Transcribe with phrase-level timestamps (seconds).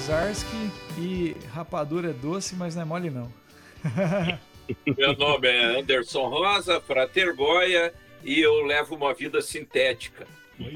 [0.00, 3.30] Zarski e rapadura é doce, mas não é mole não.
[4.96, 7.92] Meu nome é Anderson Rosa, Frater Goya,
[8.24, 10.26] e eu levo uma vida sintética.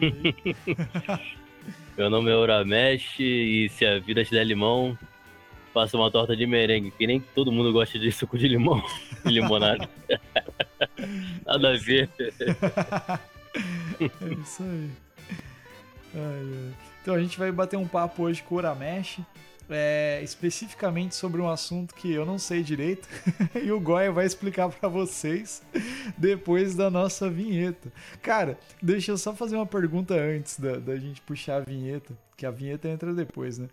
[1.96, 4.98] Meu nome é Uramesh e se a vida te der limão,
[5.72, 8.84] faça uma torta de merengue, que nem todo mundo gosta de suco de limão
[9.24, 9.88] e limonada.
[11.46, 12.10] Nada a ver.
[12.18, 12.26] é
[14.42, 14.90] isso aí.
[16.14, 16.74] Ai, ai.
[17.04, 19.20] Então a gente vai bater um papo hoje com o Uramesh,
[19.68, 23.06] é, especificamente sobre um assunto que eu não sei direito
[23.62, 25.62] e o Goya vai explicar para vocês
[26.16, 27.92] depois da nossa vinheta.
[28.22, 32.46] Cara, deixa eu só fazer uma pergunta antes da, da gente puxar a vinheta, que
[32.46, 33.68] a vinheta entra depois, né?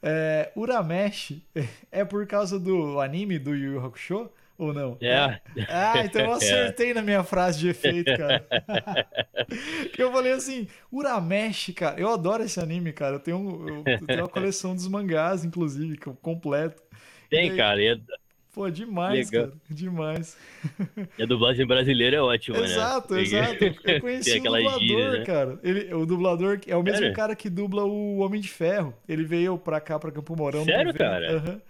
[0.00, 1.42] É, Uramesh
[1.90, 4.30] é por causa do anime do Yu Yu Hakusho?
[4.58, 4.96] Ou não?
[5.00, 5.40] É.
[5.68, 6.94] Ah, então eu acertei é.
[6.94, 8.46] na minha frase de efeito, cara.
[9.98, 12.00] eu falei assim, Uramesh, cara.
[12.00, 13.16] Eu adoro esse anime, cara.
[13.16, 16.82] Eu tenho, eu tenho uma coleção dos mangás, inclusive, completo.
[17.28, 17.82] Tem, aí, cara.
[17.82, 17.98] É...
[18.54, 19.48] Pô, demais, Legal.
[19.48, 19.60] cara.
[19.68, 20.38] Demais.
[21.18, 23.20] E a dublagem brasileira é ótima, exato, né?
[23.20, 23.90] Exato, exato.
[23.90, 25.24] Eu conheci o dublador, gíria, né?
[25.26, 25.58] cara.
[25.62, 27.14] Ele, o dublador é o mesmo Sério?
[27.14, 28.94] cara que dubla o Homem de Ferro.
[29.06, 30.64] Ele veio pra cá, pra Campo Mourão.
[30.64, 31.36] Sério, cara?
[31.36, 31.50] Aham.
[31.50, 31.60] Uhum.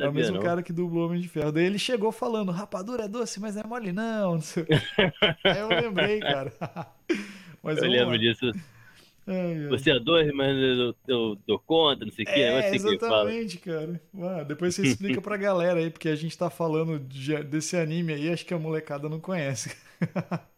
[0.00, 0.42] É o mesmo não.
[0.42, 1.52] cara que dublou Homem de Ferro.
[1.52, 4.34] Daí ele chegou falando, rapadura é doce, mas não é mole não.
[4.34, 4.40] não
[5.44, 6.52] Aí eu lembrei, cara.
[7.62, 8.16] mas eu lembro lá.
[8.16, 8.50] disso.
[9.26, 9.68] Ai, ai.
[9.68, 12.40] Você é doce, mas eu, eu dou conta, não sei o é, que.
[12.40, 14.00] É, exatamente, cara.
[14.18, 18.12] Ah, depois você explica pra galera aí, porque a gente tá falando de, desse anime
[18.12, 19.76] aí, acho que a molecada não conhece.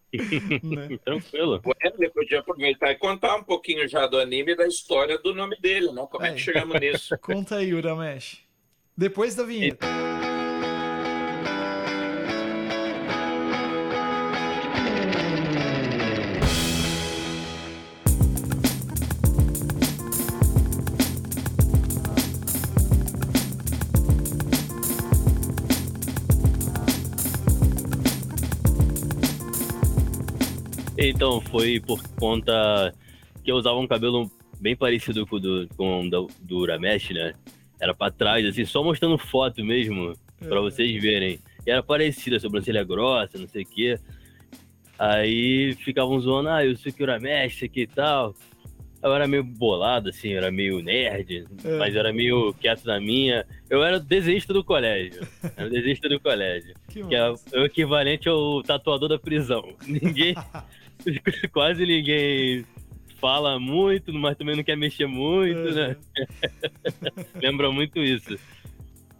[0.62, 0.98] né?
[1.04, 1.60] Tranquilo.
[1.80, 5.56] Ele podia aproveitar e contar um pouquinho já do anime e da história do nome
[5.60, 6.06] dele, não?
[6.06, 7.16] Como é que chegamos nisso?
[7.18, 8.42] Conta aí, Uramesh.
[8.96, 9.86] Depois da vinheta.
[30.98, 32.94] Então, foi por conta
[33.42, 34.30] que eu usava um cabelo
[34.60, 37.34] bem parecido com o do, com do, do Uramesh, né?
[37.82, 40.46] Era pra trás, assim, só mostrando foto mesmo, é.
[40.46, 41.40] pra vocês verem.
[41.66, 43.98] E era parecida, sobrancelha grossa, não sei o quê.
[44.96, 48.36] Aí ficavam zoando, ah, eu sou que Uramesh, aqui e tal.
[49.02, 51.76] Eu era meio bolado, assim, eu era meio nerd, é.
[51.76, 53.44] mas era meio quieto na minha.
[53.68, 55.26] Eu era o desenhista do colégio.
[55.56, 56.72] Era o desenhista do colégio.
[56.88, 59.74] Que, que é o equivalente ao tatuador da prisão.
[59.84, 60.36] Ninguém.
[61.52, 62.64] quase ninguém
[63.22, 65.72] fala muito, mas também não quer mexer muito, é.
[65.72, 65.96] né?
[67.40, 68.36] Lembra muito isso.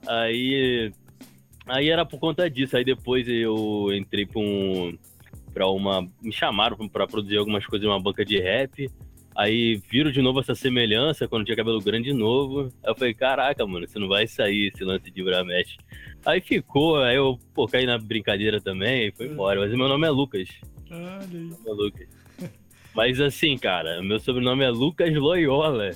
[0.05, 0.93] Aí,
[1.69, 2.77] aí era por conta disso.
[2.77, 4.99] Aí depois eu entrei para um,
[5.55, 6.03] pra uma.
[6.21, 8.91] Me chamaram para produzir algumas coisas em uma banca de rap.
[9.37, 12.73] Aí viram de novo essa semelhança quando tinha cabelo grande de novo.
[12.83, 15.77] Aí eu falei, caraca, mano, você não vai sair esse lance de Bramesh.
[16.27, 19.61] Aí ficou, aí eu pô, caí na brincadeira também e foi embora.
[19.61, 20.49] Mas meu nome é Lucas.
[20.91, 21.29] Olha aí.
[21.31, 22.22] Meu nome é Lucas.
[22.95, 25.91] Mas assim, cara, meu sobrenome é Lucas Loyola.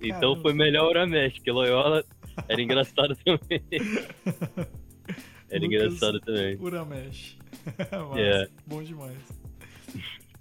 [0.00, 0.42] Então Caramba.
[0.42, 2.04] foi melhor Uramesh, porque Loyola
[2.48, 3.62] era engraçado também.
[3.72, 6.56] era Lucas engraçado também.
[6.56, 7.36] Uramesh.
[8.16, 8.48] é.
[8.66, 9.18] Bom demais.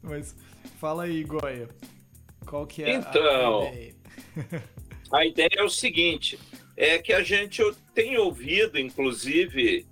[0.02, 0.36] Mas
[0.80, 1.68] fala aí, Goya.
[2.46, 3.96] Qual que é então, a ideia?
[5.12, 6.40] a ideia é o seguinte,
[6.78, 7.62] é que a gente
[7.94, 9.86] tem ouvido, inclusive,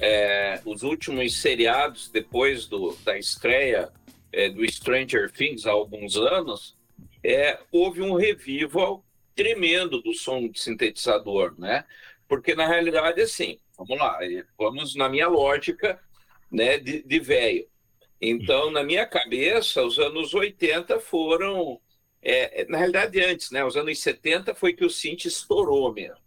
[0.00, 3.90] é, os últimos seriados depois do, da estreia
[4.32, 6.76] é, do Stranger Things há alguns anos,
[7.22, 9.04] é, houve um revival
[9.34, 11.84] tremendo do som de sintetizador, né?
[12.28, 14.18] Porque na realidade, assim, vamos lá,
[14.58, 16.00] vamos na minha lógica,
[16.50, 17.66] né, de, de velho.
[18.20, 21.80] Então, na minha cabeça, os anos 80 foram,
[22.20, 23.64] é, na realidade antes, né?
[23.64, 26.20] Os anos 70 foi que o synth estourou mesmo.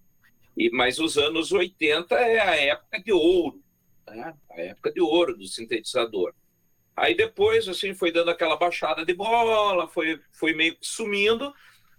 [0.57, 3.61] E, mas os anos 80 é a época de ouro,
[4.07, 4.33] né?
[4.51, 6.33] a época de ouro do sintetizador.
[6.95, 11.53] Aí depois, assim, foi dando aquela baixada de bola, foi, foi meio que sumindo.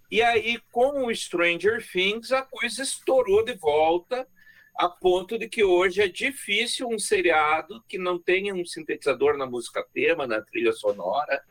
[0.09, 4.27] E aí, com o Stranger Things, a coisa estourou de volta,
[4.75, 9.45] a ponto de que hoje é difícil um seriado que não tenha um sintetizador na
[9.45, 11.41] música tema, na trilha sonora,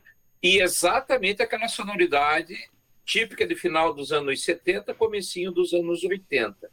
[0.41, 2.55] e exatamente aquela sonoridade
[3.03, 6.71] típica de final dos anos 70, comecinho dos anos 80,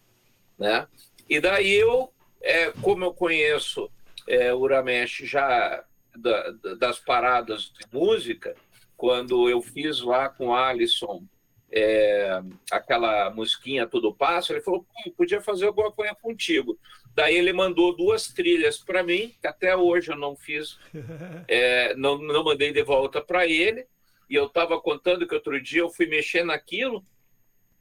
[0.58, 0.86] né?
[1.28, 3.90] E daí eu, é, como eu conheço
[4.26, 5.84] é, o Uramesh já
[6.16, 8.54] da, das paradas de música,
[8.96, 11.24] quando eu fiz lá com o Alisson
[11.72, 14.86] é, aquela musiquinha Tudo Passo, ele falou,
[15.16, 16.78] podia fazer alguma coisa contigo.
[17.14, 20.78] Daí ele mandou duas trilhas para mim, que até hoje eu não fiz,
[21.48, 23.86] é, não, não mandei de volta para ele,
[24.28, 27.02] e eu estava contando que outro dia eu fui mexer naquilo,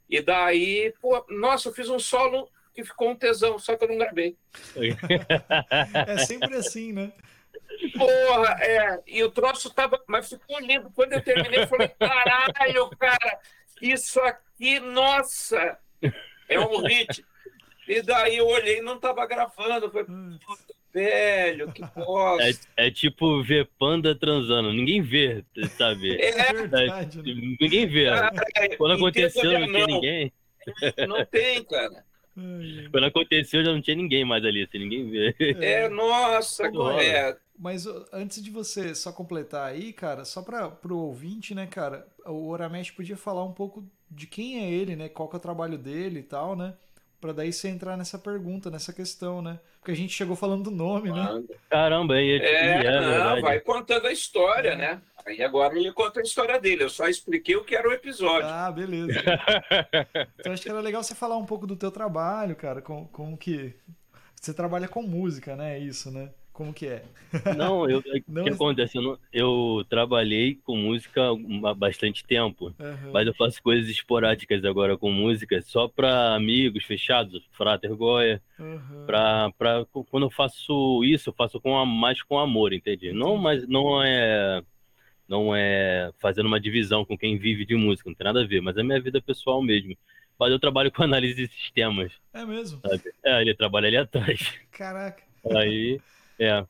[0.08, 3.88] E daí, pô, nossa, eu fiz um solo que ficou um tesão, só que eu
[3.88, 4.36] não gravei.
[6.08, 7.12] é sempre assim, né?
[7.96, 9.02] Porra, é.
[9.06, 10.02] E o troço tava.
[10.06, 10.90] Mas ficou lindo.
[10.94, 13.40] Quando eu terminei, eu falei: caralho, cara,
[13.80, 15.78] isso aqui, nossa,
[16.48, 17.24] é um hit.
[17.88, 19.86] E daí eu olhei e não tava gravando.
[19.86, 20.06] Eu falei,
[20.94, 22.68] velho, que bosta.
[22.76, 24.72] É, é, tipo ver panda transando.
[24.72, 25.44] Ninguém vê,
[25.76, 26.14] sabe?
[26.16, 27.18] É, é verdade.
[27.18, 28.06] É, ninguém vê.
[28.06, 28.32] Cara,
[28.78, 30.32] Quando aconteceu, não tinha ninguém.
[31.08, 32.04] Não tem, cara.
[32.90, 35.34] Quando aconteceu, já não tinha ninguém mais ali, assim, ninguém vê.
[35.60, 37.40] É, nossa, correto.
[37.62, 42.48] Mas antes de você só completar aí, cara, só para o ouvinte, né, cara, o
[42.48, 45.78] Oramesh podia falar um pouco de quem é ele, né, qual que é o trabalho
[45.78, 46.74] dele e tal, né,
[47.20, 50.70] para daí você entrar nessa pergunta, nessa questão, né, porque a gente chegou falando do
[50.72, 51.40] nome, né.
[51.70, 54.76] Caramba, aí é, é não, vai contando a história, é.
[54.76, 55.02] né.
[55.24, 58.48] Aí agora ele conta a história dele, eu só expliquei o que era o episódio.
[58.48, 59.12] Ah, beleza.
[60.36, 63.36] então acho que era legal você falar um pouco do teu trabalho, cara, com, com
[63.36, 63.72] que
[64.34, 66.28] você trabalha com música, né, é isso, né.
[66.52, 67.02] Como que é?
[67.56, 68.98] Não, eu, não, o que acontece?
[68.98, 71.22] Eu, não, eu, trabalhei com música
[71.64, 73.12] há bastante tempo, uhum.
[73.12, 78.42] mas eu faço coisas esporádicas agora com música, só para amigos fechados, frater goia.
[78.58, 79.06] Uhum.
[79.06, 83.12] Pra, pra, quando eu faço isso, eu faço com, mais com amor, entende?
[83.12, 84.62] Não, mas não é
[85.26, 88.60] não é fazendo uma divisão com quem vive de música, não tem nada a ver,
[88.60, 89.96] mas é minha vida pessoal mesmo.
[90.38, 92.12] Mas eu trabalho com análise de sistemas.
[92.34, 92.80] É mesmo?
[92.80, 93.02] Sabe?
[93.24, 94.58] É, ele trabalha ali atrás.
[94.70, 95.22] Caraca.
[95.56, 96.00] Aí
[96.38, 96.64] é.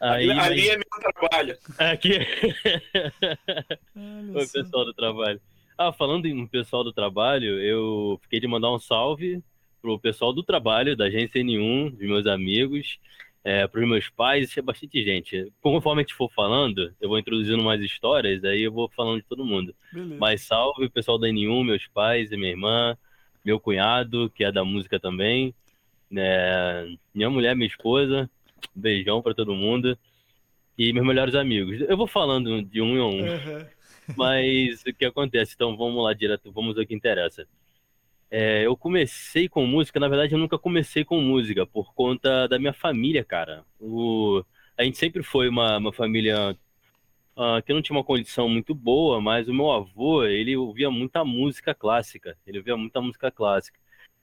[0.00, 1.58] Aí, ali, é meu trabalho.
[1.78, 2.18] Aqui.
[4.30, 5.40] o pessoal do trabalho.
[5.76, 9.42] Ah, falando em pessoal do trabalho, eu fiquei de mandar um salve
[9.82, 12.98] pro pessoal do trabalho, da agência N1, dos meus amigos,
[13.42, 15.52] é, para os meus pais, é bastante gente.
[15.60, 19.26] Conforme a gente for falando, eu vou introduzindo mais histórias, aí eu vou falando de
[19.28, 19.74] todo mundo.
[19.92, 20.16] Beleza.
[20.18, 22.96] Mas salve o pessoal da N1, meus pais e minha irmã,
[23.44, 25.54] meu cunhado, que é da música também,
[26.10, 28.30] né, minha mulher, minha esposa,
[28.74, 29.98] Beijão para todo mundo.
[30.76, 31.80] E meus melhores amigos.
[31.82, 33.32] Eu vou falando de um em um.
[33.32, 33.66] Uhum.
[34.16, 35.54] Mas o que acontece?
[35.54, 37.46] Então vamos lá direto, vamos ao que interessa.
[38.30, 42.58] É, eu comecei com música, na verdade eu nunca comecei com música, por conta da
[42.58, 43.64] minha família, cara.
[43.78, 44.44] O,
[44.76, 46.56] a gente sempre foi uma, uma família
[47.36, 51.24] uh, que não tinha uma condição muito boa, mas o meu avô, ele ouvia muita
[51.24, 52.36] música clássica.
[52.46, 53.78] Ele ouvia muita música clássica.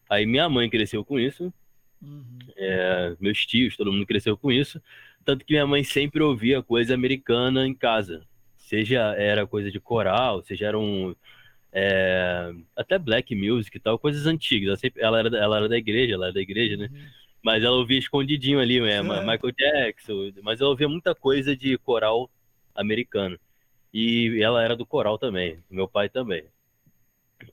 [0.09, 1.53] Aí minha mãe cresceu com isso,
[2.01, 2.39] Uhum.
[2.57, 4.81] É, meus tios, todo mundo cresceu com isso.
[5.23, 8.25] Tanto que minha mãe sempre ouvia coisa americana em casa.
[8.57, 11.15] Seja era coisa de coral, seja era um.
[11.73, 14.67] É, até black music e tal, coisas antigas.
[14.69, 16.89] Ela, sempre, ela, era, ela era da igreja, ela era da igreja, né?
[16.91, 17.05] Uhum.
[17.43, 19.21] Mas ela ouvia escondidinho ali mesmo, é.
[19.25, 20.31] Michael Jackson.
[20.43, 22.29] Mas ela ouvia muita coisa de coral
[22.75, 23.39] americano.
[23.93, 26.45] E ela era do coral também, meu pai também.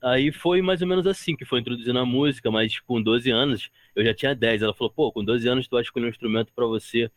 [0.03, 3.71] Aí foi mais ou menos assim que foi introduzindo a música, mas com 12 anos,
[3.95, 4.63] eu já tinha 10.
[4.63, 7.11] Ela falou, pô, com 12 anos tu vai escolher um instrumento para você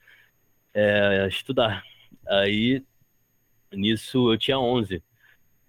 [0.73, 1.83] é, estudar.
[2.27, 2.83] Aí,
[3.71, 5.03] nisso, eu tinha 11.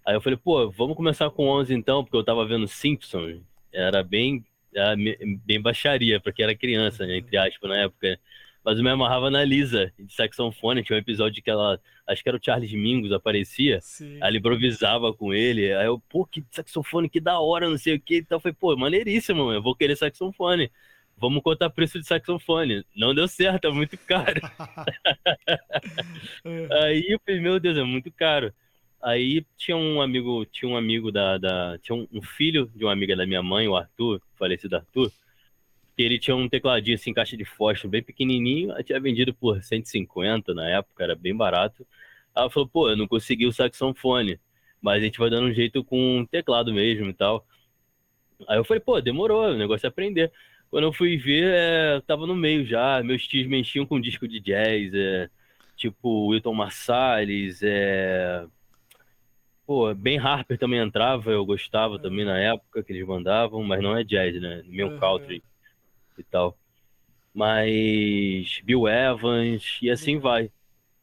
[0.05, 3.41] Aí eu falei, pô, vamos começar com 11 então, porque eu tava vendo Simpsons.
[3.71, 4.45] Era bem,
[4.75, 8.19] era bem baixaria, porque era criança, né, entre aspas, na época
[8.63, 10.83] mas eu me amarrava na Lisa, de saxofone.
[10.83, 11.77] Tinha um episódio que ela,
[12.07, 13.81] acho que era o Charles Mingus, aparecia.
[13.81, 14.17] Sim.
[14.21, 15.73] Ela improvisava com ele.
[15.73, 18.17] Aí eu, pô, que saxofone, que da hora, não sei o que.
[18.17, 20.71] Então falei, pô, maneiríssimo, eu vou querer saxofone.
[21.17, 22.85] Vamos contar preço de saxofone.
[22.95, 24.41] Não deu certo, é muito caro.
[26.83, 28.53] Aí eu falei, meu Deus, é muito caro.
[29.01, 32.93] Aí tinha um amigo, tinha um amigo da, da tinha um, um filho de uma
[32.93, 35.11] amiga da minha mãe, o Arthur, falecido Arthur
[35.97, 40.67] ele tinha um tecladinho assim, caixa de fósforo bem pequenininho, tinha vendido por 150 na
[40.69, 41.85] época, era bem barato.
[42.35, 44.39] Aí ela falou, pô, eu não consegui o saxofone,
[44.81, 47.45] mas a gente vai dando um jeito com um teclado mesmo e tal.
[48.47, 50.31] Aí eu falei, pô, demorou, o negócio é aprender.
[50.69, 54.27] Quando eu fui ver, é, tava no meio já, meus tios me enchiam com disco
[54.27, 55.29] de jazz, é,
[55.75, 58.45] tipo Wilton Marsalis, é...
[59.65, 63.95] Pô, Ben Harper também entrava, eu gostava também na época que eles mandavam, mas não
[63.95, 64.61] é jazz, né?
[64.67, 65.41] Meu country
[66.21, 66.57] e tal.
[67.33, 70.51] Mas Bill Evans e assim vai.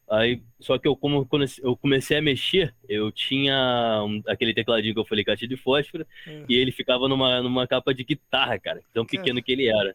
[0.08, 1.28] Aí, só que eu, como
[1.62, 6.04] eu comecei a mexer, eu tinha um, aquele tecladinho que eu falei, caixa de fósforo,
[6.26, 6.44] uhum.
[6.48, 9.94] e ele ficava numa, numa capa de guitarra, cara, tão pequeno que ele era.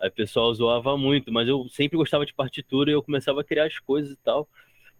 [0.00, 3.44] Aí o pessoal zoava muito, mas eu sempre gostava de partitura e eu começava a
[3.44, 4.48] criar as coisas e tal.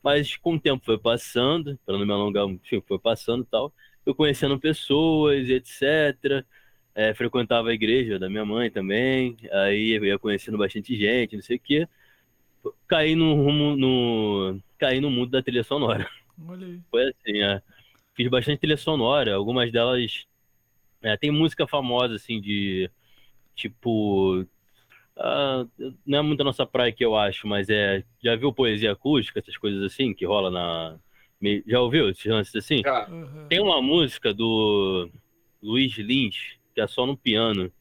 [0.02, 2.44] Mas com o tempo foi passando, para não me alongar,
[2.86, 3.72] foi passando e tal,
[4.04, 6.44] eu conhecendo pessoas, etc
[6.94, 11.42] é, frequentava a igreja da minha mãe também, aí eu ia conhecendo bastante gente, não
[11.42, 11.88] sei o quê.
[12.86, 16.08] Caí no rumo, no, caí no mundo da trilha sonora.
[16.90, 17.62] Foi assim, é.
[18.14, 20.26] Fiz bastante trilha sonora, algumas delas
[21.02, 22.90] É, tem música famosa, assim, de
[23.54, 24.46] tipo.
[25.14, 28.04] Uh, não é muito a nossa praia que eu acho, mas é.
[28.22, 30.98] Já viu poesia acústica, essas coisas assim, que rola na.
[31.66, 32.82] Já ouviu esses lances assim?
[33.08, 33.48] Uhum.
[33.48, 35.10] Tem uma música do
[35.60, 37.72] Luiz Lins, que é só no piano.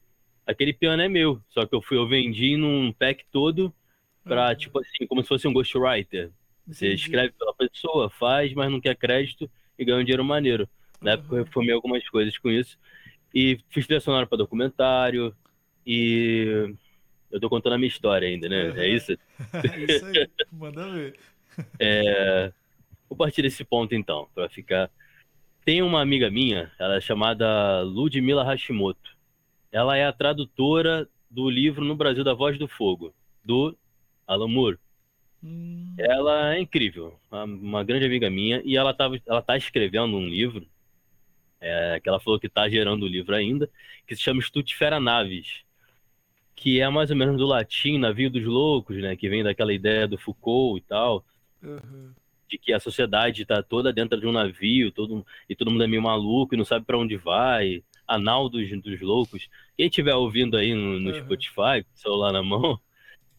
[0.46, 3.72] Aquele piano é meu, só que eu fui, eu vendi num pack todo
[4.24, 6.30] pra, tipo assim, como se fosse um ghostwriter.
[6.66, 7.02] Você Entendi.
[7.02, 10.68] escreve pela pessoa, faz, mas não quer crédito e ganha um dinheiro maneiro.
[11.00, 12.78] Na época eu reformei algumas coisas com isso.
[13.34, 15.34] E fiz trilha sonora pra documentário.
[15.84, 16.74] E
[17.30, 18.70] eu tô contando a minha história ainda, né?
[18.70, 18.76] Uhum.
[18.76, 19.18] É isso?
[19.88, 21.18] Isso aí, manda ver.
[21.80, 22.52] É,
[23.12, 24.90] Vou partir desse ponto então, pra ficar.
[25.64, 29.16] Tem uma amiga minha, ela é chamada Ludmila Hashimoto.
[29.70, 33.14] Ela é a tradutora do livro No Brasil da Voz do Fogo,
[33.44, 33.76] do
[34.26, 34.78] Alan Moore.
[35.42, 40.26] Hum, Ela é incrível, uma- grande amiga minha, e ela, tava, ela tá escrevendo um
[40.26, 40.66] livro,
[41.60, 43.70] é, que ela falou que tá gerando o livro ainda,
[44.06, 45.62] que se chama Stutifera Navis,
[46.56, 50.06] que é mais ou menos do latim, navio dos loucos, né, que vem daquela ideia
[50.08, 51.24] do Foucault e tal,
[51.62, 52.12] uhum.
[52.52, 55.86] De que a sociedade está toda dentro de um navio, todo, e todo mundo é
[55.86, 59.48] meio maluco e não sabe para onde vai, anal dos, dos loucos.
[59.76, 61.14] Quem estiver ouvindo aí no, no Uhum.
[61.14, 62.78] Spotify, com o celular na mão,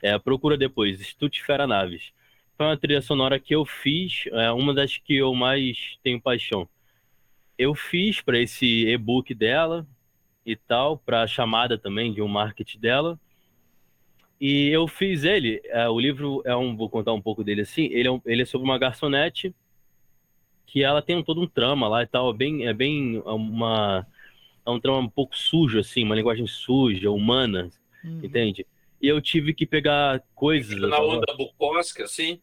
[0.01, 2.11] é, procura depois, Stutifera Naves.
[2.57, 6.67] Foi uma trilha sonora que eu fiz, é uma das que eu mais tenho paixão.
[7.57, 9.85] Eu fiz para esse e-book dela
[10.45, 13.19] e tal, para a chamada também de um marketing dela.
[14.45, 17.85] E eu fiz ele, é, o livro é um, vou contar um pouco dele assim,
[17.85, 19.55] ele é, um- ele é sobre uma garçonete
[20.65, 24.05] que ela tem um, todo um trama lá e tal, é bem, é bem uma,
[24.65, 27.69] é um trama um pouco sujo assim, uma linguagem suja, humana,
[28.03, 28.19] Uhum.
[28.21, 28.65] entende?
[29.01, 30.77] E eu tive que pegar coisas...
[30.77, 32.41] Na eu- onda Bukowski, assim.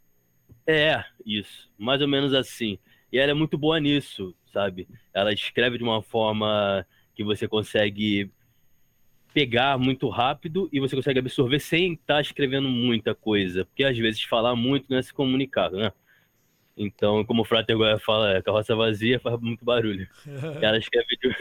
[0.67, 2.79] é, isso, mais ou menos assim.
[3.13, 4.89] E ela é muito boa nisso, sabe?
[5.13, 8.31] Ela escreve de uma forma que você consegue
[9.35, 14.23] pegar muito rápido e você consegue absorver sem estar escrevendo muita coisa, porque às vezes
[14.25, 15.93] falar muito não é se comunicar, né?
[16.77, 20.09] Então, como o Frater Goya fala, é, carroça vazia faz muito barulho.
[20.61, 21.37] Ela escreve de,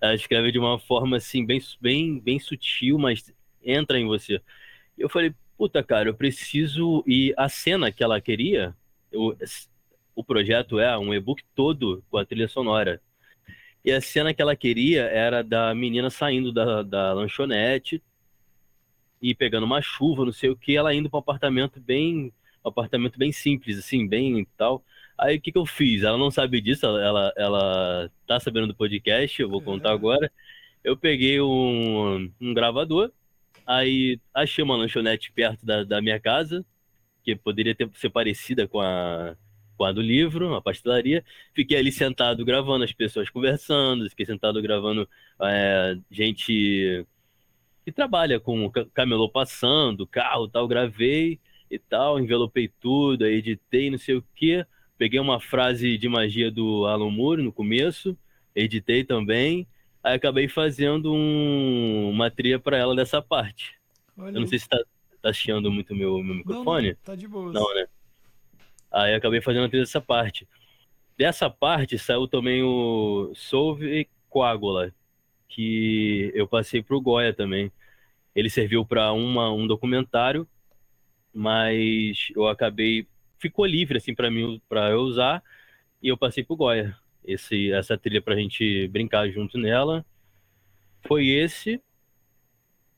[0.00, 3.32] ela escreve de uma forma assim bem, bem, bem sutil, mas
[3.64, 4.40] entra em você.
[4.98, 7.04] Eu falei, puta, cara, eu preciso.
[7.06, 8.74] E a cena que ela queria,
[9.12, 9.36] eu-
[10.14, 13.00] o projeto é um e-book todo com a trilha sonora.
[13.84, 18.02] E a cena que ela queria era da menina saindo da, da lanchonete
[19.22, 22.32] e pegando uma chuva, não sei o que, ela indo para um apartamento bem,
[22.64, 24.84] um apartamento bem simples, assim, bem tal.
[25.18, 26.02] Aí o que que eu fiz?
[26.02, 29.92] Ela não sabe disso, ela, ela, ela tá sabendo do podcast, eu vou contar É.
[29.92, 30.32] agora.
[30.82, 33.12] Eu peguei um, um gravador,
[33.66, 36.64] aí achei uma lanchonete perto da, da minha casa,
[37.22, 39.36] que poderia ter, ser parecida com a,
[39.92, 41.24] do livro, uma pastelaria.
[41.54, 45.08] Fiquei ali sentado gravando as pessoas conversando, fiquei sentado gravando
[45.42, 47.06] é, gente
[47.84, 53.90] que trabalha com ca- camelô passando, carro tal, gravei e tal, envelopei tudo, aí editei,
[53.90, 54.64] não sei o quê.
[54.98, 58.16] Peguei uma frase de magia do Alan Moore no começo,
[58.54, 59.66] editei também,
[60.02, 63.72] aí acabei fazendo um- uma trilha para ela dessa parte.
[64.18, 64.78] Olha Eu não sei se tá,
[65.22, 66.88] tá chiando muito meu, meu microfone.
[66.88, 67.52] não, tá de boa.
[67.52, 67.86] Não, né?
[68.90, 70.48] Aí acabei fazendo até essa parte.
[71.16, 74.92] Dessa parte saiu também o Solve Coagula,
[75.48, 77.70] que eu passei pro Goya também.
[78.34, 80.48] Ele serviu para um documentário,
[81.32, 83.06] mas eu acabei
[83.38, 85.42] ficou livre assim para mim para eu usar
[86.02, 86.96] e eu passei pro Goya.
[87.24, 90.04] Esse essa trilha pra gente brincar junto nela.
[91.06, 91.82] Foi esse.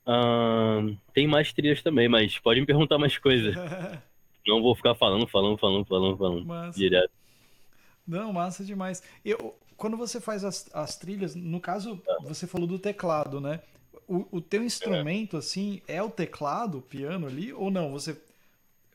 [0.07, 3.55] Ahn, tem mais trilhas também, mas pode me perguntar mais coisas.
[4.47, 6.45] Não vou ficar falando, falando, falando, falando, falando.
[6.47, 6.79] Massa.
[6.79, 7.11] Direto.
[8.07, 9.03] Não, massa demais.
[9.25, 13.61] Eu, quando você faz as, as trilhas, no caso, você falou do teclado, né?
[14.09, 17.93] O, o teu instrumento, assim, é o teclado, o piano ali, ou não?
[17.93, 18.21] Você,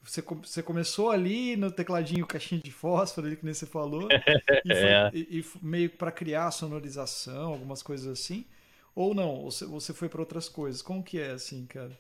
[0.03, 4.09] você, você começou ali no tecladinho caixinha de fósforo, ali, que nem você falou,
[4.65, 5.11] e, foi- É.
[5.13, 8.45] e- e meio para criar a sonorização, algumas coisas assim,
[8.93, 9.43] ou não?
[9.43, 10.81] Você, você foi para outras coisas?
[10.81, 11.97] Como que é, assim, cara?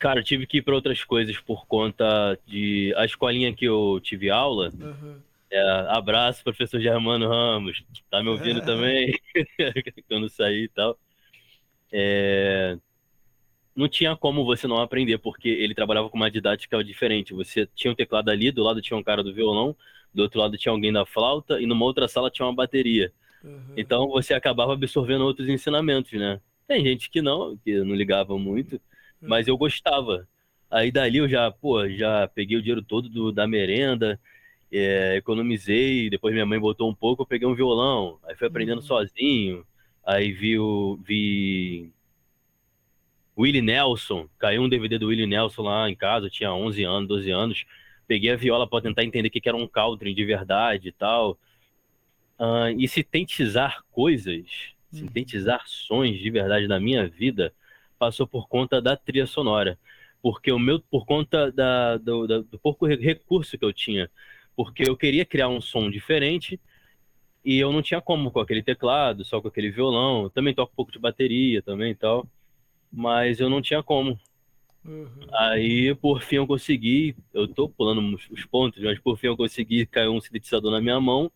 [0.00, 2.94] Cara, eu tive que ir para outras coisas por conta de.
[2.96, 4.72] A escolinha que eu tive aula.
[4.82, 5.22] Aham.
[5.50, 7.84] é, abraço, professor Germano Ramos.
[8.10, 9.12] Tá me ouvindo também?
[10.08, 10.98] Quando sair e tal.
[11.92, 12.78] É,
[13.74, 17.32] Não tinha como você não aprender, porque ele trabalhava com uma didática diferente.
[17.34, 19.76] Você tinha um teclado ali, do lado tinha um cara do violão,
[20.12, 23.12] do outro lado tinha alguém da flauta, e numa outra sala tinha uma bateria.
[23.44, 23.72] aham.
[23.76, 26.40] Então você acabava absorvendo outros ensinamentos, né?
[26.68, 28.80] Tem gente que não, que não ligava muito,
[29.26, 30.28] mas eu gostava.
[30.70, 34.20] Aí dali eu já, pô, já peguei o dinheiro todo do- da merenda,
[34.72, 38.80] é, economizei, depois minha mãe botou um pouco, eu peguei um violão, aí fui aprendendo
[38.80, 38.86] Uhum.
[38.86, 39.66] sozinho,
[40.04, 40.98] Aí vi o.
[41.04, 41.92] Vi.
[43.38, 47.08] Willie Nelson, caiu um DVD do Willie Nelson lá em casa, eu tinha 11 anos,
[47.08, 47.64] 12 anos.
[48.06, 51.38] Peguei a viola para tentar entender o que era um country de verdade e tal.
[52.38, 55.08] Uh, e sintetizar coisas, uhum.
[55.08, 57.52] sintetizar sons de verdade na minha vida,
[58.00, 59.78] passou por conta da trilha sonora.
[60.22, 64.10] Porque o meu, por conta da, do, da, do pouco recurso que eu tinha.
[64.56, 66.58] Porque eu queria criar um som diferente
[67.44, 70.24] e eu não tinha como com aquele teclado, só com aquele violão.
[70.24, 72.26] Eu também toco um pouco de bateria também e tal.
[72.92, 74.18] Mas eu não tinha como.
[74.84, 75.08] Uhum.
[75.34, 77.14] Aí, por fim, eu consegui.
[77.32, 81.00] Eu tô pulando os pontos, mas por fim eu consegui cair um sintetizador na minha
[81.00, 81.30] mão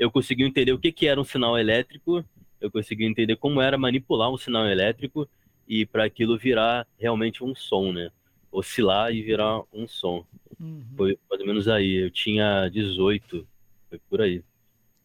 [0.00, 2.24] eu consegui entender o que, que era um sinal elétrico,
[2.58, 5.28] eu consegui entender como era manipular um sinal elétrico
[5.70, 8.10] e para aquilo virar realmente um som, né?
[8.50, 10.26] Oscilar e virar um som.
[10.58, 10.84] Uhum.
[10.96, 11.94] Foi mais ou menos aí.
[11.94, 13.46] Eu tinha 18,
[13.88, 14.42] foi por aí.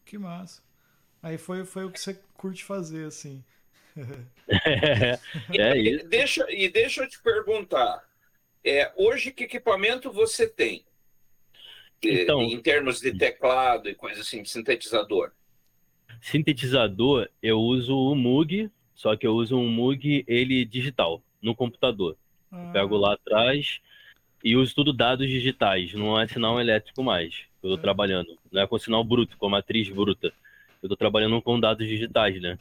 [0.03, 0.63] Que massa.
[1.21, 3.43] Aí foi, foi o que você curte fazer, assim.
[4.49, 5.19] é,
[5.53, 6.05] é isso.
[6.05, 8.03] E deixa, e deixa eu te perguntar.
[8.63, 10.83] É, hoje, que equipamento você tem?
[12.01, 15.31] então, em termos de teclado e coisa assim, de sintetizador?
[16.21, 22.17] Sintetizador, eu uso o Moog, só que eu uso um Moog ele digital, no computador.
[22.51, 22.69] Ah.
[22.71, 23.79] pego lá atrás
[24.43, 27.43] e uso tudo dados digitais, não é sinal elétrico mais.
[27.61, 27.81] Eu estou é.
[27.81, 30.27] trabalhando, não é com sinal bruto, com matriz bruta.
[30.81, 32.57] Eu estou trabalhando com dados digitais, né?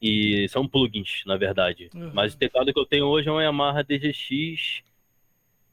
[0.00, 1.90] E são plugins, na verdade.
[1.94, 2.10] Uhum.
[2.14, 4.82] Mas o teclado que eu tenho hoje é um Yamaha DGX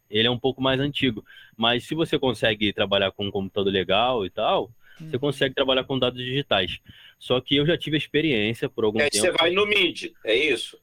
[0.09, 1.23] ele é um pouco mais antigo.
[1.55, 5.09] Mas se você consegue trabalhar com um computador legal e tal, uhum.
[5.09, 6.79] você consegue trabalhar com dados digitais.
[7.19, 9.25] Só que eu já tive experiência por algum é, tempo.
[9.25, 10.79] Você vai no MIDI, é isso?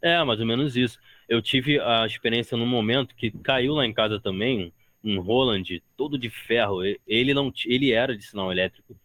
[0.00, 0.98] É, mais ou menos isso.
[1.28, 4.72] Eu tive a experiência num momento que caiu lá em casa também
[5.02, 5.64] um Roland
[5.96, 6.80] todo de ferro.
[7.06, 8.96] Ele não, ele era de sinal elétrico.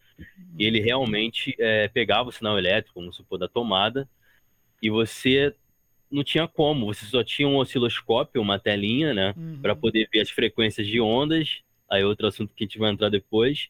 [0.58, 4.08] Ele realmente é, pegava o sinal elétrico, vamos supor, da tomada,
[4.82, 5.54] e você
[6.12, 9.60] não tinha como, você só tinha um osciloscópio, uma telinha, né, uhum.
[9.60, 13.10] para poder ver as frequências de ondas, aí outro assunto que a gente vai entrar
[13.10, 13.68] depois,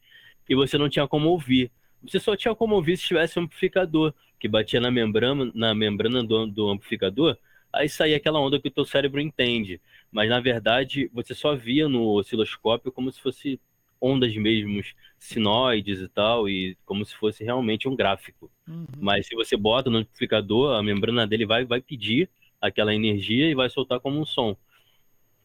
[0.49, 1.71] e você não tinha como ouvir.
[2.05, 6.23] Você só tinha como ouvir se tivesse um amplificador, que batia na membrana, na membrana
[6.23, 7.37] do, do amplificador,
[7.71, 9.81] aí saía aquela onda que o teu cérebro entende.
[10.11, 13.59] Mas na verdade, você só via no osciloscópio como se fosse
[13.99, 14.81] ondas mesmo,
[15.17, 18.51] sinoides e tal, e como se fosse realmente um gráfico.
[18.67, 18.85] Uhum.
[18.99, 23.55] Mas se você bota no amplificador, a membrana dele vai, vai pedir aquela energia e
[23.55, 24.57] vai soltar como um som.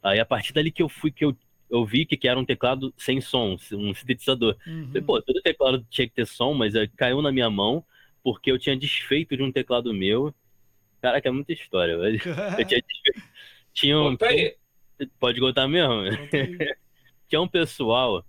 [0.02, 1.36] Aí a partir dali que eu fui, que eu,
[1.70, 4.56] eu vi que, que era um teclado sem som, um sintetizador.
[4.66, 4.86] Uhum.
[4.88, 7.84] Falei, pô, todo teclado tinha que ter som, mas caiu na minha mão
[8.22, 10.34] porque eu tinha desfeito de um teclado meu.
[11.00, 11.92] Caraca, é muita história.
[11.92, 13.22] eu tinha desfeito.
[13.72, 14.16] Tinha um.
[15.20, 15.94] Pode contar mesmo?
[17.28, 18.24] tinha um pessoal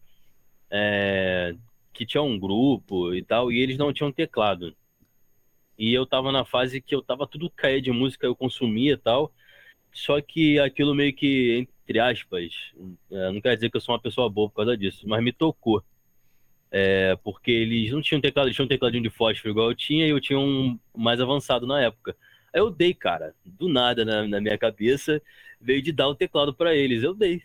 [0.70, 1.56] é,
[1.94, 4.76] que tinha um grupo e tal, e eles não tinham teclado.
[5.78, 8.98] E eu tava na fase que eu tava tudo cair de música, eu consumia e
[8.98, 9.34] tal.
[9.92, 12.54] Só que aquilo meio que, entre aspas,
[13.12, 15.34] é, não quer dizer que eu sou uma pessoa boa por causa disso, mas me
[15.34, 15.84] tocou.
[16.72, 20.06] É, porque eles não tinham teclado, eles tinham um tecladinho de fósforo igual eu tinha,
[20.06, 22.16] e eu tinha um mais avançado na época.
[22.54, 25.20] Aí eu dei, cara, do nada na, na minha cabeça,
[25.60, 27.02] veio de dar o teclado para eles.
[27.02, 27.42] Eu dei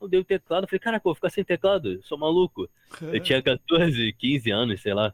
[0.00, 2.70] eu dei o teclado, falei, caraca, eu vou ficar sem teclado, sou maluco.
[3.02, 5.12] Eu tinha 14, 15 anos, sei lá.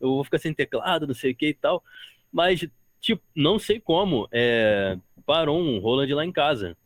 [0.00, 1.84] Eu vou ficar sem teclado, não sei o que e tal.
[2.32, 2.66] Mas,
[3.00, 6.76] tipo, não sei como, é, parou um Roland lá em casa.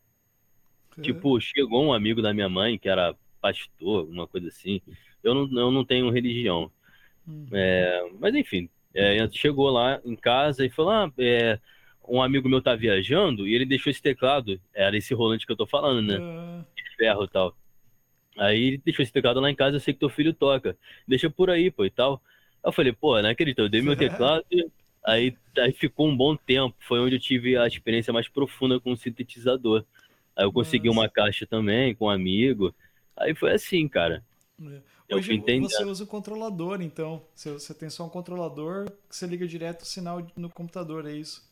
[1.03, 4.81] Tipo, chegou um amigo da minha mãe, que era pastor, alguma coisa assim.
[5.23, 6.71] Eu não, eu não tenho religião.
[7.27, 7.47] Uhum.
[7.53, 11.59] É, mas, enfim, é, chegou lá em casa e falou, ah, é,
[12.09, 14.61] um amigo meu tá viajando e ele deixou esse teclado.
[14.75, 16.19] Era esse rolante que eu tô falando, né?
[16.19, 16.65] Uh...
[16.75, 17.57] De ferro e tal.
[18.37, 20.77] Aí ele deixou esse teclado lá em casa, eu sei que teu filho toca.
[21.07, 22.23] Deixa por aí, pô, e tal.
[22.65, 24.45] Eu falei, pô, não acredito, eu dei meu teclado.
[25.05, 26.75] aí, aí ficou um bom tempo.
[26.81, 29.85] Foi onde eu tive a experiência mais profunda com o sintetizador.
[30.38, 31.01] Aí eu consegui Nossa.
[31.01, 32.72] uma caixa também com um amigo.
[33.16, 34.24] Aí foi assim, cara.
[34.62, 34.81] É.
[35.16, 37.24] Hoje você usa o controlador, então.
[37.35, 41.12] Você, você tem só um controlador que você liga direto o sinal no computador, é
[41.12, 41.48] isso?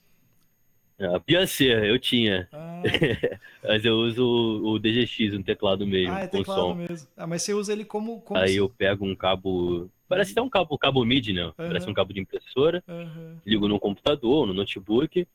[0.99, 2.49] Ah, podia ser, eu tinha.
[2.53, 2.83] Ah.
[3.64, 6.75] mas eu uso o, o, DGX, um teclado mesmo, ah, é com teclado som.
[6.75, 7.09] mesmo.
[7.16, 8.20] Ah, mas você usa ele como.
[8.20, 9.90] como Aí eu pego um cabo.
[10.09, 11.46] Parece até um cabo, cabo MIDI, né?
[11.46, 11.53] Uhum.
[11.57, 12.85] Parece um cabo de impressora.
[12.87, 13.37] Uhum.
[13.44, 15.27] Ligo no computador, no notebook.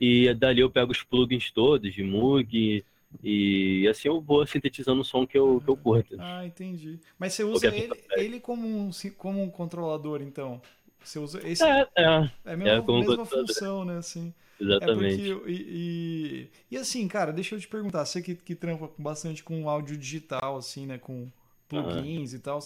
[0.00, 2.84] E dali eu pego os plugins todos de Moog.
[3.22, 6.16] E assim eu vou sintetizando o som que eu, que eu curto.
[6.18, 6.98] Ah, entendi.
[7.18, 10.60] Mas você usa ele, ele como, um, como um controlador, então?
[11.02, 11.62] Você usa esse.
[11.62, 12.30] É, é.
[12.44, 13.98] É a mesma, é mesma função, né?
[13.98, 14.32] Assim.
[14.60, 15.30] Exatamente.
[15.30, 18.90] É porque, e, e, e, assim, cara, deixa eu te perguntar, você que, que trampa
[18.96, 20.98] bastante com áudio digital, assim, né?
[20.98, 21.30] Com
[21.68, 22.38] plugins uhum.
[22.38, 22.58] e tal.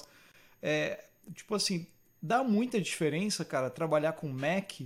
[0.63, 1.87] É, tipo assim,
[2.23, 4.81] dá muita diferença, cara, trabalhar com Mac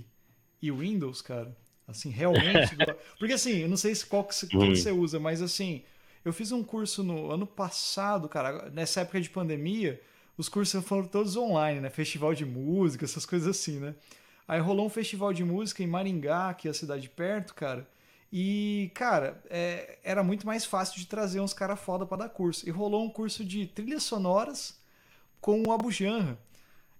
[0.61, 1.55] e Windows, cara.
[1.87, 2.75] Assim, realmente.
[3.19, 4.75] Porque assim, eu não sei se qual que, que Hum.
[4.75, 5.83] você usa, mas assim,
[6.23, 10.01] eu fiz um curso no ano passado, cara, nessa época de pandemia,
[10.37, 11.89] os cursos foram todos online, né?
[11.89, 13.93] Festival de música, essas coisas assim, né?
[14.47, 17.87] Aí rolou um festival de música em Maringá, que é a cidade perto, cara.
[18.31, 22.67] E, cara, é, era muito mais fácil de trazer uns caras foda pra dar curso.
[22.67, 24.79] E rolou um curso de trilhas sonoras
[25.39, 26.37] com o Abu Janra.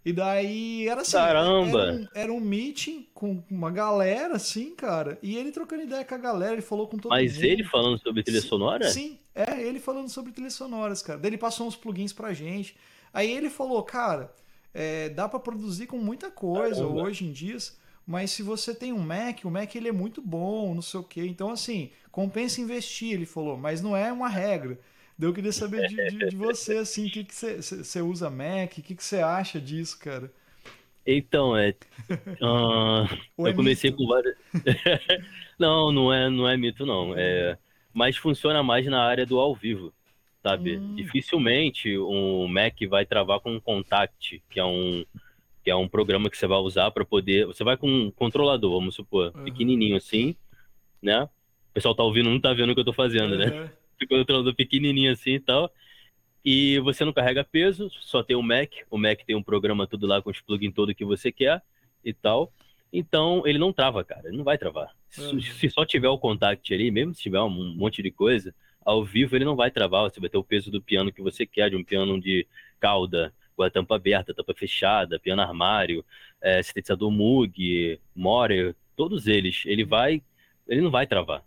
[0.05, 1.13] E daí era assim.
[1.13, 1.81] Caramba!
[1.81, 5.17] Era um, era um meeting com uma galera, assim, cara.
[5.21, 7.43] E ele trocando ideia com a galera, ele falou com todo Mas mundo.
[7.45, 8.89] ele falando sobre trilha Sim, sonora?
[8.89, 11.19] Sim, é, ele falando sobre trilhas sonoras, cara.
[11.19, 12.75] Daí ele passou uns plugins pra gente.
[13.13, 14.33] Aí ele falou, cara,
[14.73, 17.03] é, dá pra produzir com muita coisa Caramba.
[17.03, 20.73] hoje em dias, mas se você tem um Mac, o Mac ele é muito bom,
[20.75, 21.25] não sei o quê.
[21.25, 24.79] Então, assim, compensa investir, ele falou, mas não é uma regra.
[25.19, 28.95] Eu queria saber de, de- de você, assim, o que você usa Mac, o que
[28.95, 30.31] que você acha disso, cara?
[31.05, 31.75] Então, é.
[32.41, 33.05] ah,
[33.37, 33.93] Ou é eu comecei mito?
[33.93, 34.35] com várias.
[35.59, 37.17] não, não é, não é mito, não.
[37.17, 37.57] É,
[37.93, 39.93] mas funciona mais na área do ao vivo,
[40.43, 40.81] sabe?
[40.81, 40.95] Hum.
[40.95, 45.05] Dificilmente um Mac vai travar com um Contact, que é um,
[45.63, 47.47] que é um programa que você vai usar para poder.
[47.47, 49.43] Você vai com um controlador, vamos supor, Uhum.
[49.43, 50.35] pequenininho assim,
[51.01, 51.23] né?
[51.25, 51.29] O
[51.73, 53.53] pessoal tá ouvindo, não tá vendo o que eu tô fazendo, né?
[54.01, 55.71] Aham, controlador pequenininho assim e tal.
[56.45, 58.71] E você não carrega peso, só tem o Mac.
[58.89, 61.61] O Mac tem um programa tudo lá com os plugins todo que você quer
[62.03, 62.51] e tal.
[62.91, 64.27] Então ele não trava, cara.
[64.27, 64.93] Ele não vai travar.
[65.09, 65.41] Se, Uhum.
[65.41, 68.53] se só tiver o contact ali, mesmo se tiver um monte de coisa,
[68.85, 70.03] ao vivo ele não vai travar.
[70.03, 72.45] Você vai ter o peso do piano que você quer, de um piano de
[72.79, 76.03] cauda, com a tampa aberta, tampa fechada, piano armário,
[76.41, 79.63] é, sintetizador Moog, Morer, todos eles.
[79.65, 80.21] Ele vai,
[80.67, 81.43] ele não vai travar.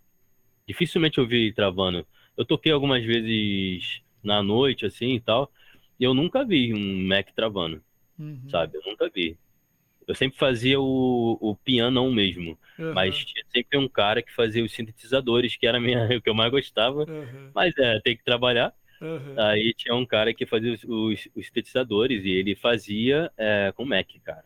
[0.66, 2.06] Dificilmente eu vi travando.
[2.36, 5.50] Eu toquei algumas vezes na noite, assim e tal,
[5.98, 7.82] e eu nunca vi um Mac travando,
[8.18, 8.78] uhum, sabe?
[8.78, 9.38] Eu nunca vi.
[10.06, 14.64] Eu sempre fazia o, o pianão mesmo, aham, mas tinha sempre um cara que fazia
[14.64, 17.08] os sintetizadores, que era minha, o que eu mais gostava.
[17.08, 18.74] aham, Mas é, tem que trabalhar.
[19.00, 19.46] aham.
[19.50, 23.84] Aí tinha um cara que fazia os, os- os sintetizadores e ele fazia é, com
[23.84, 24.44] Mac, cara.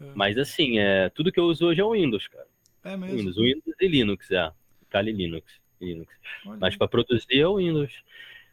[0.00, 0.14] aham.
[0.14, 2.48] Mas assim, é, tudo que eu uso hoje é o Windows, cara.
[2.82, 3.34] É mesmo.
[3.34, 4.52] Windows, Windows e Linux, é.
[4.90, 5.60] Kali Linux.
[5.80, 6.12] Linux.
[6.46, 7.92] Olha Mas para produzir é o Windows.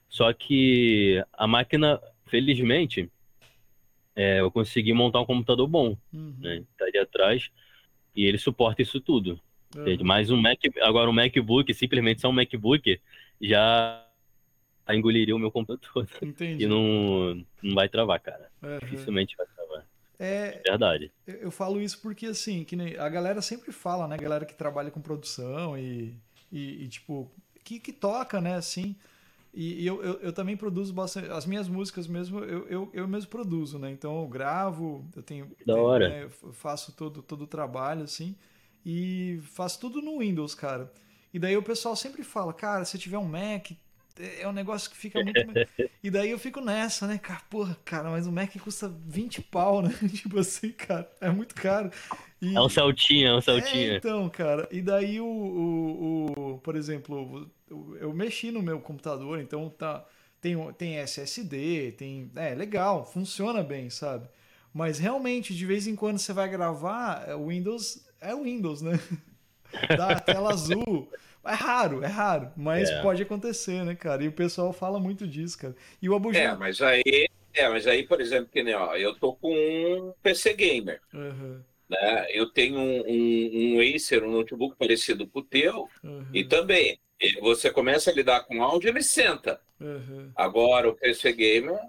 [0.09, 3.09] Só que a máquina, felizmente,
[4.15, 6.63] é, eu consegui montar um computador bom, Uhum, né?
[6.77, 7.49] Tá ali atrás
[8.15, 9.39] e ele suporta isso tudo.
[9.75, 10.03] entende?
[10.03, 12.99] Mas um Mac, agora um MacBook, simplesmente só um MacBook,
[13.41, 14.05] já
[14.89, 16.63] engoliria o meu computador Entendi.
[16.63, 18.49] e não, não vai travar, cara.
[18.61, 18.79] Aham.
[18.81, 19.85] Dificilmente vai travar.
[20.19, 21.11] É, Verdade.
[21.25, 24.15] eu eu falo isso porque, assim, que a galera sempre fala, né?
[24.15, 26.13] A galera que trabalha com produção e,
[26.51, 27.31] e, e, tipo,
[27.63, 28.55] que, que toca, né?
[28.55, 28.95] Assim,
[29.53, 31.29] e, e eu, eu, eu também produzo bastante.
[31.29, 33.91] As minhas músicas mesmo, eu, eu, eu mesmo produzo, né?
[33.91, 35.51] Então eu gravo, eu tenho.
[35.65, 36.09] Da hora.
[36.09, 38.35] né, eu faço todo, todo o trabalho, assim,
[38.85, 40.91] e faço tudo no Windows, cara.
[41.33, 43.71] E daí o pessoal sempre fala, cara, se tiver um Mac,
[44.39, 45.39] é um negócio que fica muito.
[46.03, 47.41] E daí eu fico nessa, né, cara?
[47.49, 49.89] Porra, cara, mas o Mac custa 20 pau, né?
[50.13, 51.91] tipo assim, cara, é muito caro.
[52.41, 53.95] E- É um saltinho, é um é, saltinho.
[53.97, 54.67] então, cara.
[54.71, 57.49] E daí o, o, o- por exemplo,
[57.99, 60.05] eu mexi no meu computador, então tá
[60.41, 64.27] tem tem SSD, tem, é legal, funciona bem, sabe?
[64.73, 68.81] Mas realmente de vez em quando você vai gravar, é, o Windows é o Windows,
[68.81, 68.99] né?
[69.97, 71.09] Dá a tela azul.
[71.43, 72.91] É raro, é raro, mas É.
[72.91, 74.23] pode acontecer, né, cara?
[74.23, 75.75] E o pessoal fala muito disso, cara.
[76.01, 77.03] E o Abu É, mas aí,
[77.53, 81.65] é, mas aí, por exemplo, que nem, ó, eu tô com um PC gamer, Aham,
[81.89, 82.27] né?
[82.31, 86.99] Eu tenho um, um, um Acer, um notebook parecido com o teu, aham, e também
[87.41, 89.61] você começa a lidar com áudio, ele senta.
[89.81, 90.35] aham.
[90.35, 91.79] Agora o PC gamer,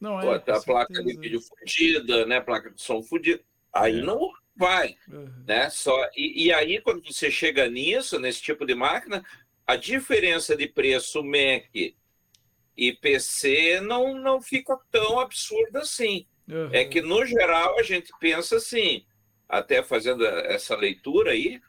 [0.00, 2.40] Não pô, é, tá a placa de vídeo fodida, né?
[2.40, 3.42] Placa de som fodida.
[3.72, 4.02] Aí É.
[4.02, 4.18] não
[4.58, 5.44] vai, Aham.
[5.46, 5.70] né?
[5.70, 9.24] Só e, e aí quando você chega nisso, nesse tipo de máquina,
[9.66, 16.26] a diferença de preço Mac e PC não não fica tão absurda assim.
[16.50, 16.70] Aham.
[16.72, 19.04] É que, no geral, a gente pensa assim,
[19.48, 21.60] até fazendo essa leitura aí,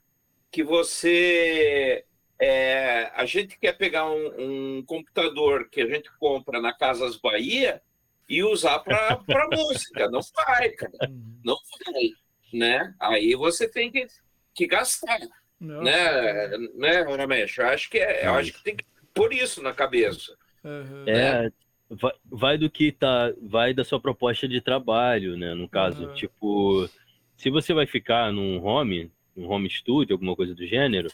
[0.52, 2.06] que você.
[2.40, 7.82] é, a gente quer pegar um, um computador que a gente compra na Casas Bahia
[8.28, 9.20] e usar para
[9.52, 10.10] música.
[10.10, 11.10] Não vai, cara.
[11.10, 11.40] Uhum.
[11.44, 12.12] Não vai.
[12.54, 12.94] Né?
[13.00, 14.08] Aí você tem que,
[14.54, 15.20] que gastar.
[15.60, 17.58] Não, Né, né Ramesh?
[17.58, 20.36] Eu acho que, é, eu acho que tem que pôr isso na cabeça.
[20.64, 21.06] Aham.
[21.08, 21.52] É,
[21.90, 25.54] vai, vai do que tá, vai da sua proposta de trabalho, né?
[25.54, 26.14] No caso, Uhum.
[26.14, 26.90] tipo,
[27.36, 31.10] se você vai ficar num home, um home studio, alguma coisa do gênero,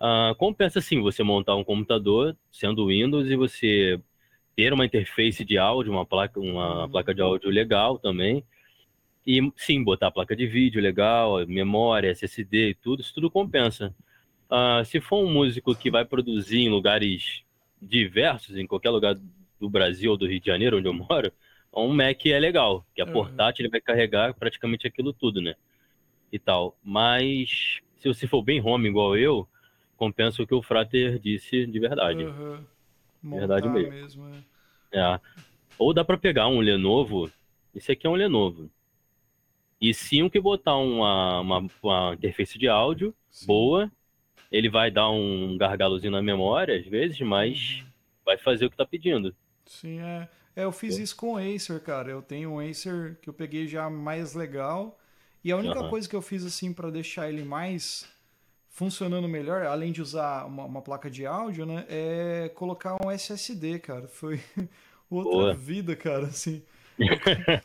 [0.00, 4.00] ah, compensa sim você montar um computador sendo Windows e você
[4.56, 6.90] ter uma interface de áudio, uma placa, uma Uhum.
[6.90, 8.44] placa de áudio legal também.
[9.28, 13.94] E sim, botar a placa de vídeo legal, memória, SSD e tudo, isso tudo compensa.
[14.50, 17.42] Uh, se for um músico que vai produzir em lugares
[17.80, 19.18] diversos, em qualquer lugar
[19.60, 21.30] do Brasil ou do Rio de Janeiro, onde eu moro,
[21.76, 23.12] um Mac é legal, que é uhum.
[23.12, 25.54] portátil, ele vai carregar praticamente aquilo tudo, né?
[26.32, 26.74] E tal.
[26.82, 29.46] Mas se você for bem home igual eu,
[29.98, 32.24] compensa o que o Frater disse de verdade.
[32.24, 32.64] Uhum.
[33.24, 33.92] Verdade mesmo.
[33.92, 34.26] mesmo
[34.90, 34.98] é.
[34.98, 35.20] é.
[35.78, 37.30] Ou dá para pegar um Lenovo,
[37.74, 38.70] esse aqui é um Lenovo.
[39.80, 43.46] E sim que botar uma, uma, uma interface de áudio sim.
[43.46, 43.90] boa,
[44.50, 47.86] ele vai dar um gargalozinho na memória às vezes, mas uhum.
[48.24, 49.34] vai fazer o que tá pedindo.
[49.64, 50.28] Sim, é.
[50.56, 52.10] É, eu fiz isso com o Acer, cara.
[52.10, 54.98] Eu tenho um Acer que eu peguei já mais legal.
[55.44, 55.88] E a única uhum.
[55.88, 58.08] coisa que eu fiz assim para deixar ele mais
[58.68, 63.78] funcionando melhor, além de usar uma, uma, placa de áudio, né, é colocar um SSD,
[63.78, 64.08] cara.
[64.08, 64.40] Foi
[65.08, 65.54] outra Boa.
[65.54, 66.62] vida, cara, assim.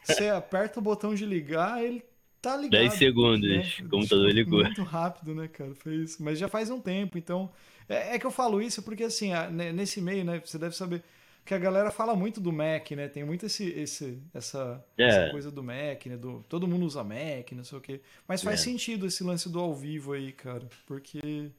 [0.03, 2.03] Você aperta o botão de ligar, ele
[2.41, 2.81] tá ligado.
[2.81, 3.63] 10 segundos, né?
[3.81, 4.63] o computador ligou.
[4.63, 5.73] Muito rápido, né, cara?
[5.75, 6.23] Foi isso.
[6.23, 7.49] Mas já faz um tempo, então.
[7.87, 9.31] É, é que eu falo isso porque, assim,
[9.73, 11.03] nesse meio, né, você deve saber
[11.45, 13.07] que a galera fala muito do Mac, né?
[13.07, 15.07] Tem muito esse, esse, essa, é.
[15.07, 16.15] essa coisa do Mac, né?
[16.15, 18.01] Do, todo mundo usa Mac, não sei o quê.
[18.27, 18.63] Mas faz é.
[18.63, 20.67] sentido esse lance do ao vivo aí, cara.
[20.85, 21.51] Porque.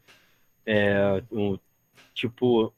[0.65, 1.59] É, um,
[2.15, 2.73] tipo,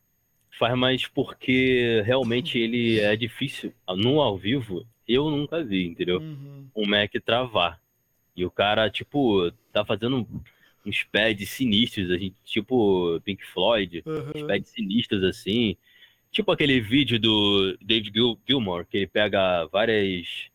[0.59, 3.73] faz mais porque realmente ele é difícil.
[3.89, 6.19] No ao vivo, eu nunca vi, entendeu?
[6.19, 6.69] Uhum.
[6.75, 7.81] Um Mac travar.
[8.35, 10.27] E o cara, tipo, tá fazendo
[10.85, 14.33] uns pads sinistros, a gente, tipo Pink Floyd, uhum.
[14.35, 15.77] uns pads sinistros assim.
[16.31, 20.51] Tipo aquele vídeo do David Gil Gilmore, que ele pega várias.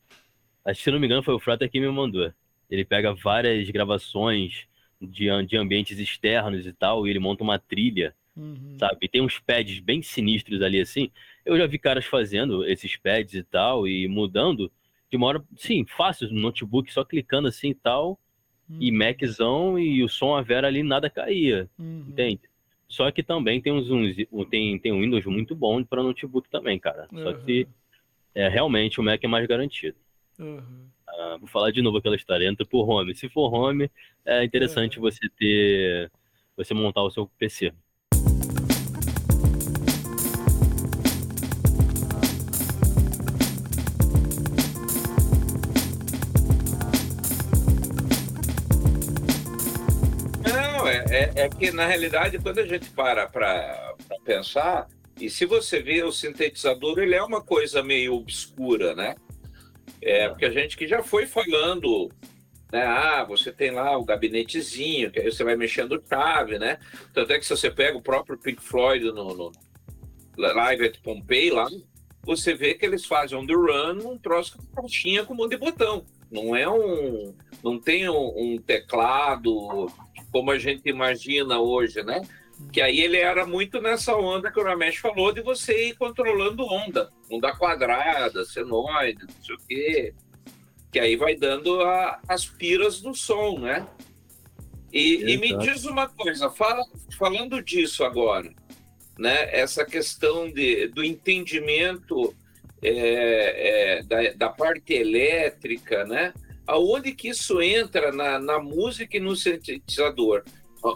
[0.64, 2.32] Acho que se não me engano foi o Frata que me mandou.
[2.70, 4.68] Ele pega várias gravações
[5.02, 8.78] de, de ambientes externos e tal, e ele monta uma trilha, uhum.
[8.80, 9.08] sabe?
[9.08, 11.12] tem uns pads bem sinistros ali assim.
[11.46, 14.72] Eu já vi caras fazendo esses pads e tal, e mudando
[15.10, 18.20] de uma hora, sim, fácil, no notebook, só clicando assim e tal,
[18.70, 18.78] uhum.
[18.80, 22.06] e Maczão, e o som a vera ali nada caía, uhum.
[22.08, 22.42] entende?
[22.88, 24.16] Só que também tem uns, uns
[24.50, 27.08] tem, tem um Windows muito bom para notebook também, cara.
[27.12, 27.24] Uhum.
[27.24, 27.68] Só que
[28.36, 29.98] é, realmente o Mac é mais garantido.
[30.38, 30.88] Uhum.
[31.08, 33.16] Ah, vou falar de novo aquela história, entra por home.
[33.16, 33.90] Se for home,
[34.26, 35.04] é interessante uhum.
[35.04, 36.12] você ter.
[36.56, 37.74] você montar o seu PC.
[51.42, 54.88] É, é que, na realidade, quando a gente para para pensar,
[55.20, 59.16] e se você vê o sintetizador, ele é uma coisa meio obscura, né?
[60.02, 62.10] É, porque a gente que já foi falando,
[62.72, 62.84] né?
[62.84, 66.80] Ah, você tem lá o gabinetezinho, que aí você vai mexendo chave, né?
[67.14, 69.52] Tanto é que se você pega o próprio Pink Floyd no, no
[70.38, 71.68] Live at Pompeii lá,
[72.24, 75.52] você vê que eles fazem on the run um troço com caixinha com um monte
[75.52, 76.06] de botão.
[76.32, 77.36] Não é um.
[77.64, 79.92] Não tem um, um teclado
[80.32, 82.22] como a gente imagina hoje, né?
[82.72, 86.64] Que aí ele era muito nessa onda que o Ramesh falou de você ir controlando
[86.64, 90.14] onda, onda quadrada, senoide, não sei o quê,
[90.92, 93.88] que aí vai dando a, as piras do som, né?
[94.94, 96.84] E, e me diz uma coisa, fala,
[97.18, 98.54] falando disso agora,
[99.18, 99.50] né?
[99.52, 102.36] Essa questão de, do entendimento
[102.82, 106.34] é, é, da, da parte elétrica, né?
[106.68, 110.44] Aonde que isso entra na, na música e no sintetizador?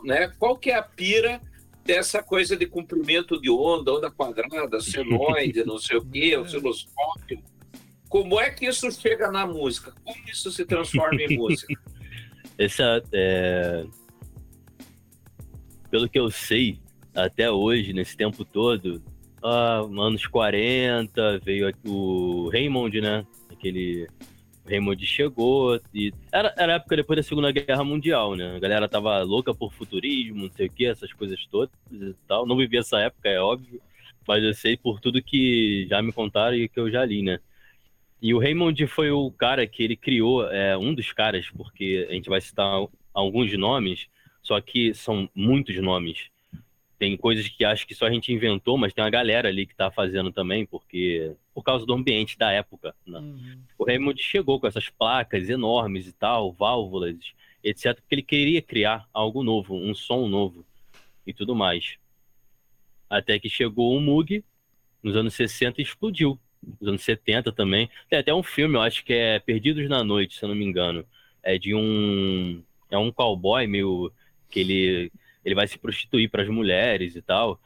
[0.04, 0.28] Né?
[0.40, 1.42] Qual que é a pira
[1.84, 7.44] dessa coisa de comprimento de onda, onda quadrada, senoide, não sei o quê, osciloscópio?
[8.10, 9.94] Como é que isso chega na música?
[10.04, 11.74] Como isso se transforma em música?
[12.58, 13.86] Essa, é...
[15.92, 16.80] Pelo que eu sei,
[17.14, 19.04] até hoje, nesse tempo todo,
[19.44, 23.26] ah, anos 40, veio o Raymond, né?
[23.52, 24.08] Aquele
[24.68, 28.56] Raymond chegou e era, era época depois da Segunda Guerra Mundial, né?
[28.56, 32.46] A galera tava louca por futurismo, não sei o que, essas coisas todas e tal.
[32.46, 33.82] Não vivi essa época, é óbvio,
[34.28, 37.40] mas eu sei por tudo que já me contaram e que eu já li, né?
[38.22, 42.14] E o Raymond foi o cara que ele criou, é, um dos caras, porque a
[42.14, 44.08] gente vai citar alguns nomes,
[44.42, 46.30] só que são muitos nomes
[46.98, 49.74] tem coisas que acho que só a gente inventou, mas tem uma galera ali que
[49.74, 52.96] está fazendo também, porque por causa do ambiente da época.
[53.06, 53.20] Né?
[53.20, 53.60] Uhum.
[53.78, 57.18] O Raymond chegou com essas placas enormes e tal, válvulas,
[57.64, 60.66] etc, porque ele queria criar algo novo, um som novo
[61.26, 61.98] e tudo mais.
[63.10, 64.44] Até que chegou o Moog
[65.04, 66.40] nos anos 60 e explodiu.
[66.80, 67.90] Nos anos 70 também.
[68.10, 70.66] Tem até um filme, eu acho que é Perdidos na Noite, se eu não me
[70.66, 71.06] engano.
[71.44, 74.12] É de um é um cowboy meio
[74.50, 75.12] que ele
[75.46, 77.62] ele vai se prostituir para as mulheres e tal.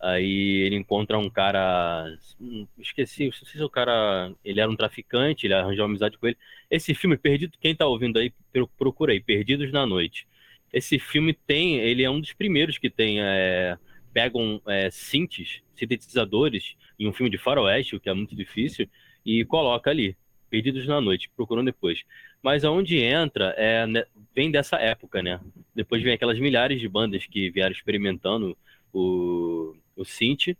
[0.00, 2.06] Aí ele encontra um cara.
[2.40, 4.32] Hum, esqueci, não sei se o cara.
[4.44, 6.36] Ele era um traficante, ele arranjou amizade com ele.
[6.70, 8.32] Esse filme, Perdido, quem tá ouvindo aí,
[8.78, 10.26] procura aí, Perdidos na Noite.
[10.72, 11.78] Esse filme tem.
[11.78, 13.20] Ele é um dos primeiros que tem.
[13.20, 13.78] É,
[14.12, 18.88] pegam é, synths, sintetizadores, em um filme de faroeste, o que é muito difícil,
[19.26, 20.16] e coloca ali.
[20.50, 22.04] Perdidos na Noite, procurando depois.
[22.44, 24.04] Mas aonde entra é, né,
[24.34, 25.40] vem dessa época, né?
[25.74, 28.54] Depois vem aquelas milhares de bandas que vieram experimentando
[28.92, 30.54] o, o synth,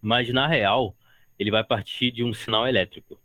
[0.00, 0.96] mas na real
[1.38, 3.20] ele vai partir de um sinal elétrico,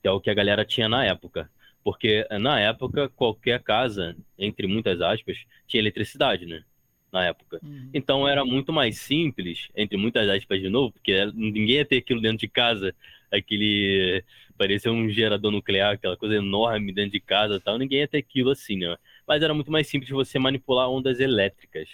[0.00, 1.50] que é o que a galera tinha na época.
[1.84, 6.64] Porque na época, qualquer casa, entre muitas aspas, tinha eletricidade, né?
[7.12, 7.60] Na época.
[7.62, 7.90] Uhum.
[7.92, 12.22] Então era muito mais simples, entre muitas aspas de novo, porque ninguém ia ter aquilo
[12.22, 12.94] dentro de casa
[13.32, 14.24] aquele
[14.56, 18.50] parecia um gerador nuclear, aquela coisa enorme dentro de casa, tal, ninguém ia ter aquilo
[18.50, 18.96] assim, né?
[19.26, 21.88] Mas era muito mais simples você manipular ondas elétricas.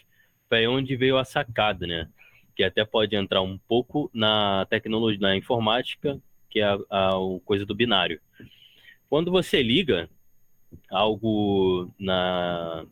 [0.48, 2.08] Foi onde veio a sacada, né?
[2.56, 6.20] Que até pode entrar um pouco na tecnologia, na informática,
[6.50, 8.20] que é a, a, a coisa do binário.
[9.08, 10.08] Quando você liga
[10.90, 12.84] algo na,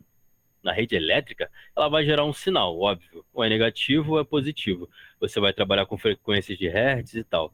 [0.63, 3.23] na rede elétrica, ela vai gerar um sinal, óbvio.
[3.33, 4.89] Ou é negativo ou é positivo.
[5.19, 7.53] Você vai trabalhar com frequências de hertz e tal.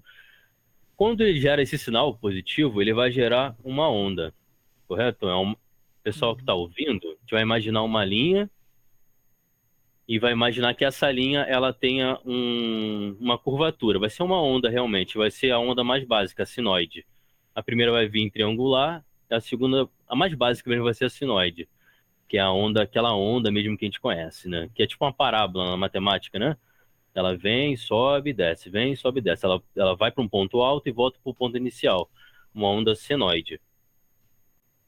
[0.96, 4.34] Quando ele gera esse sinal positivo, ele vai gerar uma onda,
[4.88, 5.28] correto?
[5.28, 5.56] É um...
[6.04, 8.50] pessoal que está ouvindo, a gente vai imaginar uma linha
[10.08, 13.16] e vai imaginar que essa linha ela tenha um...
[13.20, 13.98] uma curvatura.
[14.00, 17.06] Vai ser uma onda realmente, vai ser a onda mais básica, a sinoide.
[17.56, 21.68] A primeira vai vir triangular, a segunda, a mais básica mesmo vai ser a sinoide,
[22.28, 24.70] que é a onda, aquela onda mesmo que a gente conhece, né?
[24.76, 26.58] Que é tipo uma parábola na matemática, né?
[27.14, 29.46] Ela vem, sobe, desce, vem, sobe, desce.
[29.46, 32.10] Ela, ela vai para um ponto alto e volta para o ponto inicial,
[32.54, 33.62] uma onda senoide.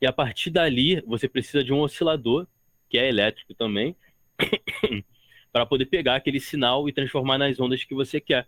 [0.01, 2.47] E a partir dali, você precisa de um oscilador,
[2.89, 3.95] que é elétrico também,
[5.51, 8.47] para poder pegar aquele sinal e transformar nas ondas que você quer,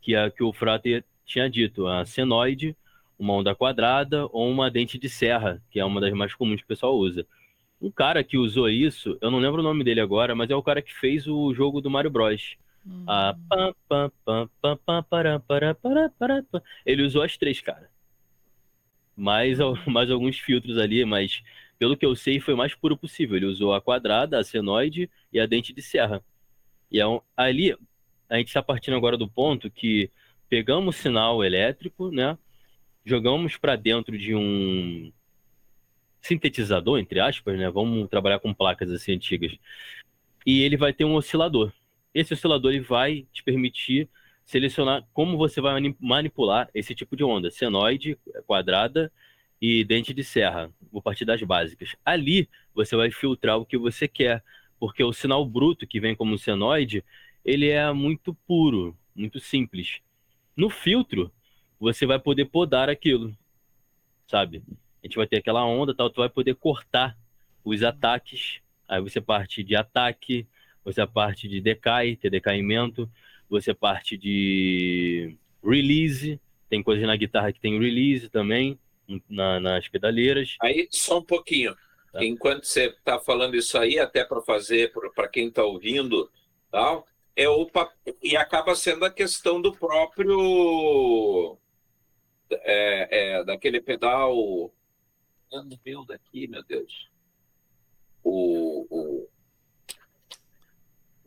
[0.00, 2.76] que é que o Frater tinha dito, a senoide,
[3.18, 6.64] uma onda quadrada ou uma dente de serra, que é uma das mais comuns que
[6.64, 7.26] o pessoal usa.
[7.80, 10.62] Um cara que usou isso, eu não lembro o nome dele agora, mas é o
[10.62, 12.56] cara que fez o jogo do Mario Bros.
[16.84, 17.90] Ele usou as três, cara.
[19.16, 21.42] Mais, mais alguns filtros ali, mas
[21.78, 23.36] pelo que eu sei, foi o mais puro possível.
[23.36, 26.22] Ele usou a quadrada, a senoide e a dente de serra.
[26.90, 27.76] E é um, ali,
[28.28, 30.10] a gente está partindo agora do ponto que
[30.48, 32.36] pegamos o sinal elétrico, né?
[33.04, 35.12] Jogamos para dentro de um
[36.20, 37.70] sintetizador, entre aspas, né?
[37.70, 39.56] Vamos trabalhar com placas assim antigas.
[40.44, 41.72] E ele vai ter um oscilador.
[42.18, 44.08] Esse oscilador ele vai te permitir
[44.44, 49.12] selecionar como você vai manipular esse tipo de onda, senoide, quadrada
[49.62, 50.68] e dente de serra.
[50.90, 51.94] Vou partir das básicas.
[52.04, 54.42] Ali você vai filtrar o que você quer,
[54.80, 57.04] porque o sinal bruto que vem como senoide,
[57.44, 60.00] ele é muito puro, muito simples.
[60.56, 61.30] No filtro,
[61.78, 63.32] você vai poder podar aquilo,
[64.26, 64.60] sabe?
[65.00, 67.16] A gente vai ter aquela onda, tal, tu vai poder cortar
[67.64, 68.60] os ataques.
[68.88, 70.48] Aí você parte de ataque,
[70.88, 73.10] você parte de decay, que é decaimento,
[73.48, 78.78] você parte de release, tem coisas na guitarra que tem release também,
[79.28, 80.56] na, nas pedaleiras.
[80.62, 81.76] Aí, só um pouquinho.
[82.10, 82.24] Tá.
[82.24, 86.30] Enquanto você está falando isso aí, até para fazer, para quem está ouvindo,
[86.70, 87.70] tal, é o,
[88.22, 91.58] e acaba sendo a questão do próprio.
[92.50, 94.72] É, é, daquele pedal.
[95.84, 97.10] Meu daqui, meu Deus.
[98.24, 99.28] O, o,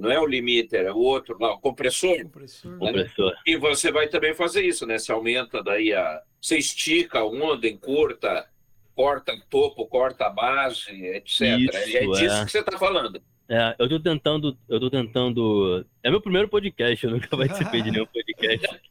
[0.01, 2.17] não é o limiter, é o outro lá, o compressor.
[2.23, 2.71] Compressor.
[2.71, 2.77] Né?
[2.79, 3.33] compressor.
[3.45, 4.97] E você vai também fazer isso, né?
[4.97, 6.21] Você aumenta daí a.
[6.41, 8.47] Você estica a onda, encurta,
[8.95, 11.25] corta topo, corta a base, etc.
[11.27, 12.45] Isso, é disso é.
[12.45, 13.21] que você está falando.
[13.47, 15.85] É, eu tô tentando, eu tô tentando.
[16.01, 18.81] É meu primeiro podcast, eu nunca participei de nenhum podcast.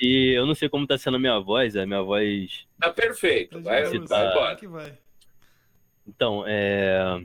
[0.00, 2.66] e eu não sei como tá sendo a minha voz, a minha voz.
[2.80, 4.98] Tá perfeito, vai, vai, vai embora.
[6.06, 7.22] Então, é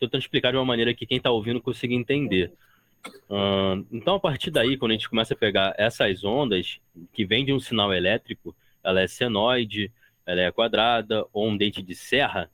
[0.00, 2.52] tentando explicar de uma maneira que quem está ouvindo consiga entender.
[3.28, 6.80] Uh, então, a partir daí, quando a gente começa a pegar essas ondas
[7.12, 9.92] que vêm de um sinal elétrico, ela é senoide,
[10.26, 12.50] ela é quadrada, ou um dente de serra,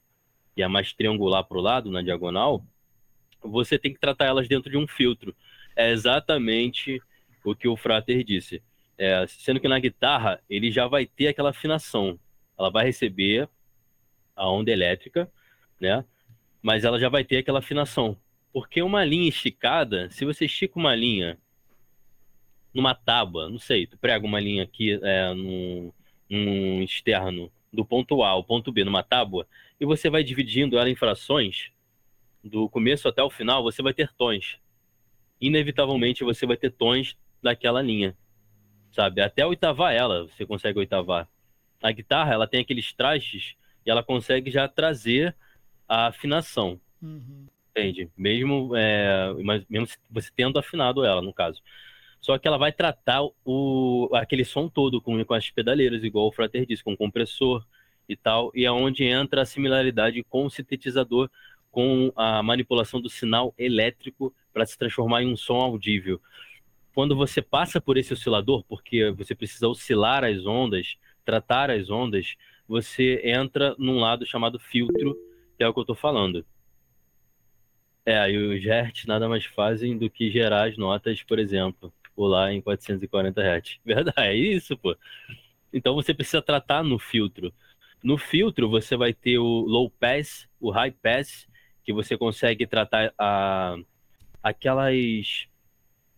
[0.55, 2.65] que é mais triangular para o lado, na diagonal,
[3.43, 5.35] você tem que tratar elas dentro de um filtro.
[5.75, 7.01] É exatamente
[7.45, 8.63] o que o Frater disse.
[8.99, 12.19] É, sendo que na guitarra, ele já vai ter aquela afinação.
[12.59, 13.49] Ela vai receber
[14.35, 15.31] a onda elétrica,
[15.79, 16.05] né?
[16.67, 18.17] Mas ela já vai ter aquela afinação.
[18.53, 21.39] Porque uma linha esticada, se você estica uma linha
[22.75, 25.93] numa tábua, não sei, tu prega uma linha aqui é, num,
[26.29, 29.47] num externo do ponto A ao ponto B numa tábua
[29.79, 31.71] e você vai dividindo ela em frações,
[32.43, 34.59] do começo até o final, você vai ter tons.
[35.41, 38.17] inevitavelmente você vai ter tons daquela linha,
[38.91, 39.21] sabe?
[39.21, 41.29] Até oitavar ela, você consegue oitavar.
[41.81, 43.55] A guitarra, ela tem aqueles trastes
[43.87, 45.33] e ela consegue já trazer
[45.89, 46.81] a afinação.
[47.03, 47.47] Uhum.
[47.71, 48.11] Entende?
[48.17, 49.33] Mesmo, é,
[49.69, 51.61] mesmo você tendo afinado ela, no caso.
[52.21, 56.33] Só que ela vai tratar o, aquele som todo com, com as pedaleiras, igual o
[56.33, 57.65] Frater disse, com compressor
[58.09, 61.31] e tal, e é onde entra a similaridade com o sintetizador,
[61.71, 66.21] com a manipulação do sinal elétrico para se transformar em um som audível.
[66.95, 72.37] Quando você passa por esse oscilador, porque você precisa oscilar as ondas, tratar as ondas,
[72.67, 75.15] você entra num lado chamado filtro,
[75.57, 76.45] que é o que eu estou falando.
[78.05, 82.53] É, e os hertz nada mais fazem do que gerar as notas, por exemplo, pular
[82.53, 83.79] em 440 Hz.
[83.85, 84.97] Verdade, é isso, pô.
[85.73, 87.53] Então você precisa tratar no filtro.
[88.03, 91.49] No filtro você vai ter o low pass, o high pass,
[91.83, 93.77] que você consegue tratar a,
[94.43, 95.49] aquelas,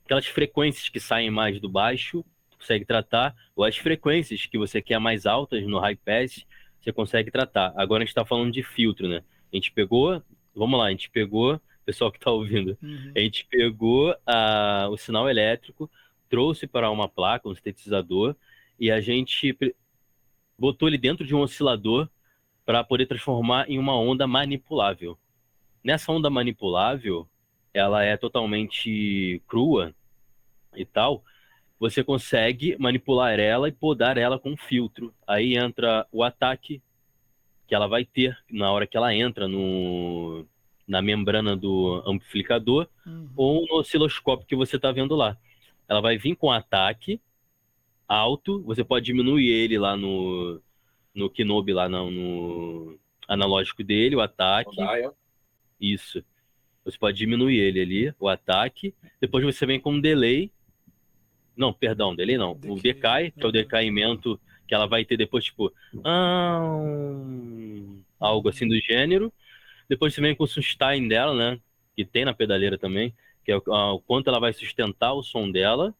[0.05, 2.25] aquelas frequências que saem mais do baixo,
[2.59, 6.45] consegue tratar, ou as frequências que você quer mais altas no high pass,
[6.81, 7.73] você consegue tratar.
[7.77, 9.23] Agora a gente está falando de filtro, né?
[9.53, 10.23] A gente pegou,
[10.55, 12.77] vamos lá, a gente pegou pessoal que está ouvindo.
[12.83, 13.13] Uhum.
[13.17, 15.91] A gente pegou a, o sinal elétrico,
[16.29, 18.37] trouxe para uma placa, um sintetizador,
[18.79, 19.57] e a gente
[20.59, 22.11] botou ele dentro de um oscilador
[22.67, 25.19] para poder transformar em uma onda manipulável.
[25.83, 27.27] Nessa onda manipulável,
[27.73, 29.95] ela é totalmente crua
[30.77, 31.25] e tal,
[31.79, 35.15] você consegue manipular ela e podar ela com um filtro.
[35.27, 36.83] Aí entra o ataque
[37.67, 40.45] que ela vai ter na hora que ela entra no,
[40.87, 43.29] na membrana do amplificador uhum.
[43.37, 45.37] ou no osciloscópio que você está vendo lá.
[45.89, 47.21] Ela vai vir com ataque
[48.09, 50.61] alto, você pode diminuir ele lá no,
[51.15, 52.99] no Kinobi, lá no, no
[53.29, 54.81] analógico dele, o ataque.
[55.79, 56.25] Isso.
[56.85, 58.95] Você pode diminuir ele ali, o ataque.
[59.21, 60.51] Depois você vem com um delay.
[61.59, 62.53] Não, perdão, delay não.
[62.53, 65.73] O decay, que é o decaimento que ela vai ter depois, tipo.
[66.05, 66.61] Ah,
[68.21, 69.33] algo assim do gênero.
[69.89, 71.61] Depois você vem com o sustain dela, né?
[71.97, 73.13] Que tem na pedaleira também,
[73.45, 75.93] que é o, o quanto ela vai sustentar o som dela.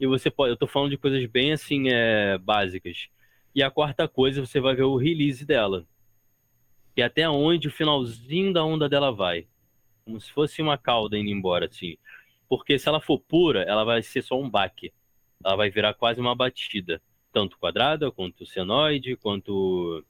[0.00, 3.08] E você pode, eu tô falando de coisas bem assim, é, básicas.
[3.54, 5.84] E a quarta coisa, você vai ver o release dela.
[6.94, 9.46] Que é até onde o finalzinho da onda dela vai.
[10.04, 11.96] Como se fosse uma cauda indo embora, assim.
[12.48, 14.92] Porque se ela for pura, ela vai ser só um baque.
[15.44, 17.00] Ela vai virar quase uma batida.
[17.32, 20.04] Tanto quadrada, quanto senoide, quanto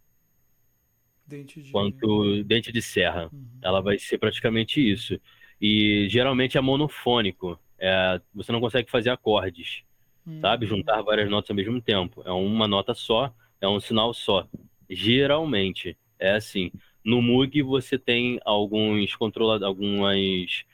[1.26, 1.70] Dente de...
[1.70, 3.30] quanto dente de serra.
[3.32, 3.46] Uhum.
[3.62, 5.18] Ela vai ser praticamente isso.
[5.60, 7.58] E geralmente é monofônico.
[7.78, 9.82] É, você não consegue fazer acordes,
[10.26, 10.40] uhum.
[10.40, 10.66] sabe?
[10.66, 12.22] Juntar várias notas ao mesmo tempo.
[12.24, 14.46] É uma nota só, é um sinal só.
[14.88, 16.70] Geralmente é assim.
[17.02, 20.64] No Moog você tem alguns controladores, algumas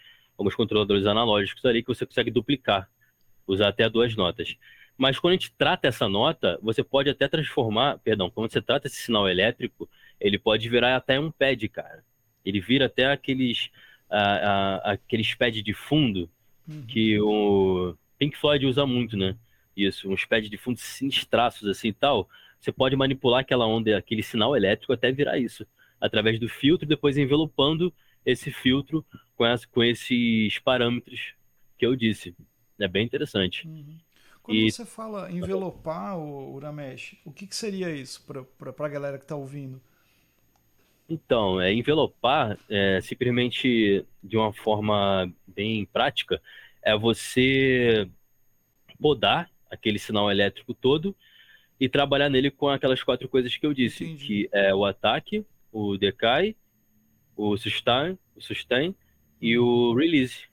[0.40, 2.88] alguns controladores analógicos ali que você consegue duplicar,
[3.46, 4.56] usar até duas notas.
[4.96, 8.86] Mas quando a gente trata essa nota, você pode até transformar, perdão, quando você trata
[8.86, 9.88] esse sinal elétrico,
[10.18, 12.02] ele pode virar até um pad, cara.
[12.44, 13.70] Ele vira até aqueles,
[14.82, 16.28] aqueles pad de fundo
[16.66, 16.86] uhum.
[16.86, 19.36] que o Pink Floyd usa muito, né?
[19.76, 22.28] Isso, uns pads de fundo sinistraços assim e tal.
[22.58, 25.66] Você pode manipular aquela onda, aquele sinal elétrico até virar isso,
[26.00, 27.92] através do filtro, depois envelopando
[28.24, 29.04] esse filtro
[29.36, 31.34] com, essa, com esses parâmetros
[31.78, 32.34] que eu disse.
[32.78, 33.66] É bem interessante.
[33.66, 33.98] Uhum.
[34.42, 34.70] Quando e...
[34.70, 39.36] você fala envelopar o Uramesh, o que, que seria isso para a galera que está
[39.36, 39.80] ouvindo?
[41.08, 46.40] Então, é, envelopar, é, simplesmente de uma forma bem prática,
[46.82, 48.08] é você
[49.00, 51.14] podar aquele sinal elétrico todo
[51.80, 54.26] e trabalhar nele com aquelas quatro coisas que eu disse, Entendi.
[54.26, 56.54] que é o ataque, o decay,
[57.48, 58.94] o sustain, o sustain
[59.40, 60.48] e o release.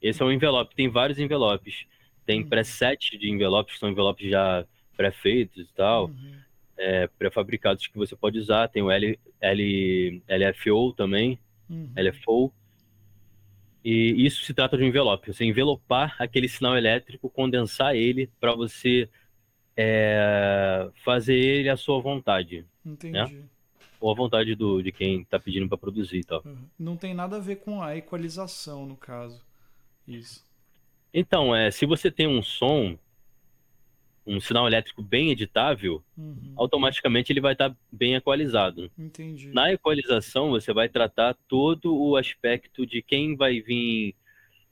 [0.00, 1.86] Esse é um envelope, tem vários envelopes.
[2.26, 2.48] Tem uhum.
[2.48, 4.66] preset de envelopes, que são envelopes já
[4.96, 6.06] pré-feitos e tal.
[6.06, 6.44] Uhum
[6.76, 8.68] é, pré-fabricados que você pode usar.
[8.68, 11.92] Tem o L, L, LFO também, uhum.
[11.96, 12.52] LFO.
[13.84, 15.32] E isso se trata de um envelope.
[15.32, 19.08] Você envelopar aquele sinal elétrico, condensar ele para você
[19.76, 22.64] é, fazer ele à sua vontade.
[22.84, 22.92] Né?
[22.92, 23.12] Entendi.
[23.12, 23.44] Né?
[24.00, 26.42] Ou à vontade do, de quem está pedindo para produzir e tal.
[26.44, 26.68] Uhum.
[26.78, 29.40] Não tem nada a ver com a equalização, no caso.
[30.06, 30.44] Isso.
[31.12, 32.98] Então, é, se você tem um som
[34.26, 36.54] um sinal elétrico bem editável, uhum.
[36.56, 38.90] automaticamente ele vai estar tá bem equalizado.
[38.98, 39.48] Entendi.
[39.52, 44.14] Na equalização, você vai tratar todo o aspecto de quem vai vir,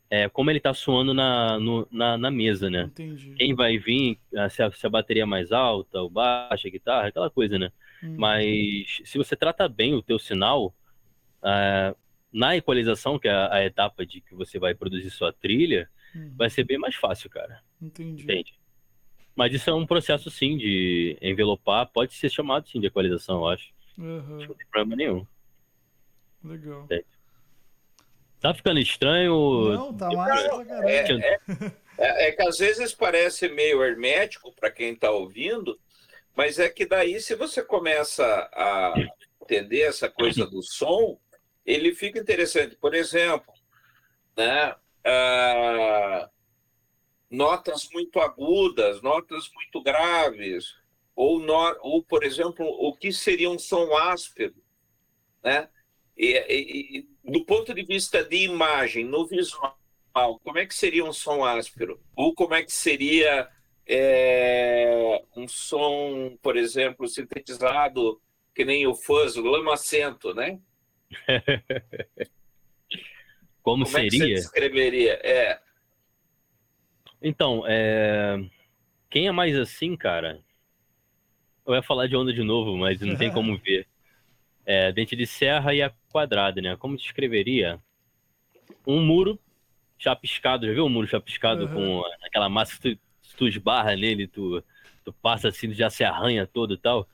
[0.09, 2.85] é, como ele está soando na, no, na, na, mesa, né?
[2.85, 3.35] Entendi.
[3.35, 6.71] Quem vai vir, ah, se a, se a, bateria é mais alta ou baixa, a
[6.71, 7.71] guitarra, aquela coisa, né?
[8.03, 8.17] Uhum.
[8.19, 10.75] Mas se você trata bem o teu sinal,
[11.43, 11.97] uh,
[12.33, 16.35] na equalização, que é a, a etapa de que você vai produzir sua trilha, Uhum.
[16.37, 17.63] vai ser bem mais fácil, cara.
[17.81, 18.25] Entendi.
[18.25, 18.55] Entende?
[19.35, 21.87] Mas isso é um processo, sim, de envelopar.
[21.87, 23.73] Pode ser chamado, sim, de equalização, eu acho.
[23.99, 25.27] Aham, Não tem problema nenhum.
[26.45, 26.87] Legal.
[28.41, 29.73] Tá ficando estranho?
[29.73, 30.89] Não, tá caralho.
[30.89, 31.39] É, é,
[31.99, 35.79] é- é que às vezes parece meio hermético para quem está ouvindo,
[36.37, 38.95] mas é que daí, se você começa a
[39.43, 41.19] entender essa coisa do som,
[41.65, 42.77] ele fica interessante.
[42.77, 43.53] Por exemplo,
[44.37, 44.75] né,
[45.05, 46.31] ah,
[47.31, 50.75] notas muito agudas, notas muito graves,
[51.15, 54.55] ou, no- ou, por exemplo, o que seria um som áspero,
[55.43, 55.69] né?
[56.17, 59.79] E, e- e do ponto de vista de imagem, no visual,
[60.43, 62.03] como é que seria um som áspero?
[62.17, 63.49] Ou como é que seria
[63.87, 68.21] é, um som, por exemplo, sintetizado,
[68.55, 70.59] que nem o fuzz, o lamacento, né?
[73.63, 74.35] Como, Como é que você seria?
[74.35, 75.13] descreveria?
[75.23, 75.61] É,
[77.23, 78.43] Então, é...
[79.09, 80.41] quem é mais assim, cara?
[81.65, 83.87] Eu ia falar de onda de novo, mas não tem como ver.
[84.67, 86.77] É, dente de serra e a quadrada, né?
[86.77, 87.81] Como descreveria?
[88.87, 89.39] Um muro
[89.99, 92.03] chapiscado, já viu um muro chapiscado Uhum.
[92.03, 92.77] com aquela massa
[93.43, 94.63] tu, esbarra nele, tu,
[95.05, 97.09] tu passa assim, já se arranha todo e tal?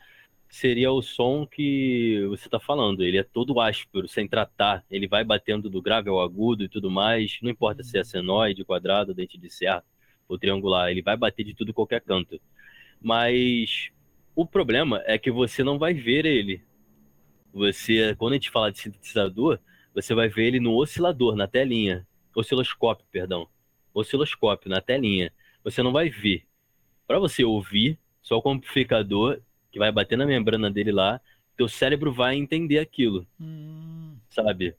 [0.50, 3.02] Seria o som que você tá falando.
[3.02, 4.84] Ele é todo áspero, sem tratar.
[4.90, 7.38] Ele vai batendo do grave ao agudo e tudo mais.
[7.42, 9.84] Não importa se é senoide, quadrado, dente de serra
[10.28, 10.90] ou triangular.
[10.90, 12.40] Ele vai bater de tudo qualquer canto.
[13.00, 13.90] Mas
[14.34, 16.62] o problema é que você não vai ver ele.
[17.52, 19.58] Você, quando a gente fala de sintetizador,
[19.94, 22.06] você vai ver ele no oscilador, na telinha.
[22.34, 23.48] Osciloscópio, perdão.
[23.92, 25.32] Osciloscópio, na telinha.
[25.64, 26.44] Você não vai ver.
[27.06, 29.40] Para você ouvir, só o amplificador
[29.70, 31.20] que vai bater na membrana dele lá,
[31.56, 34.74] teu cérebro vai entender aquilo, Hum, sabe?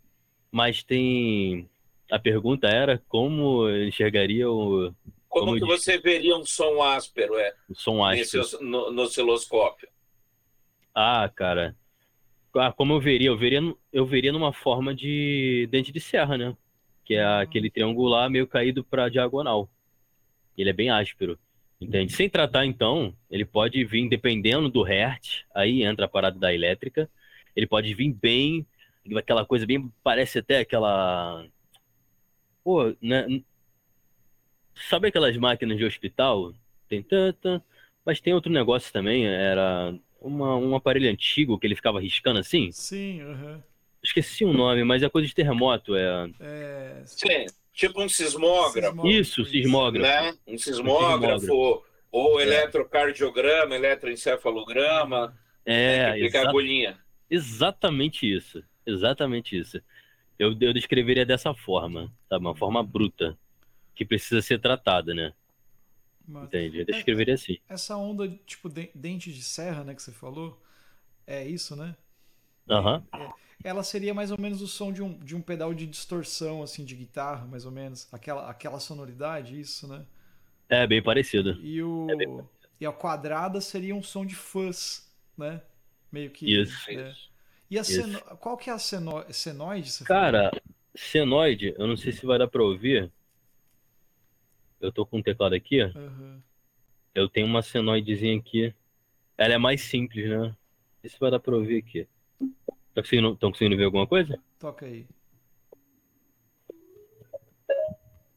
[0.52, 1.70] Mas tem.
[2.12, 4.94] A pergunta era como eu enxergaria o,
[5.28, 8.62] como Como que diz- você veria um som áspero é, o som nesse, áspero.
[8.64, 9.88] os- no, no osciloscópio?
[10.96, 11.76] Ah, cara.
[12.56, 13.28] Ah, como eu veria?
[13.28, 13.60] Eu veria,
[13.94, 16.58] eu veria numa forma de dente de serra, né?
[17.06, 19.70] Que é aquele triangular meio caído para diagonal.
[20.60, 21.40] Ele é bem áspero,
[21.80, 22.12] entende?
[22.14, 27.10] Sem tratar, então, ele pode vir, dependendo do hertz, aí entra a parada da elétrica.
[27.56, 28.66] Ele pode vir bem,
[29.16, 31.46] aquela coisa bem, parece até aquela.
[32.64, 33.42] Pô, né?
[34.90, 36.54] Sabe aquelas máquinas de hospital?
[36.88, 37.64] Tem tanta,
[38.06, 42.72] mas tem outro negócio também, era uma, um aparelho antigo que ele ficava riscando assim.
[42.72, 43.64] sim, aham.
[44.02, 45.94] Esqueci o nome, mas é coisa de terremoto.
[45.96, 46.30] É...
[46.40, 47.46] É, Sim,
[47.80, 50.02] tipo um sismógrafo, Sismógrafo, Isso, sismógrafo.
[50.08, 50.38] né?
[50.48, 57.00] Um sismógrafo, ou eletrocardiograma, eletroencefalograma, É, que fica a exa- agulhinha.
[57.30, 58.64] exatamente isso.
[58.86, 59.82] Exatamente isso.
[60.38, 62.46] Eu, eu descreveria dessa forma, sabe?
[62.46, 63.38] Uma forma bruta,
[63.96, 65.34] que precisa ser tratada, né?
[66.28, 66.80] mas Entende?
[66.80, 67.58] Eu descreveria assim.
[67.68, 70.62] essa onda, tipo, de- dente de serra, né, que você falou,
[71.28, 71.96] é isso, né?
[72.70, 73.04] Aham.
[73.64, 76.86] Ela seria mais ou menos o som de um, de um pedal de distorção, assim,
[76.86, 78.08] de guitarra, mais ou menos.
[78.12, 80.06] Aquela, aquela sonoridade, isso, né?
[80.70, 81.60] É bem parecido.
[81.62, 82.40] E o É bem
[82.80, 85.62] e a quadrada seria um som de fuzz, né?
[86.12, 86.50] Meio que.
[86.62, 86.90] Isso.
[86.90, 87.14] é.
[87.70, 87.94] E a Isso.
[87.94, 88.20] seno...
[88.38, 89.24] qual que é a seno...
[89.32, 89.92] senoide?
[89.92, 90.22] Você falou?
[90.22, 90.52] Cara,
[90.96, 93.12] senoide, eu não sei se vai dar pra ouvir.
[94.80, 95.82] Eu tô com um teclado aqui.
[95.82, 96.42] Aham.
[97.14, 98.74] Eu tenho uma senoidezinha aqui.
[99.38, 100.38] Ela é mais simples, né?
[100.38, 100.56] Não
[101.02, 102.08] sei se vai dar pra ouvir aqui.
[102.94, 104.42] Tá conseguindo, tão conseguindo ver alguma coisa?
[104.58, 105.08] Toca aí.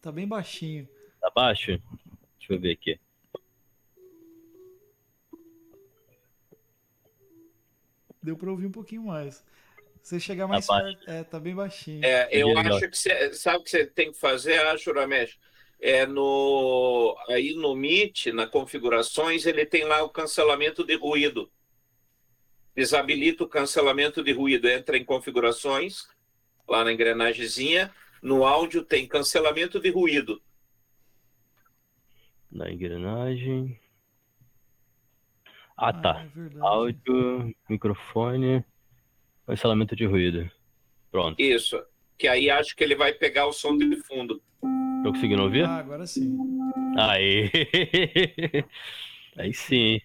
[0.00, 0.88] Tá bem baixinho.
[1.20, 1.80] Tá baixo?
[2.38, 3.00] Deixa eu ver aqui.
[8.22, 9.44] Deu pra ouvir um pouquinho mais.
[10.03, 10.98] Você chegar mais baixo.
[10.98, 11.11] perto.
[11.11, 12.05] É, tá bem baixinho.
[12.05, 12.76] É, eu legal.
[12.76, 15.38] acho que você sabe o que você tem que fazer, acho, Ramesh?
[15.80, 21.50] É no aí no Meet, na configurações, ele tem lá o cancelamento de ruído.
[22.74, 26.08] Desabilita o cancelamento de ruído, entra em configurações,
[26.68, 27.92] lá na engrenagemzinha,
[28.22, 30.40] no áudio tem cancelamento de ruído.
[32.50, 33.78] Na engrenagem.
[35.76, 36.24] Ah, tá.
[36.24, 36.58] é.
[36.60, 38.64] Áudio, microfone,
[39.46, 40.50] cancelamento de ruído.
[41.10, 41.40] Pronto.
[41.40, 41.82] Isso.
[42.16, 44.40] Que aí acho que ele vai pegar o som de fundo.
[45.02, 45.64] Tô conseguindo ouvir?
[45.64, 46.38] Ah, agora sim.
[46.96, 47.50] Aí.
[49.36, 49.98] Aí sim.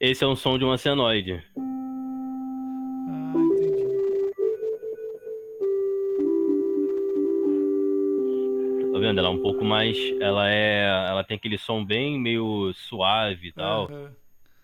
[0.00, 1.42] Esse é um som de uma senoide.
[9.14, 9.18] Vendo?
[9.20, 9.96] Ela é um pouco mais.
[10.20, 11.08] Ela é.
[11.08, 13.90] Ela tem aquele som bem meio suave e tal.
[13.90, 14.16] Aham.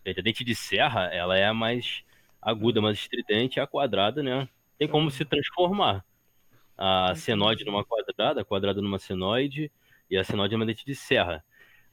[0.06, 2.02] A dente de serra, ela é mais
[2.42, 4.48] aguda, mais estridente, a quadrada, né?
[4.78, 6.04] Tem como se transformar.
[6.76, 9.70] A senoide numa quadrada, a quadrada numa senoide
[10.10, 11.44] e a senoide numa dente de serra.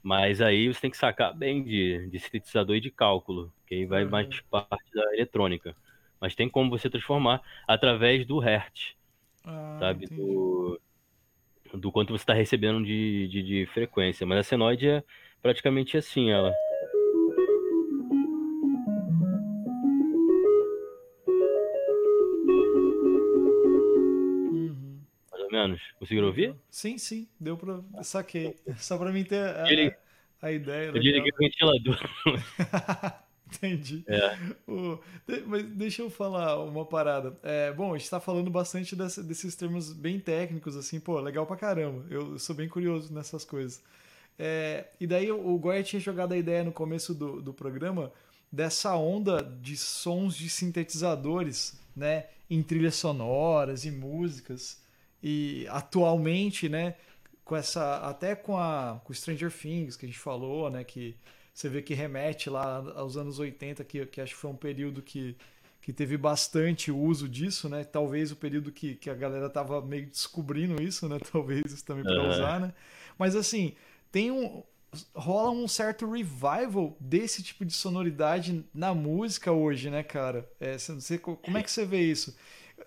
[0.01, 3.85] Mas aí você tem que sacar bem de, de sintetizador e de cálculo, que aí
[3.85, 4.09] vai uhum.
[4.09, 5.75] mais parte da eletrônica.
[6.19, 8.95] Mas tem como você transformar através do Hertz,
[9.43, 10.07] ah, sabe?
[10.07, 10.79] Do,
[11.73, 14.25] do quanto você está recebendo de, de, de, frequência.
[14.25, 15.03] Mas a senoide é
[15.41, 16.53] praticamente assim, ela.
[24.51, 24.99] Uhum.
[25.31, 25.81] Mais ou menos.
[25.99, 26.55] Conseguiram ouvir?
[26.69, 27.27] Sim, sim.
[27.39, 28.55] Deu para saquei.
[28.77, 29.63] Só para mim ter a,
[30.41, 30.87] a ideia.
[30.87, 31.99] Eu desliguei o ventilador.
[33.53, 34.03] Entendi.
[34.07, 34.37] É.
[35.45, 37.37] mas deixa eu falar uma parada.
[37.41, 41.45] É, bom, a gente está falando bastante dessa, desses termos bem técnicos, assim, pô, legal
[41.45, 42.05] pra caramba.
[42.09, 43.81] Eu, eu sou bem curioso nessas coisas.
[44.37, 48.11] É, e daí o Goya tinha jogado a ideia no começo do, do programa
[48.51, 54.81] dessa onda de sons de sintetizadores, né, em trilhas sonoras e músicas.
[55.23, 56.95] E atualmente, né,
[57.43, 61.15] com essa até com a com Stranger Things que a gente falou, né, que
[61.57, 65.01] você vê que remete lá aos anos 80, que, que acho que foi um período
[65.01, 65.35] que,
[65.81, 67.83] que teve bastante uso disso, né?
[67.83, 71.17] Talvez o período que, que a galera tava meio descobrindo isso, né?
[71.31, 72.29] Talvez isso também para uhum.
[72.29, 72.73] usar, né?
[73.17, 73.73] Mas assim,
[74.11, 74.61] tem um
[75.15, 80.47] rola um certo revival desse tipo de sonoridade na música hoje, né, cara?
[80.59, 82.37] É, você, como é que você vê isso?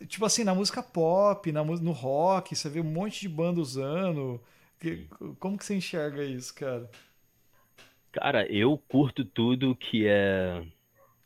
[0.07, 4.41] Tipo assim, na música pop, na, no rock, você vê um monte de banda usando.
[5.41, 6.89] Como que você enxerga isso, cara?
[8.13, 10.63] Cara, eu curto tudo que é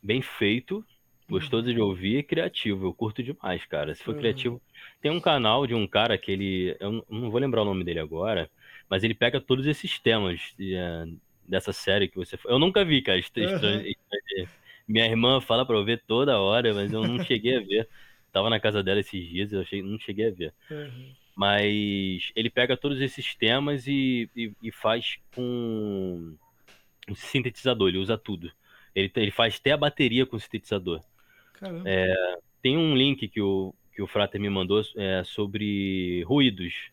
[0.03, 0.85] bem feito,
[1.29, 2.87] gostoso de ouvir e criativo.
[2.87, 3.95] Eu curto demais, cara.
[3.95, 4.21] Se for uhum.
[4.21, 4.63] criativo.
[5.01, 6.77] Tem um canal de um cara que ele.
[6.79, 8.51] Eu não vou lembrar o nome dele agora,
[8.89, 11.07] mas ele pega todos esses temas é,
[11.49, 12.39] dessa série que você.
[12.45, 13.19] Eu nunca vi, cara.
[13.19, 14.47] Uhum.
[14.87, 17.89] Minha irmã fala pra eu ver toda hora, mas eu não cheguei a ver.
[18.31, 20.53] Tava na casa dela esses dias, eu não cheguei a ver.
[20.71, 21.13] Uhum.
[21.37, 26.37] Mas ele pega todos esses temas e, e, e faz com
[27.09, 28.51] um sintetizador, ele usa tudo.
[28.95, 31.01] Ele, ele faz até a bateria com o sintetizador.
[31.85, 36.91] É, tem um link que o, que o Frater me mandou é, sobre ruídos.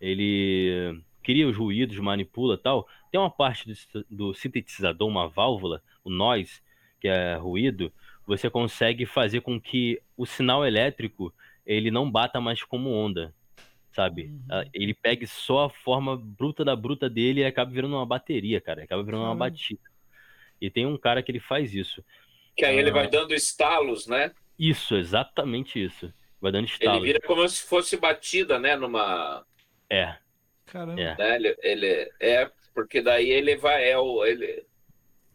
[0.00, 2.86] Ele cria os ruídos, manipula tal.
[3.10, 6.60] Tem uma parte do, do sintetizador, uma válvula, o noise,
[7.00, 7.92] que é ruído,
[8.26, 11.32] você consegue fazer com que o sinal elétrico
[11.66, 13.34] ele não bata mais como onda
[13.94, 14.24] sabe?
[14.24, 14.44] Uhum.
[14.50, 18.60] Ah, ele pega só a forma bruta da bruta dele e acaba virando uma bateria,
[18.60, 18.82] cara.
[18.82, 19.28] Acaba virando uhum.
[19.28, 19.80] uma batida.
[20.60, 22.04] E tem um cara que ele faz isso.
[22.56, 23.10] Que aí ele vai ah.
[23.10, 24.32] dando estalos, né?
[24.58, 26.12] Isso, exatamente isso.
[26.40, 26.96] Vai dando estalos.
[27.02, 28.76] Ele vira como se fosse batida, né?
[28.76, 29.44] Numa.
[29.88, 30.16] É.
[30.66, 31.00] Caramba.
[31.00, 31.16] É.
[31.16, 31.36] Né?
[31.36, 33.88] Ele, ele, é, porque daí ele vai.
[33.88, 34.64] É o, ele,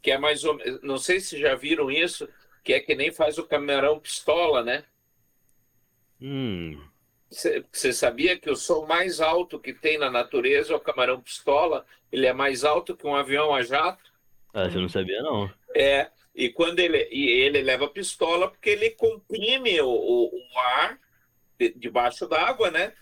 [0.01, 0.81] que é mais ou menos.
[0.81, 2.27] Não sei se já viram isso,
[2.63, 4.83] que é que nem faz o camarão pistola, né?
[6.21, 6.88] Hum.
[7.29, 11.85] Você sabia que o som mais alto que tem na natureza é o camarão pistola?
[12.11, 14.11] Ele é mais alto que um avião a jato?
[14.51, 15.51] Ah, você não sabia, não.
[15.75, 20.99] É, e quando ele, e ele leva pistola porque ele comprime o, o, o ar
[21.59, 22.93] de, debaixo d'água, né?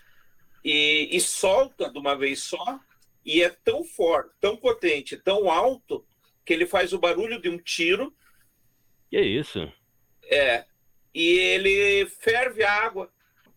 [0.62, 2.78] E, e solta de uma vez só,
[3.24, 6.04] e é tão forte, tão potente, tão alto,
[6.44, 8.14] que ele faz o barulho de um tiro.
[9.08, 9.72] Que é isso?
[10.24, 10.66] É,
[11.14, 13.10] e ele ferve a água.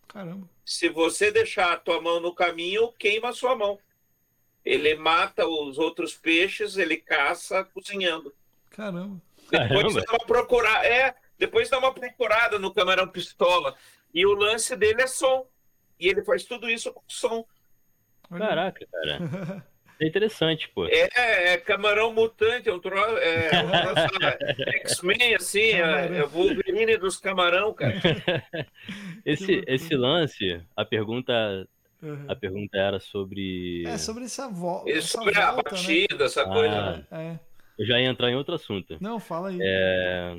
[0.08, 3.78] Caramba se você deixar a tua mão no caminho, queima a sua mão.
[4.64, 8.32] Ele mata os outros peixes, ele caça cozinhando.
[8.70, 9.20] Caramba.
[9.50, 13.76] Depois dá uma procurada, é, depois dá uma procurada no camarão pistola.
[14.14, 15.46] E o lance dele é som.
[15.98, 17.44] E ele faz tudo isso com som.
[18.28, 19.66] Caraca, cara.
[20.00, 20.86] É interessante, pô.
[20.86, 23.16] É, é camarão mutante, é um troço.
[23.18, 23.50] É,
[24.66, 27.94] é X-Men, assim, é, é Wolverine dos camarão, cara.
[29.24, 31.32] esse, esse lance, a pergunta.
[32.02, 32.24] Uhum.
[32.26, 33.84] A pergunta era sobre.
[33.86, 35.38] É, sobre essa, vo essa sobre volta.
[35.38, 35.62] Sobre a né?
[35.62, 36.24] batida, né?
[36.24, 37.06] essa ah, coisa.
[37.12, 37.38] É.
[37.78, 38.96] Eu já ia entrar em outro assunto.
[39.00, 39.58] Não, fala aí.
[39.60, 40.36] É...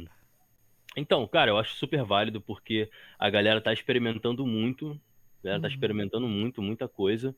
[0.95, 4.99] Então, cara, eu acho super válido porque a galera tá experimentando muito.
[5.39, 5.73] A galera tá uhum.
[5.73, 7.35] experimentando muito, muita coisa.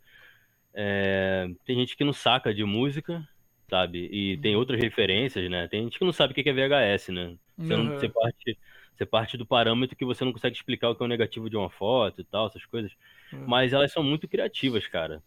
[0.76, 3.28] É, tem gente que não saca de música,
[3.70, 4.10] sabe?
[4.12, 4.60] E tem uhum.
[4.60, 5.68] outras referências, né?
[5.68, 7.36] Tem gente que não sabe o que é VHS, né?
[7.58, 7.84] Você, uhum.
[7.84, 8.58] não, você, parte,
[8.96, 11.56] você parte do parâmetro que você não consegue explicar o que é o negativo de
[11.56, 12.92] uma foto e tal, essas coisas.
[13.32, 13.46] Uhum.
[13.48, 15.24] Mas elas são muito criativas, cara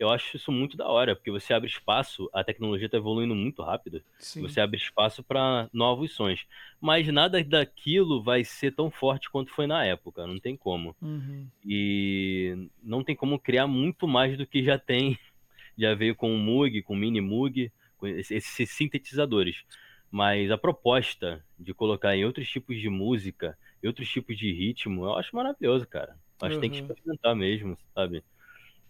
[0.00, 3.62] eu acho isso muito da hora, porque você abre espaço, a tecnologia está evoluindo muito
[3.62, 4.40] rápido, Sim.
[4.40, 6.46] você abre espaço para novos sons.
[6.80, 10.96] Mas nada daquilo vai ser tão forte quanto foi na época, não tem como.
[11.02, 11.46] Uhum.
[11.62, 15.18] E não tem como criar muito mais do que já tem,
[15.76, 19.64] já veio com o Moog, com o Mini Moog, com esses sintetizadores.
[20.10, 25.04] Mas a proposta de colocar em outros tipos de música, em outros tipos de ritmo,
[25.04, 26.16] eu acho maravilhoso, cara.
[26.40, 28.24] Acho que tem que experimentar mesmo, sabe?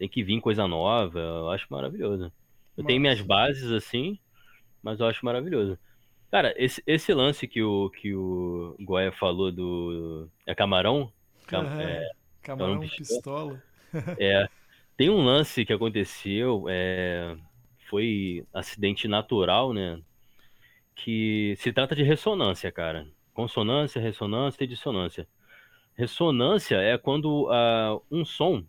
[0.01, 2.33] Tem que vir coisa nova, eu acho maravilhoso.
[2.75, 4.19] Eu tenho minhas bases assim,
[4.83, 5.79] mas eu acho maravilhoso.
[6.31, 10.27] Cara, esse, esse lance que o, que o Goya falou do.
[10.47, 11.13] É camarão?
[11.47, 12.09] Cam, é,
[12.41, 13.63] camarão pistola.
[14.19, 14.49] É.
[14.97, 17.37] Tem um lance que aconteceu, é,
[17.91, 20.01] foi acidente natural, né?
[20.95, 23.07] Que se trata de ressonância, cara.
[23.35, 25.29] Consonância, ressonância e dissonância.
[25.95, 28.65] Ressonância é quando uh, um som.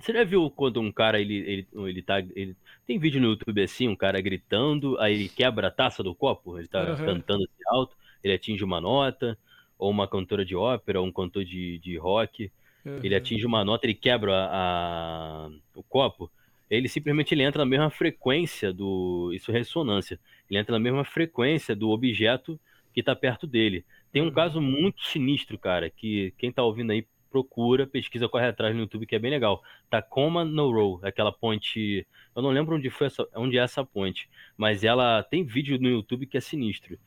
[0.00, 2.20] Você já viu quando um cara ele, ele, ele tá.
[2.20, 6.14] Ele, tem vídeo no YouTube assim, um cara gritando, aí ele quebra a taça do
[6.14, 6.96] copo, ele tá uhum.
[6.96, 9.36] cantando assim alto, ele atinge uma nota,
[9.78, 12.50] ou uma cantora de ópera, ou um cantor de, de rock,
[12.84, 13.00] uhum.
[13.02, 16.30] ele atinge uma nota, ele quebra a, a, o copo,
[16.70, 19.32] ele simplesmente ele entra na mesma frequência do.
[19.32, 20.20] Isso é ressonância.
[20.50, 22.60] Ele entra na mesma frequência do objeto
[22.92, 23.84] que está perto dele.
[24.12, 24.32] Tem um uhum.
[24.32, 29.06] caso muito sinistro, cara, que quem está ouvindo aí procura, pesquisa, corre atrás no YouTube,
[29.06, 29.62] que é bem legal.
[29.90, 32.06] Tacoma No Row, aquela ponte.
[32.34, 35.88] Eu não lembro onde foi essa, onde é essa ponte, mas ela tem vídeo no
[35.88, 36.98] YouTube que é sinistro.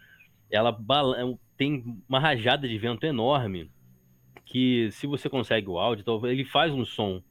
[0.49, 3.69] Ela é tem uma rajada de vento enorme
[4.45, 7.21] que se você consegue o áudio, ele faz um som,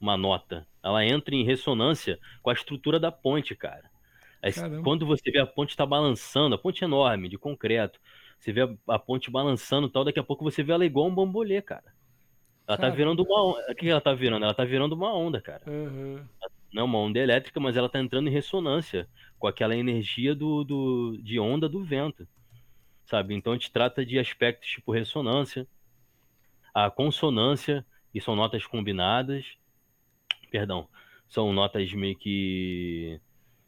[0.00, 0.66] uma nota.
[0.82, 3.90] Ela entra em ressonância com a estrutura da ponte, cara.
[4.82, 7.98] quando você vê a ponte está balançando, a ponte é enorme, de concreto,
[8.38, 11.14] você vê a, a ponte balançando tal, daqui a pouco você vê ela igual um
[11.14, 11.94] bambolê, cara.
[12.66, 13.72] Ela tá virando uma onda.
[13.72, 14.44] O que ela tá virando?
[14.44, 15.62] Ela tá virando uma onda, cara.
[15.66, 16.24] Uhum.
[16.72, 19.08] Não é uma onda elétrica, mas ela tá entrando em ressonância
[19.38, 22.26] com aquela energia do, do, de onda do vento.
[23.04, 23.34] Sabe?
[23.34, 25.68] Então a gente trata de aspectos tipo ressonância,
[26.72, 27.84] a consonância,
[28.14, 29.44] e são notas combinadas.
[30.50, 30.88] Perdão.
[31.28, 33.20] São notas meio que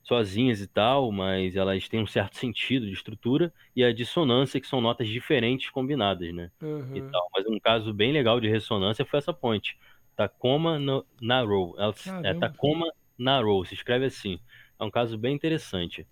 [0.06, 4.66] sozinhas e tal, mas elas têm um certo sentido de estrutura, e a dissonância, que
[4.66, 6.50] são notas diferentes combinadas, né?
[6.62, 6.96] Uhum.
[6.96, 7.28] E tal.
[7.34, 9.76] Mas um caso bem legal de ressonância foi essa ponte.
[10.14, 11.74] Tacoma no, Narrow.
[12.22, 14.38] É Tacoma Narrow, se escreve assim.
[14.78, 16.06] É um caso bem interessante.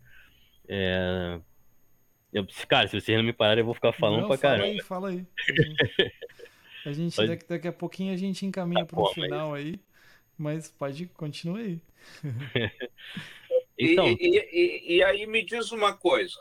[0.68, 1.40] É...
[2.32, 4.72] Eu, cara, se vocês não me pararem, eu vou ficar falando não, pra fala caramba.
[4.72, 5.26] Aí, fala aí.
[6.86, 9.54] A gente, a gente daqui, daqui, a pouquinho a gente encaminha tá para o final
[9.54, 9.80] aí,
[10.36, 11.80] mas pode continuar aí.
[13.78, 14.08] Então...
[14.08, 16.38] E, e, e, e, aí me diz uma coisa,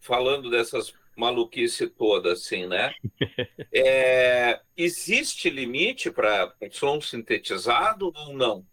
[0.00, 2.92] falando dessas maluquice toda, assim, né?
[3.78, 8.64] É, existe limite para som sintetizado ou não?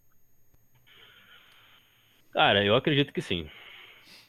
[2.32, 3.50] Cara, eu acredito que sim.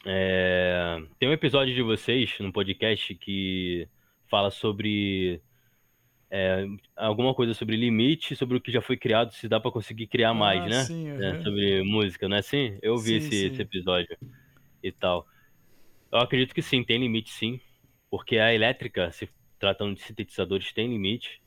[0.04, 1.02] É...
[1.18, 3.88] Tem um episódio de vocês no podcast que
[4.28, 5.40] fala sobre
[6.30, 6.66] é,
[6.96, 10.30] alguma coisa sobre limite, sobre o que já foi criado, se dá para conseguir criar
[10.30, 10.84] ah, mais, né?
[10.84, 11.22] Sim, uhum.
[11.22, 12.78] é, sobre música, não é assim?
[12.82, 13.46] Eu vi sim, esse, sim.
[13.46, 14.16] esse, episódio
[14.82, 15.26] e tal.
[16.10, 17.60] Eu acredito que sim, tem limite sim,
[18.10, 21.40] porque a elétrica, se tratando de sintetizadores, tem limite.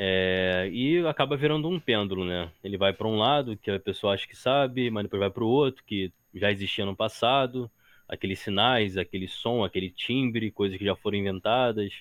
[0.00, 2.50] É, e acaba virando um pêndulo, né?
[2.62, 5.44] Ele vai para um lado, que a pessoa acha que sabe, mas depois vai para
[5.44, 7.70] o outro, que já existia no passado,
[8.08, 11.92] aqueles sinais, aquele som, aquele timbre, coisas que já foram inventadas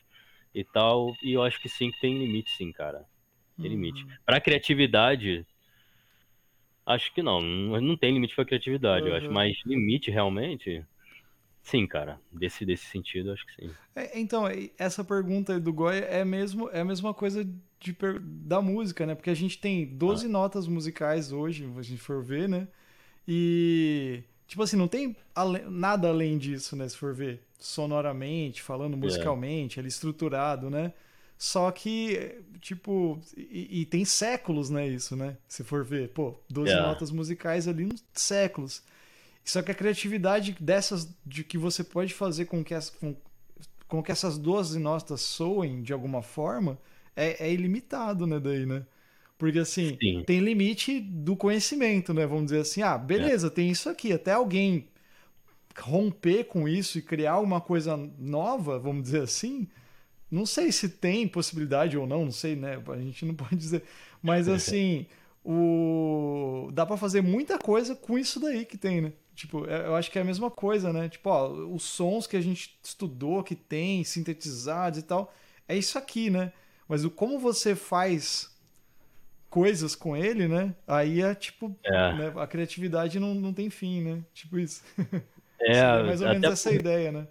[0.60, 1.16] e tal.
[1.22, 3.06] E eu acho que sim, que tem limite, sim, cara.
[3.62, 4.04] Tem limite.
[4.04, 4.10] Uhum.
[4.26, 5.46] Pra criatividade,
[6.86, 7.42] acho que não.
[7.42, 9.10] Não tem limite pra criatividade, uhum.
[9.10, 9.28] eu acho.
[9.28, 9.34] Uhum.
[9.34, 10.84] Mas limite, realmente,
[11.62, 12.20] sim, cara.
[12.32, 13.72] Desse, desse sentido, acho que sim.
[13.96, 14.46] É, então,
[14.78, 17.48] essa pergunta do Goya é, mesmo, é a mesma coisa
[17.80, 19.14] de, da música, né?
[19.14, 20.30] Porque a gente tem 12 ah.
[20.30, 22.68] notas musicais hoje, se a gente for ver, né?
[23.28, 25.16] E, tipo assim, não tem
[25.70, 26.88] nada além disso, né?
[26.88, 28.98] Se for ver sonoramente, falando é.
[28.98, 30.94] musicalmente, ele estruturado, né?
[31.38, 35.38] Só que, tipo, e, e, tem séculos, né, isso, né?
[35.48, 36.86] Se for ver, pô, 12 yeah.
[36.86, 36.92] É.
[36.92, 38.82] notas musicais ali, uns séculos.
[39.46, 43.16] Só que a criatividade dessas, de que você pode fazer com que, as, com,
[43.88, 46.80] com que essas 12 notas soem de alguma forma,
[47.16, 48.84] é, é ilimitado, né, daí, né?
[49.38, 50.24] Porque, assim, Sim.
[50.26, 52.26] tem limite do conhecimento, né?
[52.26, 53.50] Vamos dizer assim, ah, beleza, é.
[53.52, 54.12] tem isso aqui.
[54.12, 54.88] Até alguém
[55.80, 59.68] romper com isso e criar uma coisa nova, vamos dizer assim,
[60.30, 62.82] não sei se tem possibilidade ou não, não sei, né?
[62.88, 63.84] A gente não pode dizer.
[64.22, 65.06] Mas assim,
[65.44, 69.14] o dá para fazer muita coisa com isso daí que tem, né?
[69.34, 71.08] Tipo, é, eu acho que é a mesma coisa, né?
[71.08, 75.34] Tipo, ó, os sons que a gente estudou, que tem, sintetizados e tal,
[75.68, 76.52] é isso aqui, né?
[76.88, 78.56] Mas o como você faz
[79.50, 80.76] coisas com ele, né?
[80.88, 82.14] Aí é tipo, é.
[82.14, 82.34] Né?
[82.36, 84.24] a criatividade não, não tem fim, né?
[84.34, 84.84] Tipo isso.
[85.62, 86.80] É, é mais ou menos essa por...
[86.80, 87.28] ideia, né?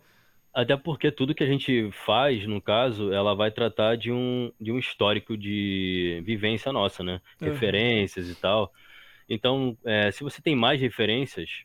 [0.53, 4.73] Até porque tudo que a gente faz, no caso, ela vai tratar de um, de
[4.73, 7.21] um histórico de vivência nossa, né?
[7.41, 7.49] Uhum.
[7.49, 8.73] Referências e tal.
[9.29, 11.65] Então, é, se você tem mais referências,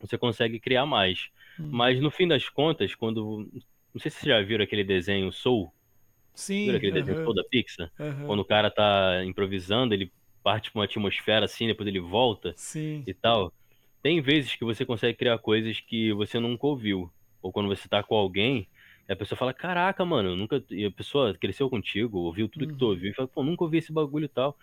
[0.00, 1.28] você consegue criar mais.
[1.58, 1.68] Uhum.
[1.70, 3.50] Mas no fim das contas, quando.
[3.92, 5.72] Não sei se vocês já viram aquele desenho Soul.
[6.34, 6.66] Sim.
[6.66, 7.90] Lembra aquele aham, desenho todo da Pixar?
[7.98, 8.26] aham.
[8.26, 10.12] Quando o cara tá improvisando, ele
[10.42, 13.02] parte pra uma atmosfera assim, depois ele volta Sim.
[13.06, 13.52] e tal.
[14.06, 17.10] Tem vezes que você consegue criar coisas que você nunca ouviu.
[17.42, 18.68] Ou quando você tá com alguém,
[19.08, 20.62] a pessoa fala, caraca, mano, eu nunca.
[20.70, 22.90] E a pessoa cresceu contigo, ouviu tudo que tu Uhum.
[22.92, 24.56] ouviu, e fala, pô, nunca ouvi esse bagulho e tal.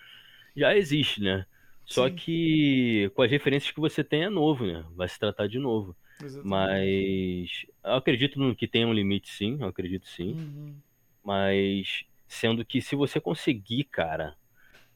[0.56, 1.46] Já existe, né?
[1.84, 2.16] Só Sim.
[2.16, 4.86] que com as referências que você tem é novo, né?
[4.96, 5.94] Vai se tratar de novo.
[6.24, 6.48] Exatamente.
[6.48, 10.36] Mas eu acredito no que tem um limite, sim, eu acredito sim.
[10.36, 10.74] Uhum.
[11.22, 14.38] Mas sendo que se você conseguir, cara,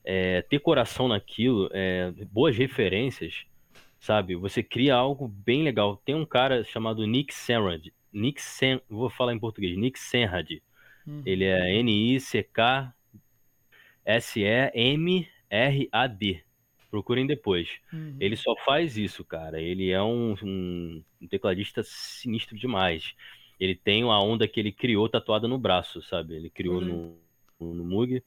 [0.06, 3.46] é, ter coração naquilo, é, boas referências,
[4.00, 4.36] sabe?
[4.36, 5.98] Você cria algo bem legal.
[6.06, 7.88] Tem um cara chamado Nick Senrad.
[8.12, 10.50] Nick Sen, vou falar em português, Nick Senrad.
[11.06, 11.22] Uhum.
[11.26, 12.94] Ele é N-I-C-K-S-E-M-R-A-D.
[16.90, 17.70] Procurem depois.
[17.92, 18.16] Uhum.
[18.20, 19.62] Ele só faz isso, cara.
[19.62, 23.14] Ele é um, um- um tecladista sinistro demais.
[23.60, 26.36] Ele tem a onda que ele criou tatuada no braço, sabe?
[26.36, 27.18] Ele criou no,
[27.60, 28.24] no, no Moog,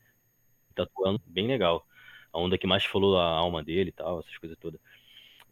[0.74, 1.86] tatuando, bem legal.
[2.32, 4.80] A onda que mais falou a alma dele e tal, essas coisas todas.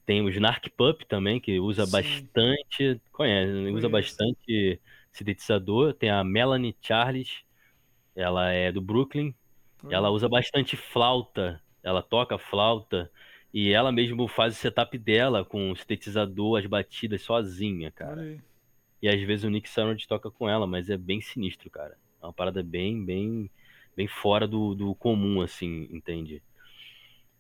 [0.08, 1.92] Tem o Snark Pup também, que usa Sim.
[1.92, 2.98] bastante.
[3.12, 3.70] Conhece, né?
[3.72, 4.80] usa bastante
[5.12, 5.92] sintetizador.
[5.92, 7.42] Tem a Melanie Charles,
[8.16, 9.34] ela é do Brooklyn.
[9.90, 13.10] Ela usa bastante flauta, ela toca flauta
[13.52, 18.22] e ela mesmo faz o setup dela com o sintetizador, as batidas sozinha, cara.
[18.22, 18.40] Aí.
[19.02, 21.98] E às vezes o Nick Sarand toca com ela, mas é bem sinistro, cara.
[22.22, 23.50] É uma parada bem, bem,
[23.94, 26.42] bem fora do, do comum, assim, entende?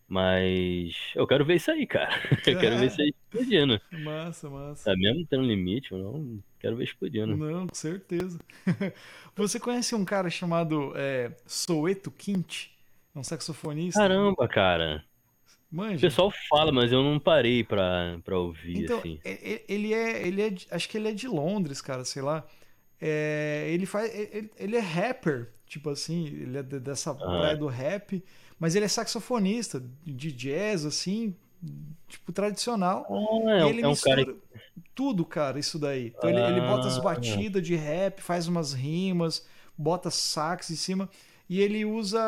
[0.08, 2.08] Mas eu quero ver isso aí, cara.
[2.46, 3.78] Eu quero ver isso aí explodindo.
[3.92, 4.84] Massa, massa.
[4.90, 7.36] Tá mesmo tendo limite, eu não quero ver explodindo.
[7.36, 8.38] Não, com certeza.
[9.36, 12.68] Você conhece um cara chamado é, Soeto Quint?
[13.14, 14.00] É um saxofonista?
[14.00, 15.04] Caramba, cara.
[15.70, 16.00] O Manja?
[16.00, 19.20] pessoal fala, mas eu não parei pra, pra ouvir, Então, assim.
[19.24, 22.46] e- e- ele é, ele é, acho que ele é de Londres, cara, sei lá.
[23.00, 27.66] É, ele faz, ele, ele é rapper, tipo assim, ele é de- dessa praia do
[27.66, 28.24] rap,
[28.58, 31.34] mas ele é saxofonista de jazz, assim,
[32.08, 33.06] tipo tradicional.
[33.08, 34.36] Ah, E é, ele é um cara mistura
[34.94, 36.12] tudo, cara, isso daí.
[36.16, 37.02] Então ele, ele bota as Ah.
[37.02, 39.46] batidas de rap, faz umas rimas,
[39.76, 41.08] bota sax em cima
[41.48, 42.20] e ele usa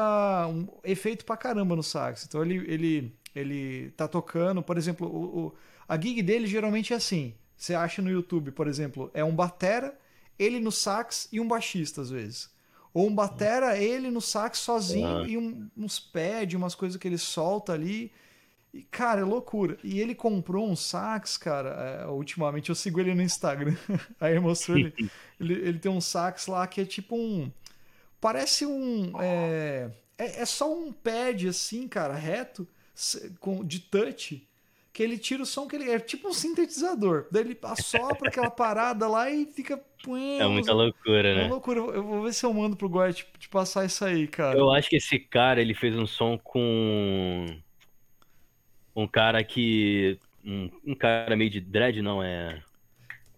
[0.49, 2.25] um efeito pra caramba no sax.
[2.27, 5.55] Então ele, ele, ele tá tocando, por exemplo, o, o-
[5.89, 7.35] a gig dele geralmente é assim.
[7.57, 9.99] Você acha no YouTube, por exemplo, é um batera,
[10.39, 12.49] ele no sax e um baixista às vezes.
[12.93, 15.29] Ou um batera, ele no sax sozinho Ah.
[15.29, 18.13] e um- uns pads, umas coisas que ele solta ali.
[18.75, 19.77] E, cara, é loucura.
[19.83, 21.71] E ele comprou um sax, cara.
[22.05, 23.77] é, ultimamente eu sigo ele no Instagram.
[24.21, 24.93] Aí ele mostrou ele,
[25.41, 25.55] ele.
[25.55, 27.51] ele tem um sax lá que é tipo um.
[28.21, 29.13] Parece um.
[29.21, 32.67] É, é, é só um pad assim, cara, reto,
[33.41, 34.47] com, de touch.
[34.93, 35.89] Que ele tira o som que ele.
[35.91, 37.27] É tipo um sintetizador.
[37.31, 39.81] Daí ele assopra aquela parada lá e fica.
[40.41, 41.49] É muita loucura, É uma né?
[41.49, 41.79] loucura.
[41.79, 44.27] Eu vou- Eu vou ver se eu mando pro Goya te, te passar isso aí,
[44.27, 44.59] cara.
[44.59, 47.47] Eu acho que esse cara, ele fez um som com
[48.97, 52.63] um cara que um, um cara meio de dread, não é?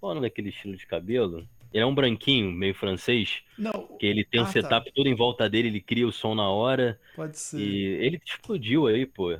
[0.01, 1.47] Qual é o nome daquele estilo de cabelo?
[1.73, 4.53] Ele é um branquinho, meio francês, Não, que ele tem um Ah, tá.
[4.53, 7.59] setup todo em volta dele, ele cria o som na hora pode ser.
[7.59, 9.39] e ele explodiu aí, pô.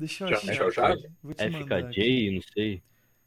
[0.00, 0.54] Deixa eu Já- achar.
[0.54, 0.88] já- já?
[0.94, 1.08] aqui.
[1.22, 2.00] Vou te mandar aqui.
[2.00, 2.82] FKJ, não sei.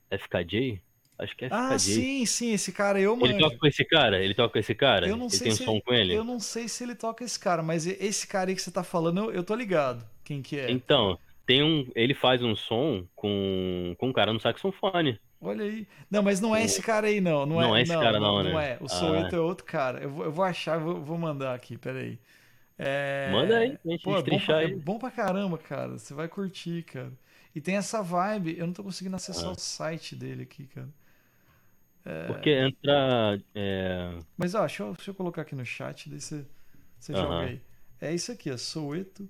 [0.09, 0.81] FKJ?
[1.19, 1.93] Acho que é Ah, FKJ.
[1.95, 4.23] sim, sim, esse cara eu Ele toca com esse cara?
[4.23, 5.07] Ele toca com esse cara?
[5.07, 6.13] Eu não Ele sei tem um se som com ele?
[6.15, 8.83] Eu não sei se ele toca esse cara, mas esse cara aí que você tá
[8.83, 10.71] falando, eu, eu tô ligado quem que é.
[10.71, 15.19] Então, tem um, ele faz um som com, com um cara no saxofone.
[15.39, 15.85] Olha aí.
[16.09, 17.45] Não, mas não é esse cara aí, não.
[17.45, 18.71] Não, Não é, é esse cara, não, Não né?
[18.71, 18.77] é.
[18.81, 18.89] O Ah.
[18.89, 19.99] Soweto é outro cara.
[20.01, 22.17] Eu vou, eu vou achar, vou, vou mandar aqui, peraí.
[22.77, 23.29] É...
[23.31, 25.97] Manda aí, pra gente Pô, é bom, pra, é bom pra caramba, cara.
[25.97, 27.11] Você vai curtir, cara.
[27.55, 28.57] E tem essa vibe.
[28.57, 29.51] Eu não tô conseguindo acessar Ah.
[29.51, 30.89] o site dele aqui, cara.
[32.27, 33.39] Porque entra.
[33.55, 36.45] é, Mas ó, deixa eu, deixa eu colocar aqui no chat, daí você,
[36.99, 37.21] você Aham.
[37.21, 37.61] joga aí.
[38.01, 39.29] É isso aqui, ó, Soweto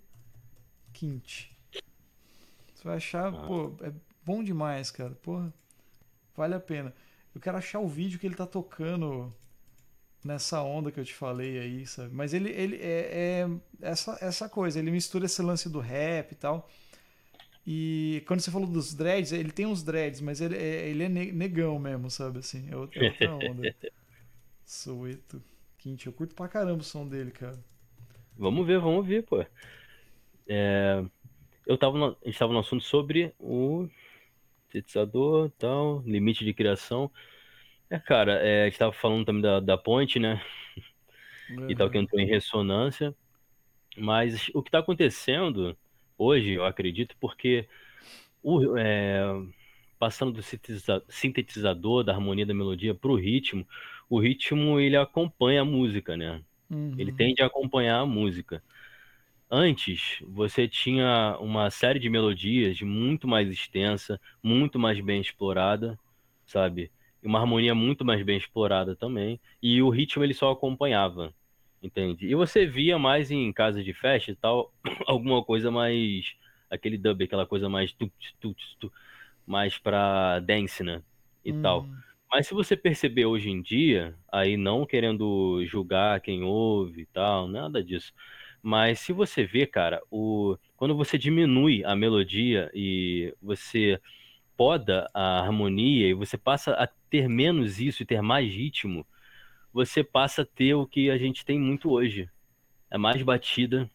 [0.92, 1.50] Quint.
[2.74, 3.46] Você vai achar, Ah.
[3.46, 3.92] pô, é
[4.26, 5.12] bom demais, cara.
[5.22, 5.54] Porra,
[6.36, 6.92] vale a pena.
[7.36, 9.32] Eu quero achar o vídeo que ele tá tocando
[10.26, 12.14] nessa onda que eu te falei aí, sabe?
[12.16, 13.48] Mas ele, ele é, é
[13.82, 16.70] essa, essa coisa, ele mistura esse lance do rap e tal.
[17.66, 21.10] E quando você falou dos dreads, ele tem uns dreads, mas ele é, ele é
[21.10, 22.40] ne- negão mesmo, sabe?
[22.40, 23.70] Assim, é outra, é outra onda.
[24.66, 25.42] Soweto
[25.80, 27.60] Quint, eu curto pra caramba o som dele, cara.
[28.38, 29.44] Vamos ver, vamos ver, pô.
[30.48, 31.04] É,
[31.68, 32.18] Eu tava no...
[32.24, 33.88] A gente tava no assunto sobre o
[34.72, 37.12] sintetizador e tal, limite de criação.
[37.94, 40.42] É, cara, é, a gente tava falando também da, da ponte, né?
[41.68, 43.16] E tal, que entrou em ressonância.
[43.98, 45.78] Mas o que está acontecendo
[46.18, 47.68] hoje, eu acredito, porque
[48.44, 49.24] o, é,
[50.00, 53.68] passando do sintetiza- sintetizador, da harmonia da melodia para o ritmo,
[54.10, 56.44] o ritmo ele acompanha a música, né?
[56.70, 56.96] Uhum.
[56.98, 58.64] Ele tende a acompanhar a música.
[59.50, 66.00] Antes, você tinha uma série de melodias muito mais extensa, muito mais bem explorada,
[66.46, 66.92] sabe?
[67.24, 69.40] E uma harmonia muito mais bem explorada também.
[69.62, 71.34] E o ritmo ele só acompanhava,
[71.82, 72.28] entende?
[72.28, 74.74] E você via mais em casa de festa e tal,
[75.08, 76.36] alguma coisa mais.
[76.70, 77.94] aquele dub, aquela coisa mais.
[77.94, 78.12] Tu,
[78.42, 78.92] tu, tu,
[79.48, 81.02] mais pra dance, né?
[81.46, 81.62] E hum.
[81.62, 81.88] tal.
[82.30, 87.48] Mas se você perceber hoje em dia, aí não querendo julgar quem ouve e tal,
[87.48, 88.12] nada disso.
[88.62, 94.00] Mas se você vê, cara, o quando você diminui a melodia e você
[94.56, 99.06] poda a harmonia e você passa a ter menos isso e ter mais ritmo,
[99.72, 102.30] você passa a ter o que a gente tem muito hoje.
[102.90, 103.90] É mais batida,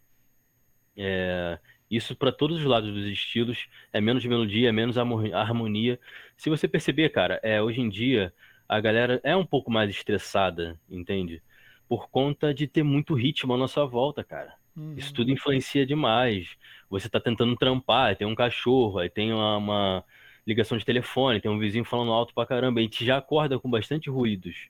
[0.96, 1.58] é,
[1.90, 5.98] isso para todos os lados dos estilos, é menos melodia, é menos harmonia.
[6.36, 8.32] Se você perceber, cara, é, hoje em dia
[8.68, 11.42] a galera é um pouco mais estressada, entende?
[11.88, 14.54] Por conta de ter muito ritmo à nossa volta, cara.
[14.76, 14.94] Uhum.
[14.96, 16.56] Isso tudo influencia demais.
[16.90, 20.04] Você tá tentando trampar, tem um cachorro, aí tem uma, uma
[20.48, 23.68] ligação de telefone, tem um vizinho falando alto pra caramba, a gente já acorda com
[23.68, 24.68] bastante ruídos,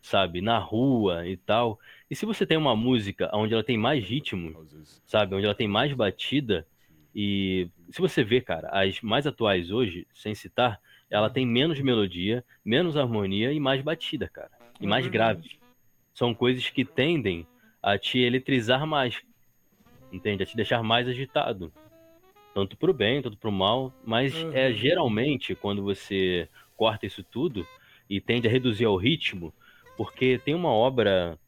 [0.00, 0.40] sabe?
[0.40, 1.80] Na rua e tal.
[2.08, 4.64] E se você tem uma música onde ela tem mais ritmo,
[5.04, 5.34] sabe?
[5.34, 6.64] Onde ela tem mais batida,
[7.12, 12.44] e se você vê, cara, as mais atuais hoje, sem citar, ela tem menos melodia,
[12.64, 14.52] menos harmonia e mais batida, cara.
[14.80, 15.58] E mais grave.
[16.14, 17.44] São coisas que tendem
[17.82, 19.20] a te eletrizar mais.
[20.12, 20.44] Entende?
[20.44, 21.72] A te deixar mais agitado.
[22.56, 23.92] Tanto pro bem, tanto pro mal.
[24.02, 24.52] Mas é, uhum.
[24.54, 27.66] é geralmente quando você corta isso tudo
[28.08, 29.52] e tende a reduzir o ritmo,
[29.94, 31.38] porque tem uma obra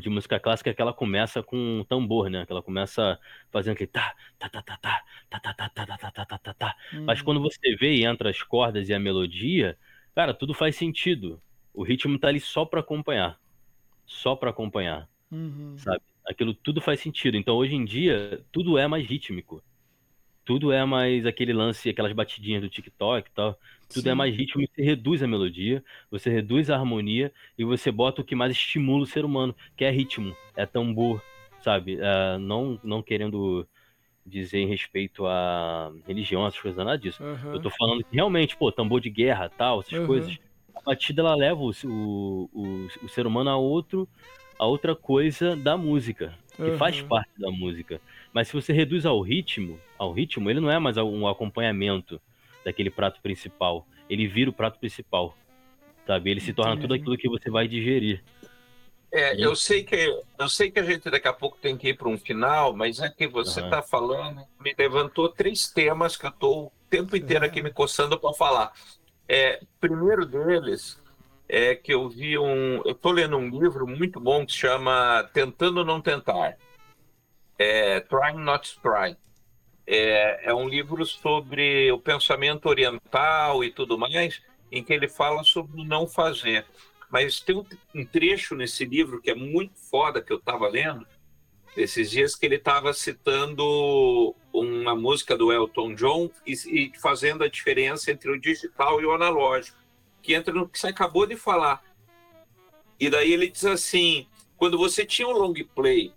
[0.00, 2.46] de música clássica que ela começa com um tambor, né?
[2.46, 3.20] Que ela começa
[3.50, 6.54] fazendo aquele tá, tá, tá, tá, tá, tá, tá, tá, tá, tá, tá, tá, tá,
[6.54, 6.76] tá.
[7.04, 9.76] Mas quando você vê e entra as cordas e a melodia,
[10.14, 11.42] cara, tudo faz sentido.
[11.74, 13.38] O ritmo tá ali só para acompanhar.
[14.06, 15.10] Só para acompanhar.
[15.30, 15.76] Uhum.
[15.76, 16.00] Sabe?
[16.26, 17.36] Aquilo tudo faz sentido.
[17.36, 19.62] Então, hoje em dia, tudo é mais rítmico
[20.44, 23.58] tudo é mais aquele lance, aquelas batidinhas do TikTok e tal.
[23.88, 24.10] Tudo é Sim.
[24.10, 28.24] é mais ritmo, você reduz a melodia, você reduz a harmonia e você bota o
[28.24, 31.22] que mais estimula o ser humano, que é ritmo, é tambor,
[31.62, 31.98] sabe?
[32.00, 33.66] É, não, não querendo
[34.26, 37.22] dizer em respeito à religião, essas coisas, nada disso.
[37.22, 37.54] Uhum.
[37.54, 40.06] Eu tô falando que realmente, pô, tambor de guerra, tal, essas uhum.
[40.06, 40.38] coisas.
[40.74, 44.08] A batida, ela leva o, o, o, o ser humano a outro
[44.58, 46.78] a outra coisa da música, que uhum.
[46.78, 48.00] faz parte da música.
[48.32, 52.20] Mas se você reduz ao ritmo, ao ritmo, ele não é mais um acompanhamento
[52.64, 53.86] daquele prato principal.
[54.08, 55.36] Ele vira o prato principal.
[56.06, 56.30] Sabe?
[56.30, 58.22] Ele se torna tudo aquilo que você vai digerir.
[59.10, 59.96] É, eu sei que
[60.38, 62.98] eu sei que a gente daqui a pouco tem que ir para um final, mas
[62.98, 63.86] é que você está uhum.
[63.86, 68.34] falando, me levantou três temas que eu estou o tempo inteiro aqui me coçando para
[68.34, 68.72] falar.
[69.28, 71.00] É, primeiro deles
[71.48, 75.30] é que eu vi um, eu estou lendo um livro muito bom que se chama
[75.32, 76.56] Tentando Não Tentar
[77.58, 79.16] é Trying Not to Try.
[79.86, 84.40] É, é um livro sobre o pensamento oriental e tudo mais,
[84.72, 86.64] em que ele fala sobre não fazer.
[87.10, 87.64] Mas tem um,
[87.94, 91.06] um trecho nesse livro que é muito foda que eu estava lendo
[91.76, 97.48] esses dias que ele estava citando uma música do Elton John e, e, fazendo a
[97.48, 99.76] diferença entre o digital e o analógico,
[100.22, 101.82] que entra no que você acabou de falar.
[102.98, 104.26] E daí ele diz assim:
[104.56, 106.12] quando você tinha um long play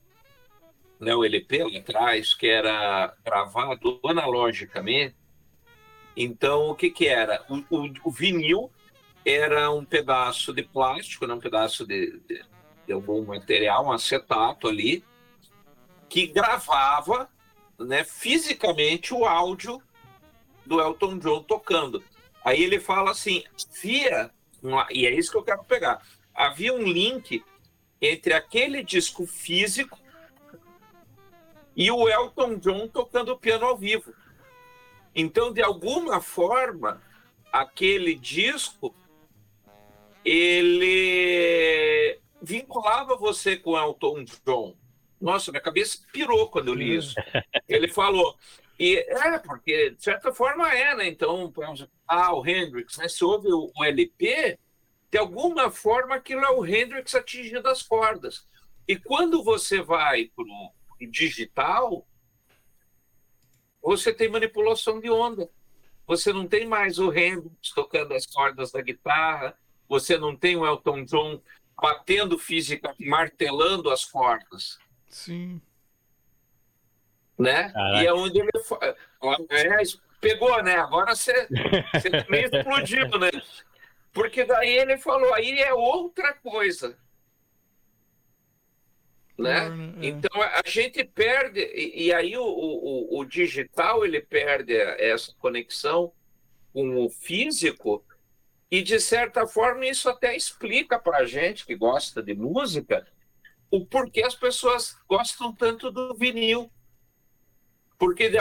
[1.00, 5.16] né, o LP lá atrás, que era gravado analogicamente.
[6.16, 7.46] Então, o que, que era?
[7.50, 8.72] O, o, o vinil
[9.24, 12.44] era um pedaço de plástico, né, um pedaço de, de,
[12.88, 15.04] de, algum material, um acetato ali,
[16.10, 17.30] que gravava
[17.78, 19.82] né, fisicamente o áudio
[20.66, 22.04] do Elton John tocando.
[22.44, 23.44] Aí ele fala assim:
[23.76, 24.32] havia,
[24.90, 26.02] e é isso que eu quero pegar,
[26.34, 27.44] havia um link
[28.02, 30.00] entre aquele disco físico
[31.78, 34.12] e o Elton John tocando piano ao vivo.
[35.14, 37.00] Então, de alguma forma,
[37.54, 38.96] aquele disco
[40.26, 44.76] ele vinculava você com Elton John.
[45.22, 47.16] Nossa, minha cabeça pirou quando eu li isso.
[47.68, 48.38] Ele falou.
[48.80, 51.08] E é, porque de certa forma é, né?
[51.08, 51.52] Então,
[52.08, 53.08] ah, o Hendrix, né?
[53.08, 54.60] Se ouve o, o LP,
[55.10, 58.46] de alguma forma aquilo é o Hendrix atingindo as cordas.
[58.88, 60.72] E quando você vai para o
[61.06, 62.08] digital,
[63.82, 65.50] você tem manipulação de onda.
[66.08, 70.66] Você não tem mais o Hendrix tocando as cordas da guitarra, você não tem o
[70.66, 71.42] Elton John
[71.80, 74.80] batendo física, martelando as cordas.
[75.10, 75.62] Sim.
[77.38, 77.70] Né?
[77.72, 78.04] Caraca.
[78.04, 78.50] E é onde ele
[79.52, 79.84] é,
[80.20, 80.78] pegou, né?
[80.78, 81.48] Agora você,
[81.94, 83.30] você meio explodiu, né?
[84.12, 86.98] Porque daí ele falou, aí é outra coisa.
[89.38, 89.68] Né?
[90.02, 90.08] É.
[90.08, 96.12] Então a gente perde e, e aí o, o, o, digital ele perde essa conexão
[96.74, 98.04] com o físico
[98.70, 103.06] e de certa forma isso até explica para a gente que gosta de música
[103.70, 106.72] o porquê as pessoas gostam tanto do vinil,
[107.98, 108.38] porque de,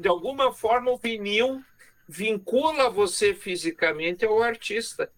[0.00, 1.62] de alguma forma o vinil
[2.08, 5.10] vincula você fisicamente ao artista.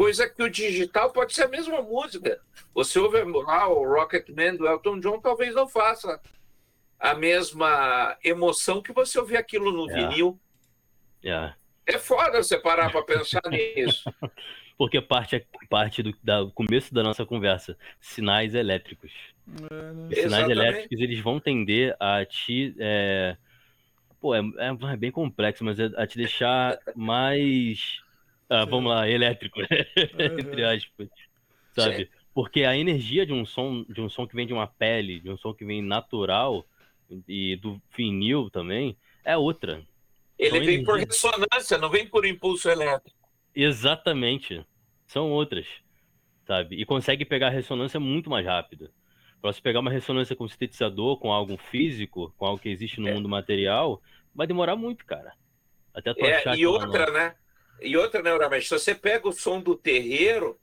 [0.00, 2.40] Coisa que o digital pode ser a mesma música.
[2.72, 6.18] Você ouve lá o Rocketman do Elton John, talvez não faça
[6.98, 10.08] a mesma emoção que você ouvir aquilo no yeah.
[10.08, 10.40] vinil.
[11.22, 11.56] Yeah.
[11.84, 14.10] É foda você parar para pensar nisso.
[14.78, 19.12] Porque parte, parte do da, começo da nossa conversa, sinais elétricos.
[19.46, 20.14] É?
[20.14, 20.50] Sinais Exatamente.
[20.52, 22.74] elétricos, eles vão tender a te...
[22.78, 23.36] É...
[24.18, 28.00] Pô, é, é, bem complexo, mas é a te deixar mais
[28.50, 29.68] ah, vamos lá, elétrico, né?
[30.18, 31.08] Entre aspas,
[31.72, 32.04] sabe?
[32.04, 32.08] Sim.
[32.34, 35.30] Porque a energia de um som, de um som que vem de uma pele, de
[35.30, 36.66] um som que vem natural
[37.28, 39.82] e do vinil também, é outra.
[40.36, 43.16] Ele São vem por ressonância, não vem por impulso elétrico.
[43.54, 44.66] Exatamente.
[45.06, 45.66] São outras,
[46.44, 46.76] sabe?
[46.76, 48.90] E consegue pegar a ressonância muito mais rápido.
[49.40, 53.08] Para você pegar uma ressonância com sintetizador, com algo físico, com algo que existe no
[53.08, 53.14] é.
[53.14, 54.02] mundo material,
[54.34, 55.34] vai demorar muito, cara.
[55.94, 57.12] Até tu é, achar e outra, não...
[57.12, 57.34] né?
[57.82, 60.58] E outra, né, Uramesh, se você pega o som do terreiro,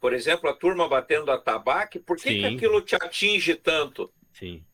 [0.00, 4.12] por exemplo, a turma batendo a tabaque, por que, que aquilo te atinge tanto?
[4.32, 4.64] Sim.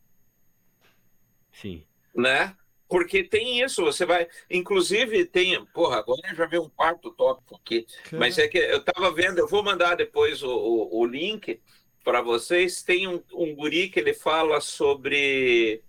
[1.52, 1.84] Sim.
[2.14, 2.56] Né?
[2.88, 4.28] Porque tem isso, você vai.
[4.50, 5.64] Inclusive, tem.
[5.66, 7.86] Porra, agora já veio um quarto tópico aqui.
[8.08, 8.16] Que...
[8.16, 11.60] Mas é que eu estava vendo, eu vou mandar depois o, o, o link
[12.04, 12.82] para vocês.
[12.82, 15.82] Tem um, um guri que ele fala sobre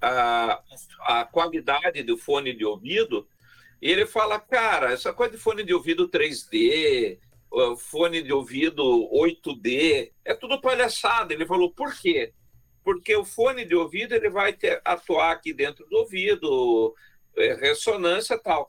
[0.00, 0.62] a,
[1.00, 3.26] a qualidade do fone de ouvido
[3.80, 7.18] ele fala, cara, essa coisa de fone de ouvido 3D,
[7.78, 11.32] fone de ouvido 8D, é tudo palhaçada.
[11.32, 12.32] Ele falou, por quê?
[12.82, 16.94] Porque o fone de ouvido ele vai ter, atuar aqui dentro do ouvido,
[17.36, 18.68] é, ressonância e tal.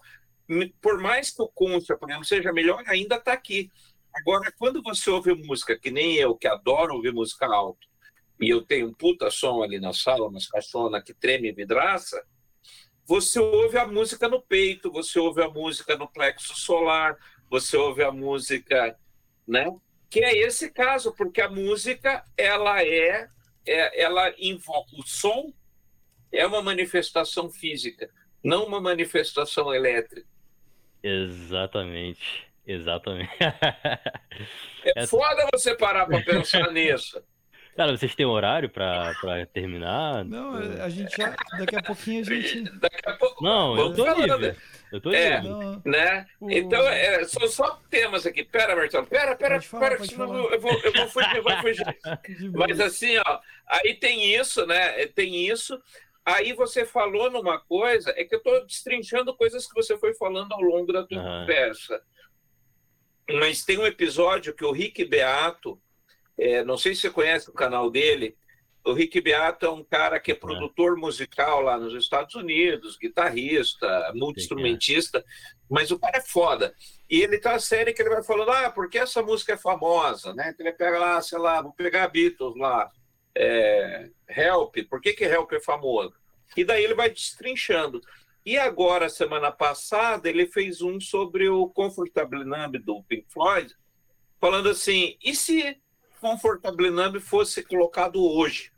[0.81, 3.71] Por mais que o concha, por exemplo, seja melhor, ainda está aqui.
[4.13, 7.87] Agora, quando você ouve música, que nem eu, que adoro ouvir música alta,
[8.41, 12.23] e eu tenho um puta som ali na sala, umas caixonas que treme vidraça,
[13.09, 17.17] você ouve a música no peito, você ouve a música no plexo solar,
[17.49, 18.95] você ouve a música,
[19.47, 19.75] né?
[20.11, 23.27] Que é esse caso, porque a música ela é,
[23.65, 25.51] é ela invoca o som
[26.31, 28.11] é uma manifestação física,
[28.43, 30.29] não uma manifestação elétrica.
[31.01, 33.31] Exatamente, exatamente.
[34.85, 37.19] é foda você parar para pensar nisso.
[37.79, 40.25] Cara, vocês têm horário pra, pra terminar?
[40.25, 41.33] Não, a gente já.
[41.57, 42.63] Daqui a pouquinho a gente.
[42.77, 43.41] Daqui a pouco.
[43.41, 44.57] Não, eu tô livre.
[44.91, 45.41] Eu tô é,
[45.85, 46.25] né?
[46.41, 46.51] O...
[46.51, 48.43] Então, é, são só temas aqui.
[48.43, 52.51] Pera, Marcelo, pera, pera, falar, pera, senão eu vou, eu vou fugir, eu vou fugir.
[52.51, 55.07] Mas assim, ó, aí tem isso, né?
[55.07, 55.81] Tem isso.
[56.25, 60.51] Aí você falou numa coisa, é que eu estou destrinchando coisas que você foi falando
[60.51, 61.39] ao longo da tua uhum.
[61.39, 62.03] conversa.
[63.39, 65.81] Mas tem um episódio que o Rick Beato,
[66.39, 68.35] é, não sei se você conhece o canal dele.
[68.85, 74.11] O Rick Beato é um cara que é produtor musical lá nos Estados Unidos, guitarrista,
[74.15, 75.23] multi-instrumentista,
[75.69, 76.73] mas o cara é foda.
[77.09, 80.33] E ele tá a série que ele vai falando, ah, porque essa música é famosa,
[80.33, 80.55] né?
[80.57, 82.89] Ele pega lá, sei lá, vou pegar Beatles lá,
[83.35, 86.13] é, Help, por que que Help é famoso?
[86.55, 88.01] E daí ele vai destrinchando.
[88.45, 93.75] E agora, semana passada, ele fez um sobre o Comfortable Numb do Pink Floyd,
[94.39, 95.77] falando assim, e se
[96.19, 98.71] Comfortable Numb fosse colocado hoje,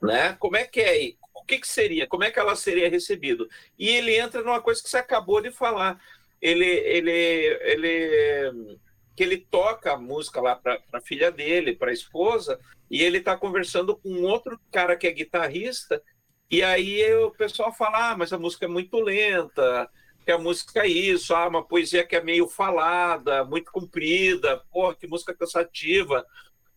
[0.00, 0.34] né?
[0.38, 1.12] Como é que é?
[1.34, 2.06] O que, que seria?
[2.06, 3.46] Como é que ela seria recebida?
[3.78, 6.00] E ele entra numa coisa que você acabou de falar.
[6.40, 8.78] Ele, ele, ele,
[9.16, 12.60] que ele toca a música lá para a filha dele, para a esposa,
[12.90, 16.02] e ele está conversando com outro cara que é guitarrista.
[16.50, 19.90] E aí o pessoal fala: ah, mas a música é muito lenta,
[20.28, 24.94] que a música é isso, ah, uma poesia que é meio falada, muito comprida, pô,
[24.94, 26.22] que música cansativa,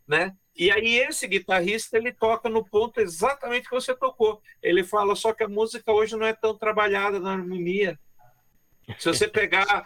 [0.07, 0.33] né?
[0.55, 4.41] E aí esse guitarrista ele toca no ponto exatamente que você tocou.
[4.63, 7.99] Ele fala só que a música hoje não é tão trabalhada na harmonia.
[8.97, 9.85] Se você pegar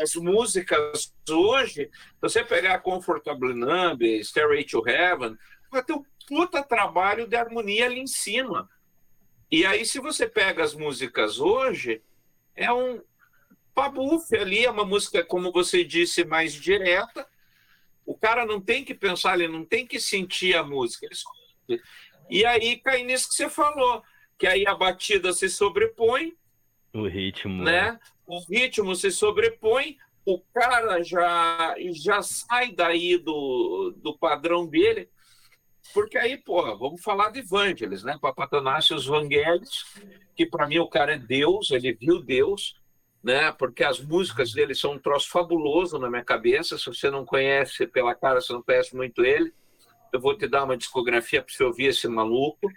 [0.00, 5.36] as músicas hoje, se você pegar Comfortable Numb, Stairway to Heaven,
[5.72, 8.70] vai ter um puta trabalho de harmonia ali em cima.
[9.50, 12.00] E aí, se você pega as músicas hoje,
[12.58, 13.00] é um
[13.74, 17.26] pabufe ali, é uma música, como você disse, mais direta.
[18.04, 21.06] O cara não tem que pensar, ele não tem que sentir a música.
[21.68, 21.80] Ele...
[22.28, 24.02] E aí cai nisso que você falou,
[24.36, 26.36] que aí a batida se sobrepõe.
[26.92, 27.62] O ritmo.
[27.62, 27.98] Né?
[28.26, 35.08] O ritmo se sobrepõe, o cara já, já sai daí do, do padrão dele.
[35.94, 38.18] Porque aí, porra, vamos falar de Vangelis, né?
[38.20, 39.84] Papatanasius Vangelis,
[40.36, 42.74] que para mim o cara é Deus, ele viu Deus,
[43.22, 43.50] né?
[43.52, 46.78] Porque as músicas dele são um troço fabuloso na minha cabeça.
[46.78, 49.52] Se você não conhece pela cara, você não conhece muito ele.
[50.12, 52.70] Eu vou te dar uma discografia para você ouvir esse maluco.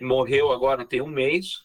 [0.00, 1.64] Morreu agora tem um mês.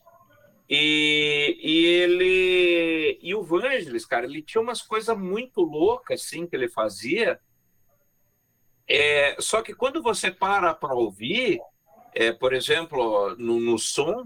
[0.69, 6.55] E, e ele e o Vangelis, cara, ele tinha umas coisas muito loucas assim que
[6.55, 7.39] ele fazia.
[8.89, 11.59] É, só que quando você para para ouvir,
[12.15, 14.23] é, por exemplo, no, no, som,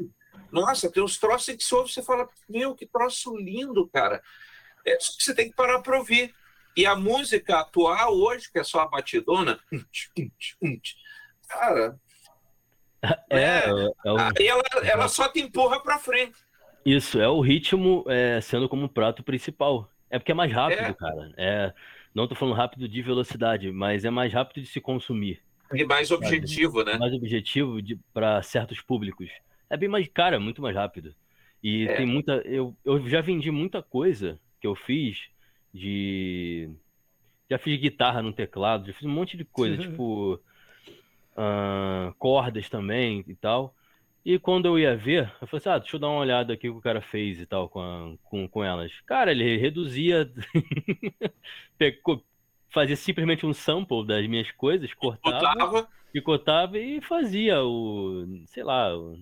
[0.52, 4.22] nossa, tem uns troços que você ouve, você fala, meu, que troço lindo, cara.
[4.86, 6.34] É, você tem que parar para ouvir.
[6.76, 9.60] E a música atual hoje, que é só a batidona,
[11.50, 12.00] cara,
[13.30, 13.66] é, é,
[14.06, 14.18] é o...
[14.18, 16.38] aí ela, ela só te empurra para frente.
[16.86, 19.90] Isso, é o ritmo é, sendo como prato principal.
[20.10, 20.94] É porque é mais rápido, é.
[20.94, 21.34] cara.
[21.38, 21.74] É,
[22.14, 25.42] não tô falando rápido de velocidade, mas é mais rápido de se consumir.
[25.74, 26.92] E mais objetivo, sabe?
[26.92, 26.98] né?
[26.98, 27.78] Mais objetivo
[28.14, 29.30] para certos públicos.
[29.70, 31.16] É bem mais, cara, muito mais rápido.
[31.64, 31.96] E é.
[31.96, 32.34] tem muita.
[32.46, 35.30] Eu, eu já vendi muita coisa que eu fiz
[35.74, 36.70] de.
[37.50, 40.40] Já fiz guitarra no teclado, já fiz um monte de coisa, tipo
[41.38, 43.76] uh, cordas também e tal.
[44.24, 46.70] E quando eu ia ver, eu falei assim, ah, deixa eu dar uma olhada aqui
[46.70, 48.92] o que o cara fez e tal com, a, com, com elas.
[49.06, 50.32] Cara, ele reduzia,
[52.70, 59.20] fazia simplesmente um sample das minhas coisas, cortava, picotava e fazia o, sei lá, o,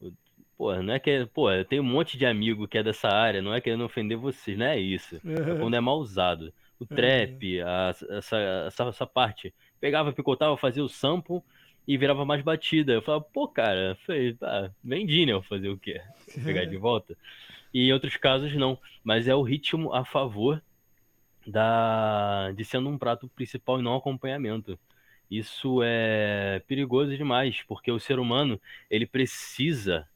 [0.00, 0.12] o,
[0.56, 3.08] pô, não é que, é, pô, eu tenho um monte de amigo que é dessa
[3.08, 5.16] área, não é querendo ofender vocês, não é isso.
[5.16, 6.52] É quando é mal usado.
[6.78, 11.42] O trap, a, essa, essa, essa parte pegava, picotava, fazia o sample
[11.86, 12.92] e virava mais batida.
[12.92, 15.32] Eu falava, pô, cara, foi, tá, vendi, né?
[15.32, 16.00] Eu fazer o quê?
[16.44, 17.16] Pegar de volta.
[17.72, 18.78] E em outros casos, não.
[19.02, 20.62] Mas é o ritmo a favor
[21.46, 24.78] da de sendo um prato principal e não acompanhamento.
[25.30, 30.06] Isso é perigoso demais, porque o ser humano, ele precisa,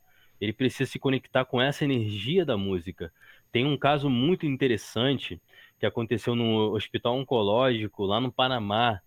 [0.41, 3.13] ele precisa se conectar com essa energia da música.
[3.51, 5.41] Tem um caso muito interessante
[5.79, 9.01] que aconteceu no Hospital Oncológico, lá no Panamá,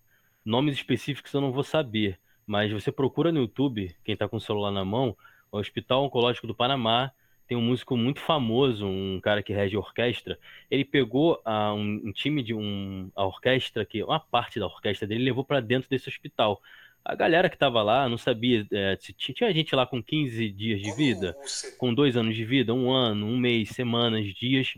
[0.44, 4.40] Nomes específicos eu não vou saber, mas você procura no YouTube, quem está com o
[4.40, 5.16] celular na mão,
[5.50, 7.12] o Hospital Oncológico do Panamá
[7.46, 10.38] tem um músico muito famoso, um cara que rege orquestra.
[10.70, 15.06] Ele pegou a, um, um, time de um a orquestra que uma parte da orquestra
[15.06, 16.62] dele levou para dentro desse hospital.
[17.04, 20.50] A galera que estava lá não sabia é, se tinha, tinha gente lá com 15
[20.50, 21.36] dias de vida,
[21.76, 24.74] com dois anos de vida, um ano, um mês, semanas, dias.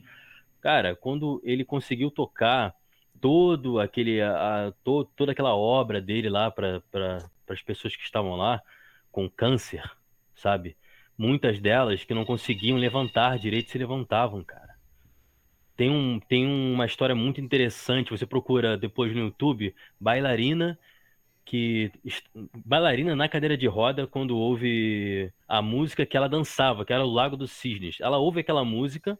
[0.61, 2.75] Cara, quando ele conseguiu tocar
[3.21, 7.19] todo aquele a, to, toda aquela obra dele lá para pra,
[7.49, 8.63] as pessoas que estavam lá
[9.11, 9.83] com câncer,
[10.35, 10.77] sabe?
[11.17, 14.75] Muitas delas que não conseguiam levantar direito se levantavam, cara.
[15.77, 18.11] Tem, um, tem uma história muito interessante.
[18.11, 20.79] Você procura depois no YouTube bailarina
[21.45, 21.93] que
[22.65, 27.11] bailarina na cadeira de roda quando ouve a música que ela dançava, que era o
[27.11, 28.01] Lago dos Cisnes.
[28.01, 29.19] Ela ouve aquela música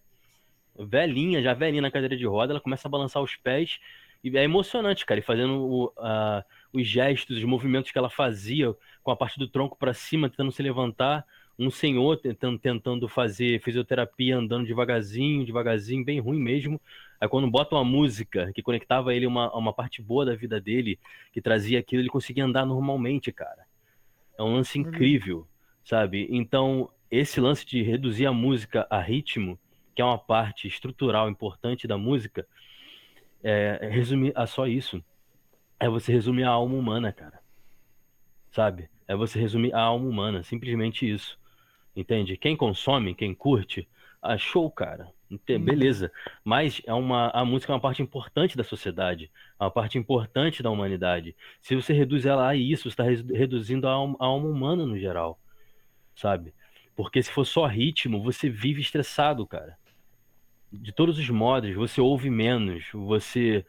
[0.79, 3.79] velhinha, já velhinha na cadeira de roda, ela começa a balançar os pés
[4.25, 6.43] e é emocionante, cara, e fazendo o, uh,
[6.73, 10.51] os gestos, os movimentos que ela fazia com a parte do tronco para cima, tentando
[10.51, 11.27] se levantar.
[11.57, 16.81] Um senhor tentando, tentando fazer fisioterapia, andando devagarzinho, devagarzinho, bem ruim mesmo.
[17.21, 20.35] Aí quando bota uma música que conectava ele a uma, a uma parte boa da
[20.35, 20.99] vida dele,
[21.31, 23.67] que trazia aquilo, ele conseguia andar normalmente, cara.
[24.39, 25.47] É um lance incrível,
[25.85, 26.27] sabe?
[26.31, 29.59] Então, esse lance de reduzir a música a ritmo
[29.95, 32.47] que é uma parte estrutural importante da música,
[33.43, 35.03] é, resumir a só isso.
[35.79, 37.41] É você resumir a alma humana, cara.
[38.51, 38.89] Sabe?
[39.07, 41.39] É você resumir a alma humana, simplesmente isso.
[41.95, 42.37] Entende?
[42.37, 43.87] Quem consome, quem curte,
[44.21, 45.13] achou, cara.
[45.31, 45.39] Uhum.
[45.65, 46.11] Beleza.
[46.43, 49.31] Mas é uma, a música é uma parte importante da sociedade,
[49.61, 51.37] é uma parte importante da humanidade.
[51.61, 54.99] Se você reduz ela a isso, você está reduzindo a alma, a alma humana no
[54.99, 55.39] geral.
[56.17, 56.55] Sabe?
[56.97, 59.77] Porque se for só ritmo, você vive estressado, cara
[60.81, 63.65] de todos os modos, você ouve menos, você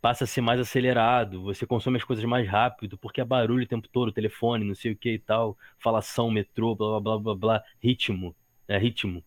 [0.00, 3.68] passa a ser mais acelerado, você consome as coisas mais rápido, porque é barulho o
[3.68, 7.34] tempo todo, telefone, não sei o que e tal, falação, metrô, blá blá blá blá,
[7.34, 8.34] blá ritmo,
[8.66, 9.24] é ritmo,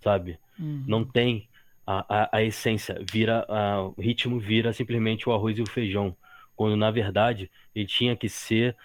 [0.00, 0.38] sabe?
[0.58, 0.84] Uhum.
[0.86, 1.48] Não tem
[1.86, 6.14] a, a, a, essência, vira, a, o ritmo vira simplesmente o arroz e o feijão,
[6.54, 8.76] quando na verdade ele tinha que ser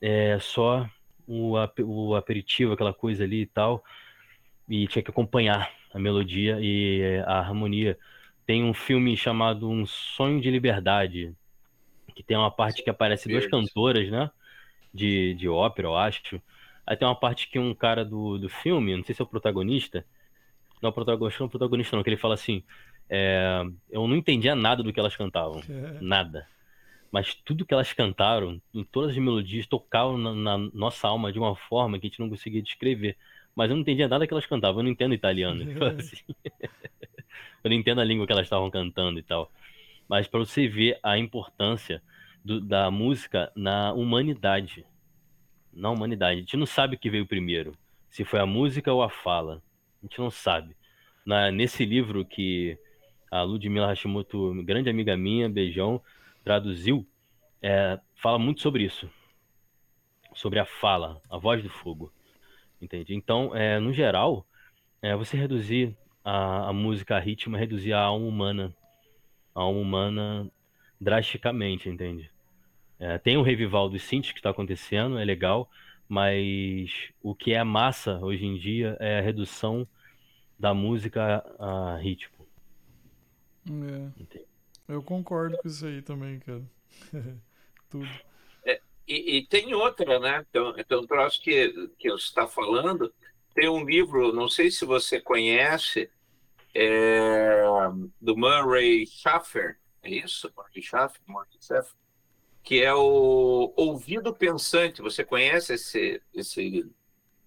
[0.00, 0.88] é, só
[1.26, 3.84] o, o aperitivo, aquela coisa ali e tal,
[4.68, 7.96] e tinha que acompanhar a melodia e a harmonia.
[8.44, 11.32] Tem um filme chamado Um Sonho de Liberdade,
[12.14, 14.30] que tem uma parte que aparece duas cantoras, né?
[14.92, 16.42] De, de ópera, eu acho.
[16.86, 19.28] Aí tem uma parte que um cara do, do filme, não sei se é o
[19.28, 20.04] protagonista,
[20.82, 22.62] não, o protagonista não é o protagonista não, que ele fala assim,
[23.08, 25.62] é, eu não entendia nada do que elas cantavam,
[26.00, 26.46] nada.
[27.10, 28.60] mas tudo que elas cantaram,
[28.92, 32.28] todas as melodias tocavam na, na nossa alma de uma forma que a gente não
[32.28, 33.16] conseguia descrever.
[33.54, 35.62] Mas eu não entendia nada que elas cantavam, eu não entendo italiano.
[35.62, 36.16] Então, assim,
[37.62, 39.50] eu não entendo a língua que elas estavam cantando e tal.
[40.08, 42.02] Mas para você ver a importância
[42.44, 44.84] do, da música na humanidade.
[45.72, 46.38] Na humanidade.
[46.38, 47.76] A gente não sabe o que veio primeiro.
[48.10, 49.62] Se foi a música ou a fala.
[50.02, 50.76] A gente não sabe.
[51.24, 52.78] Na, nesse livro que
[53.30, 56.00] a Ludmila Hashimoto, grande amiga minha, beijão,
[56.44, 57.06] traduziu,
[57.62, 59.10] é, fala muito sobre isso.
[60.34, 62.12] Sobre a fala, a voz do fogo.
[62.84, 63.14] Entende?
[63.14, 64.46] Então, é, no geral,
[65.00, 68.76] é, você reduzir a, a música a ritmo é reduzir a alma humana.
[69.54, 70.50] A alma humana
[71.00, 72.30] drasticamente, entende?
[72.98, 75.70] É, tem o revival dos synths que está acontecendo, é legal,
[76.08, 79.86] mas o que é massa hoje em dia é a redução
[80.58, 82.46] da música a ritmo.
[83.66, 84.40] É.
[84.88, 86.62] Eu concordo com isso aí também, cara.
[87.88, 88.08] Tudo.
[89.06, 90.44] E, e, tem outra, né?
[90.48, 93.12] Então, então um troço que, que você está falando,
[93.54, 96.10] tem um livro, não sei se você conhece,
[96.74, 97.62] é,
[98.20, 100.50] do Murray Schaffer, é isso?
[100.56, 101.20] Murray Schaffer?
[101.26, 101.94] Murray Schaffer?
[102.64, 105.02] que é o Ouvido Pensante.
[105.02, 106.90] Você conhece esse, esse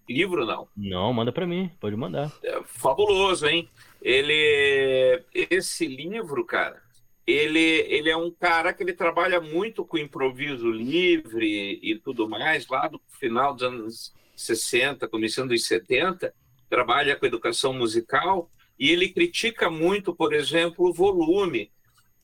[0.08, 0.68] livro, não?
[0.76, 2.32] Não, manda para mim, pode mandar.
[2.42, 3.68] É fabuloso, hein?
[4.00, 6.80] Ele, esse livro, cara,
[7.30, 12.66] ele, ele é um cara que ele trabalha muito com improviso livre e tudo mais,
[12.68, 16.34] lá do final dos anos 60, começando dos 70,
[16.70, 21.70] trabalha com educação musical e ele critica muito, por exemplo, o volume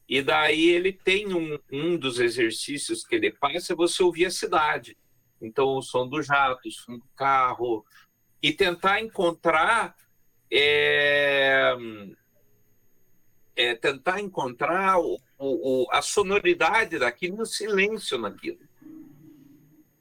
[0.08, 4.30] e daí ele tem um, um dos exercícios que ele faz é você ouvir a
[4.30, 4.96] cidade.
[5.40, 7.84] Então, o som do jato, o som do carro,
[8.42, 9.94] e tentar encontrar
[10.50, 11.74] é,
[13.56, 18.60] é, tentar encontrar o, o, a sonoridade daquilo, o silêncio naquilo.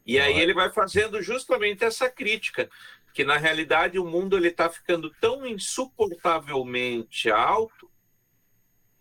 [0.06, 2.70] E aí ele vai fazendo justamente essa crítica,
[3.14, 7.90] que na realidade o mundo ele está ficando tão insuportavelmente alto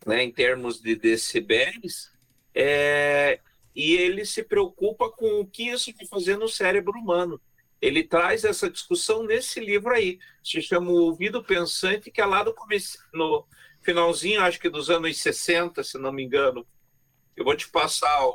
[0.07, 2.13] né, em termos de decibéis,
[2.55, 3.41] é,
[3.75, 7.41] e ele se preocupa com o que isso vai fazer no cérebro humano.
[7.81, 12.43] Ele traz essa discussão nesse livro aí, se chama O Ouvido Pensante, que é lá
[12.43, 13.45] do começo, no
[13.83, 16.67] finalzinho, acho que dos anos 60, se não me engano.
[17.37, 18.35] Eu vou te passar o,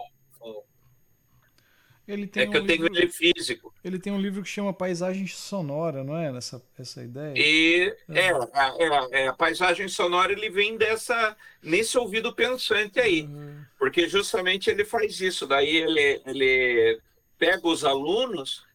[2.07, 3.74] ele tem é que um eu tenho livro, ele físico.
[3.84, 6.32] Ele tem um livro que chama Paisagem Sonora, não é?
[6.32, 7.34] Nessa essa ideia?
[7.36, 13.61] E é, é, é, a paisagem sonora ele vem dessa nesse ouvido pensante aí, uhum.
[13.78, 15.45] porque justamente ele faz isso.
[15.45, 17.02] Daí ele, ele
[17.38, 18.65] pega os alunos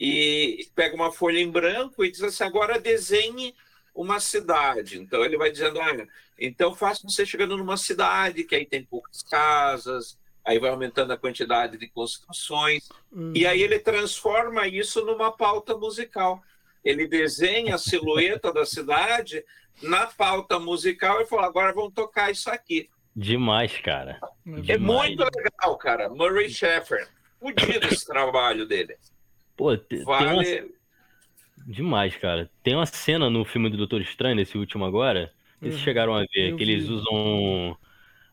[0.00, 3.54] e pega uma folha em branco e diz assim: agora desenhe
[4.00, 4.98] uma cidade.
[4.98, 6.08] Então ele vai dizendo: olha,
[6.38, 10.16] então faça você chegando numa cidade que aí tem poucas casas
[10.48, 13.34] aí vai aumentando a quantidade de construções, uhum.
[13.36, 16.42] e aí ele transforma isso numa pauta musical.
[16.82, 19.44] Ele desenha a silhueta da cidade
[19.82, 22.88] na pauta musical e fala: agora vamos tocar isso aqui.
[23.14, 24.18] Demais, cara.
[24.66, 26.08] É muito legal, cara.
[26.08, 27.06] Murray Sheffer.
[27.38, 28.96] Fudido esse trabalho dele.
[29.54, 30.74] Pô, vale...
[31.68, 32.50] Demais, cara.
[32.62, 35.30] Tem uma cena no filme do Doutor Estranho, nesse último agora.
[35.60, 35.82] Eles uhum.
[35.82, 37.76] chegaram a ver, que eles usam.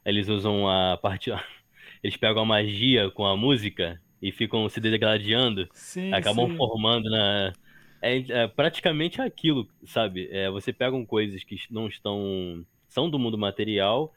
[0.06, 1.32] Eles usam a parte
[2.02, 6.56] eles pegam a magia com a música e ficam se degladiando, sim, acabam sim.
[6.56, 7.52] formando na.
[8.02, 10.30] É, é, praticamente aquilo, sabe?
[10.32, 12.66] É, você pegam coisas que não estão.
[12.88, 14.14] são do mundo material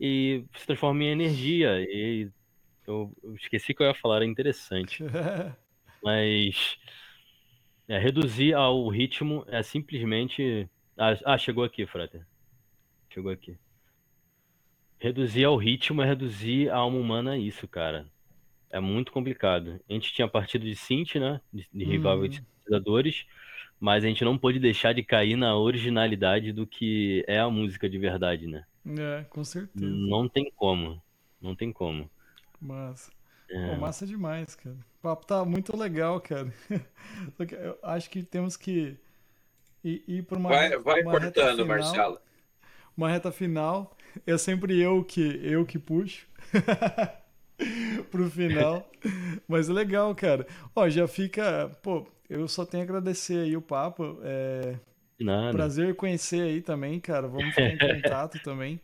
[0.00, 1.80] e se transforma em energia.
[1.88, 2.28] E
[2.84, 5.04] eu, eu esqueci que eu ia falar, era interessante.
[6.02, 6.78] Mas
[7.90, 10.70] é, reduzir ao ritmo é simplesmente.
[10.96, 12.24] Ah, ah, chegou aqui, Frater.
[13.12, 13.58] Chegou aqui.
[14.96, 18.06] Reduzir ao ritmo é reduzir a alma humana a isso, cara.
[18.70, 19.80] É muito complicado.
[19.88, 21.40] A gente tinha partido de synth, né?
[21.52, 22.30] De, de rival uhum.
[22.30, 23.26] sintetizadores,
[23.80, 27.90] mas a gente não pôde deixar de cair na originalidade do que é a música
[27.90, 28.64] de verdade, né?
[28.86, 29.84] É, com certeza.
[29.84, 31.02] Não tem como.
[31.42, 32.08] Não tem como.
[32.60, 33.10] Massa.
[33.50, 33.68] É.
[33.68, 34.76] Pô, massa demais, cara.
[34.98, 36.52] O papo tá muito legal, cara.
[37.36, 38.96] Só que eu acho que temos que
[39.82, 40.48] ir, ir para uma.
[40.48, 42.20] Vai, vai uma cortando, Marcelo.
[42.96, 43.96] Uma reta final
[44.26, 46.26] é sempre eu que eu que puxo
[48.10, 48.88] pro final.
[49.48, 50.46] Mas é legal, cara.
[50.74, 54.18] Ó, já fica, pô, eu só tenho a agradecer aí o papo.
[54.22, 54.76] É
[55.20, 55.52] Nada.
[55.52, 57.28] prazer conhecer aí também, cara.
[57.28, 58.80] Vamos ficar em contato também.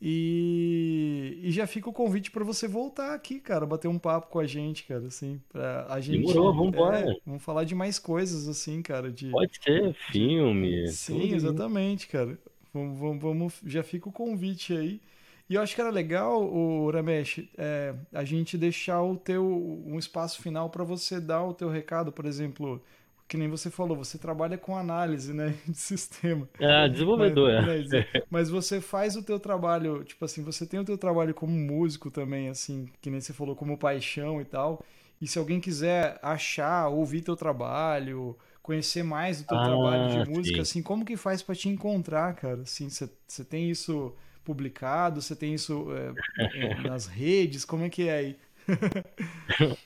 [0.00, 4.38] E, e já fica o convite para você voltar aqui, cara, bater um papo com
[4.38, 6.98] a gente, cara, assim, pra a gente Demorou, vamos embora.
[6.98, 10.88] É, vamos falar de mais coisas assim, cara, de Pode ser filme.
[10.88, 11.34] Sim, tudo.
[11.34, 12.38] exatamente, cara.
[12.74, 15.00] Vamos, vamos, vamos, já fica o convite aí.
[15.48, 19.46] E eu acho que era legal, o Ramesh, é, a gente deixar o teu
[19.86, 22.82] um espaço final para você dar o teu recado, por exemplo,
[23.28, 26.48] que nem você falou, você trabalha com análise, né, de sistema.
[26.60, 28.06] É, desenvolvedor, mas, é.
[28.30, 32.10] Mas você faz o teu trabalho, tipo assim, você tem o teu trabalho como músico
[32.10, 34.84] também, assim, que nem você falou, como paixão e tal.
[35.20, 40.30] E se alguém quiser achar, ouvir teu trabalho, conhecer mais do teu ah, trabalho de
[40.30, 40.60] música, sim.
[40.60, 42.62] assim, como que faz para te encontrar, cara?
[42.62, 48.18] Assim, você tem isso publicado, você tem isso é, nas redes, como é que é
[48.18, 48.36] aí?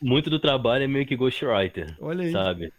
[0.01, 2.33] Muito do trabalho é meio que ghostwriter, Olha aí.
[2.33, 2.73] sabe?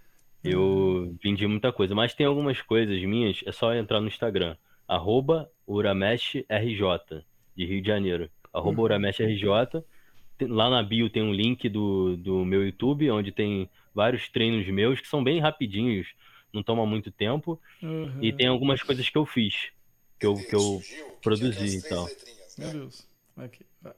[0.43, 4.55] Eu vendi muita coisa, mas tem algumas coisas minhas, é só entrar no Instagram,
[4.87, 6.45] arroba urameshrj,
[7.55, 8.85] de Rio de Janeiro, arroba uhum.
[8.85, 9.45] urameshrj,
[10.41, 14.99] lá na bio tem um link do, do meu YouTube, onde tem vários treinos meus
[14.99, 16.07] que são bem rapidinhos,
[16.51, 18.17] não toma muito tempo, uhum.
[18.21, 19.69] e tem algumas coisas que eu fiz,
[20.19, 20.81] que eu, que eu
[21.21, 22.07] produzi e tal.
[22.57, 23.10] Meu Deus.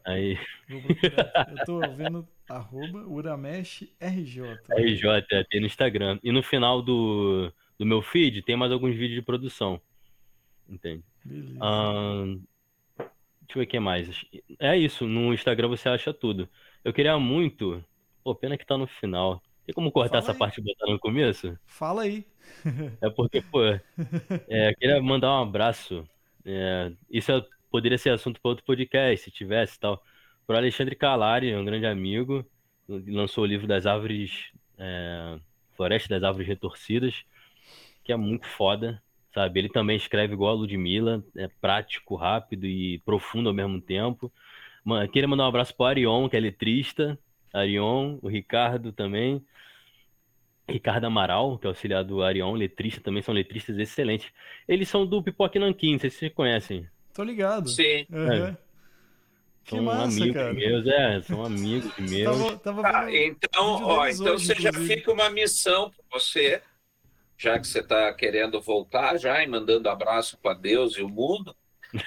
[0.06, 0.38] Aí.
[0.70, 4.57] Eu tô vendo arroba Uramesh RJ.
[4.78, 6.20] RJ, é, tem no Instagram.
[6.24, 9.82] E no final do, do meu feed tem mais alguns vídeos de produção.
[10.68, 11.03] Entende?
[11.24, 11.53] Beleza.
[11.57, 13.10] deixa
[13.49, 14.26] eu ver o que mais.
[14.60, 16.48] É isso, no Instagram você acha tudo.
[16.84, 17.84] Eu queria muito.
[18.24, 19.41] Pô, pena que tá no final.
[19.65, 20.38] Tem como cortar Fala essa aí.
[20.38, 21.57] parte e botar no começo?
[21.65, 22.26] Fala aí.
[23.02, 23.82] É porque, pô, é,
[24.70, 26.07] eu queria mandar um abraço.
[26.45, 29.99] É, isso é poderia ser assunto para outro podcast, se tivesse tal.
[30.45, 32.45] Para Alexandre Calari, um grande amigo,
[32.87, 35.39] lançou o livro das árvores, é,
[35.75, 37.25] Floresta das Árvores Retorcidas,
[38.03, 39.01] que é muito foda,
[39.33, 39.59] sabe?
[39.59, 44.31] Ele também escreve igual a Ludmilla, é prático, rápido e profundo ao mesmo tempo.
[44.85, 47.17] Mano, queria mandar um abraço para Arion, que é letrista,
[47.51, 49.43] Arion, o Ricardo também,
[50.69, 54.31] Ricardo Amaral, que é auxiliar do Arion, letrista, também são letristas excelentes.
[54.67, 56.87] Eles são do Pipoque Nanquim, não sei se vocês conhecem.
[57.14, 57.69] Tô ligado.
[57.69, 58.06] Sim.
[58.10, 58.48] Uhum.
[58.48, 58.57] É.
[59.64, 60.53] Que são massa, amigos cara.
[60.53, 62.38] meus, é, são amigos meus.
[62.38, 66.61] Tava, tava ah, então, ó, então hoje, você já fica uma missão para você,
[67.38, 71.56] já que você está querendo voltar já e mandando abraço para Deus e o mundo.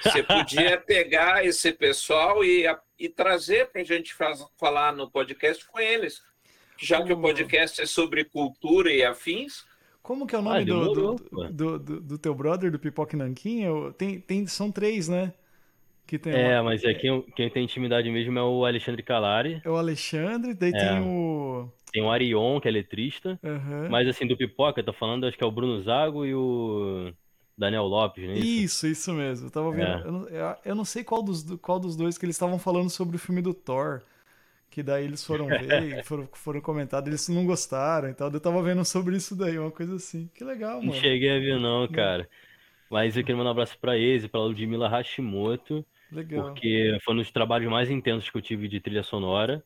[0.02, 2.66] Você podia pegar esse pessoal e,
[2.98, 6.22] e trazer para a gente faz, falar no podcast com eles.
[6.78, 9.64] Já que o podcast é sobre cultura e afins,
[10.06, 11.16] como que é o nome ah, do, do,
[11.50, 13.64] do, do, do, teu brother, do Pipoque Nanquim?
[13.98, 15.32] Tem, tem, são três, né?
[16.06, 16.70] Que tem é, uma...
[16.70, 19.60] mas é quem, quem tem intimidade mesmo é o Alexandre Calari.
[19.64, 20.78] É o Alexandre, daí é.
[20.78, 21.68] tem o...
[21.92, 23.36] Tem o Arion, que é letrista.
[23.42, 23.88] Uhum.
[23.90, 27.12] Mas assim, do Pipoca, tá falando, acho que é o Bruno Zago e o
[27.58, 28.34] Daniel Lopes, né?
[28.34, 29.48] Isso, isso mesmo.
[29.48, 29.82] Eu tava vendo.
[29.82, 30.02] É.
[30.04, 30.28] Eu, não,
[30.66, 33.42] eu, não, sei qual dos, qual dos dois que eles estavam falando sobre o filme
[33.42, 34.02] do Thor
[34.76, 38.30] que daí eles foram ver, foram, foram comentar, eles não gostaram e tal.
[38.30, 40.28] Eu tava vendo sobre isso daí, uma coisa assim.
[40.34, 40.92] Que legal, mano.
[40.92, 42.28] Não cheguei a ver não, cara.
[42.90, 45.82] Mas eu queria mandar um abraço pra eles e pra Ludmilla Hashimoto.
[46.12, 46.48] Legal.
[46.48, 49.64] Porque foi um dos trabalhos mais intensos que eu tive de trilha sonora.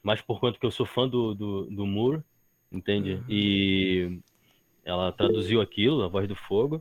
[0.00, 2.22] Mas por conta que eu sou fã do, do, do Moore,
[2.70, 3.14] entende?
[3.14, 3.24] Uhum.
[3.28, 4.18] E
[4.84, 6.80] ela traduziu aquilo, A Voz do Fogo.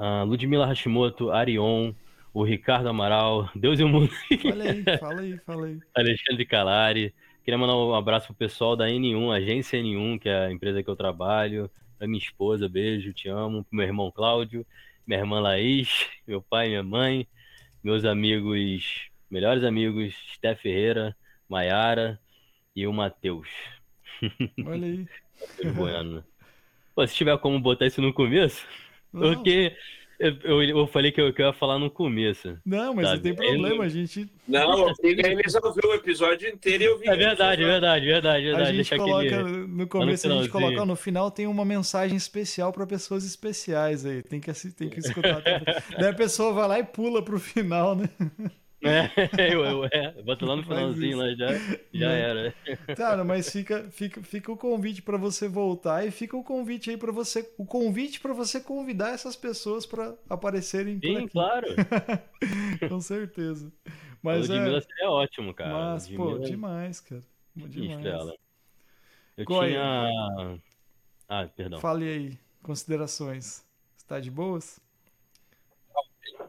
[0.00, 1.92] Uh, Ludmilla Hashimoto, Arion,
[2.36, 4.10] o Ricardo Amaral, Deus e o Mundo.
[4.42, 5.78] Fala aí, fala aí, fala aí.
[5.96, 7.14] Alexandre Calari.
[7.42, 10.90] Queria mandar um abraço pro pessoal da N1, agência N1, que é a empresa que
[10.90, 11.70] eu trabalho.
[11.96, 13.64] Pra minha esposa, beijo, te amo.
[13.64, 14.66] Pro meu irmão Cláudio,
[15.06, 17.26] minha irmã Laís, meu pai, minha mãe,
[17.82, 21.16] meus amigos, melhores amigos, Steph Ferreira,
[21.48, 22.20] Maiara
[22.74, 23.48] e o Matheus.
[24.62, 25.06] Olha aí.
[25.74, 26.22] bueno.
[26.94, 28.66] Pô, se tiver como botar isso no começo,
[29.10, 29.22] Não.
[29.22, 29.74] porque
[30.18, 32.58] eu, eu, falei que eu, que eu, ia falar no começo.
[32.64, 33.16] Não, mas sabe?
[33.16, 33.82] não tem problema, Ele...
[33.84, 34.30] a gente.
[34.48, 37.08] Não, eles ouviram o episódio inteiro e eu vi.
[37.08, 38.70] É verdade, verdade, verdade, verdade.
[38.70, 39.66] A gente coloca aquele...
[39.66, 44.06] no começo, no a gente coloca, no final tem uma mensagem especial para pessoas especiais
[44.06, 44.22] aí.
[44.22, 45.42] Tem que, tem que escutar.
[45.98, 48.08] Daí a pessoa vai lá e pula pro final, né?
[48.82, 49.10] É,
[49.52, 51.48] eu, eu, é, bota lá no finalzinho, lá já,
[51.92, 52.54] já era.
[52.96, 56.96] Cara, mas fica, fica, fica o convite para você voltar e fica o convite aí
[56.96, 61.28] para você, o convite para você convidar essas pessoas para aparecerem Sim, por aqui.
[61.30, 61.66] claro.
[62.88, 63.72] Com certeza.
[64.22, 65.72] Mas o é, é ótimo, cara.
[65.72, 67.22] Mas, pô, demais, cara.
[67.54, 67.96] Demais.
[67.96, 68.34] Estrela.
[69.36, 69.78] Eu Qual tinha...
[69.78, 70.58] É?
[71.28, 71.80] Ah, perdão.
[71.80, 73.64] Fale aí, considerações.
[73.96, 74.80] Está de boas?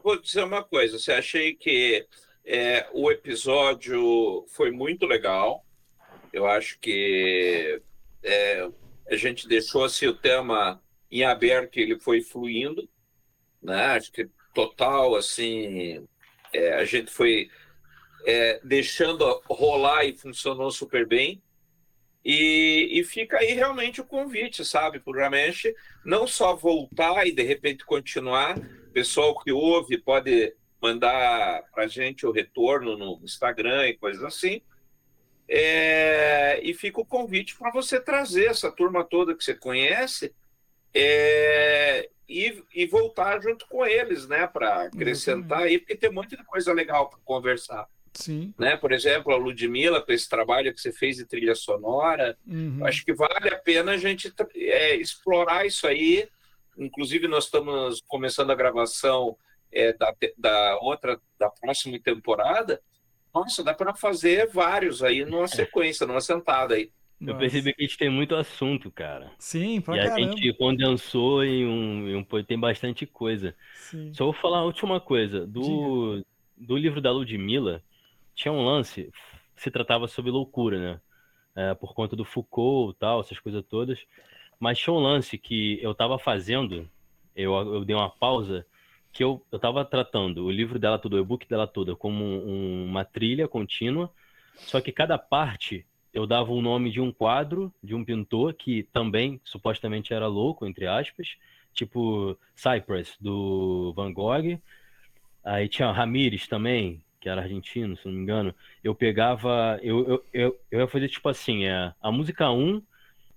[0.02, 0.98] Vou dizer uma coisa.
[0.98, 2.06] Você achei que
[2.44, 5.64] é, o episódio foi muito legal.
[6.32, 7.80] Eu acho que
[8.22, 8.68] é,
[9.10, 12.88] a gente deixou assim, o tema em aberto e ele foi fluindo.
[13.62, 13.84] Né?
[13.86, 16.06] Acho que total, assim,
[16.52, 17.50] é, a gente foi
[18.26, 21.42] é, deixando rolar e funcionou super bem.
[22.24, 25.72] E, e, fica aí realmente o convite, sabe, para o Ramesh
[26.04, 28.58] não só voltar e de repente continuar,
[28.98, 30.52] pessoal que ouve pode
[30.82, 34.60] mandar para a gente o retorno no Instagram e coisas assim.
[35.48, 40.34] É, e fica o convite para você trazer essa turma toda que você conhece
[40.92, 44.46] é, e, e, voltar junto com eles, né?
[44.48, 47.88] Para acrescentar aí, porque tem muita coisa legal para conversar.
[48.12, 48.52] Sim.
[48.58, 48.76] Né?
[48.76, 52.84] Por exemplo, a Ludmilla, com esse trabalho que você fez de trilha sonora, uhum.
[52.84, 56.28] acho que vale a pena a gente é, explorar isso aí.
[56.78, 59.36] Inclusive, nós estamos começando a gravação
[59.72, 62.80] é, da, da outra, da próxima temporada,
[63.34, 65.48] nossa, dá para fazer vários aí numa é.
[65.48, 66.90] sequência, numa sentada aí.
[67.20, 67.38] Eu Nossa.
[67.40, 69.32] percebi que a gente tem muito assunto, cara.
[69.38, 70.14] Sim, pra E caramba.
[70.14, 73.56] a gente condensou em um, em um tem bastante coisa.
[73.74, 74.12] Sim.
[74.14, 75.44] Só vou falar a última coisa.
[75.44, 76.24] Do,
[76.56, 77.82] do livro da Ludmilla,
[78.36, 79.10] tinha um lance,
[79.56, 81.00] se tratava sobre loucura, né?
[81.56, 83.98] É, por conta do Foucault e tal, essas coisas todas.
[84.58, 86.88] Mas tinha um lance que eu tava fazendo,
[87.34, 88.66] eu, eu dei uma pausa,
[89.12, 92.86] que eu, eu tava tratando o livro dela todo, o e-book dela toda, como um,
[92.86, 94.12] uma trilha contínua,
[94.56, 98.82] só que cada parte eu dava o nome de um quadro de um pintor que
[98.92, 101.36] também supostamente era louco, entre aspas,
[101.72, 104.60] tipo Cypress, do Van Gogh.
[105.44, 108.54] Aí tinha Ramírez também, que era argentino, se não me engano.
[108.82, 112.82] Eu pegava, eu, eu, eu, eu ia fazer tipo assim, é, a música 1,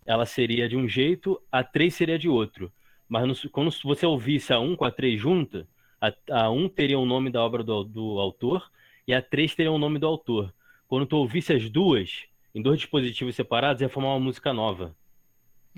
[0.05, 2.71] ela seria de um jeito, a 3 seria de outro.
[3.07, 5.67] Mas no, quando você ouvisse a 1 com a 3 junta,
[5.99, 8.71] a, a 1 teria o nome da obra do, do autor
[9.07, 10.53] e a 3 teria o nome do autor.
[10.87, 14.95] Quando tu ouvisse as duas, em dois dispositivos separados, ia formar uma música nova.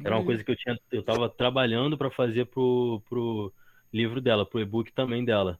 [0.03, 3.53] Era uma coisa que eu tinha, eu estava trabalhando para fazer pro, pro
[3.91, 5.59] livro dela, pro e-book também dela.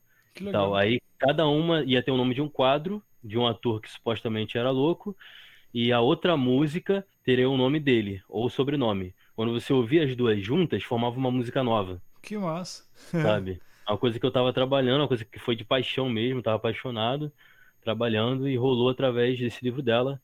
[0.52, 0.76] Tal.
[0.76, 4.58] Aí cada uma ia ter o nome de um quadro, de um ator que supostamente
[4.58, 5.16] era louco,
[5.74, 9.16] e a outra música teria o nome dele, ou o sobrenome.
[9.36, 12.02] Quando você ouvia as duas juntas, formava uma música nova.
[12.22, 12.84] Que massa.
[13.10, 13.60] Sabe?
[13.88, 17.32] Uma coisa que eu estava trabalhando, uma coisa que foi de paixão mesmo, estava apaixonado,
[17.82, 20.22] trabalhando, e rolou através desse livro dela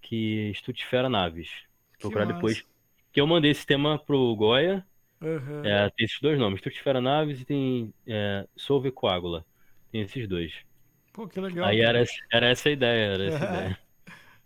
[0.00, 1.50] que Estutifera Naves.
[1.98, 2.64] Procurar depois.
[3.12, 4.86] Que eu mandei esse tema pro Goya.
[5.20, 5.64] Uhum.
[5.64, 9.44] É, tem esses dois nomes, Estutifera Naves e tem é, Solve Coágula.
[9.90, 10.52] Tem esses dois.
[11.12, 11.66] Pô, que legal.
[11.66, 13.78] Aí era, era essa a ideia, era essa ideia.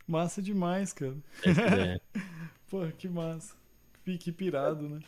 [0.07, 1.17] Massa demais, cara.
[1.45, 2.01] Essa ideia.
[2.71, 3.57] Pô, que massa.
[4.05, 5.01] Fique pirado, né?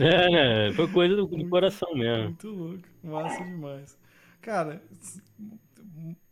[0.00, 0.72] É, né?
[0.74, 2.24] Foi coisa do, do coração mesmo.
[2.24, 2.88] Muito louco.
[3.02, 3.98] Massa demais.
[4.42, 4.82] Cara,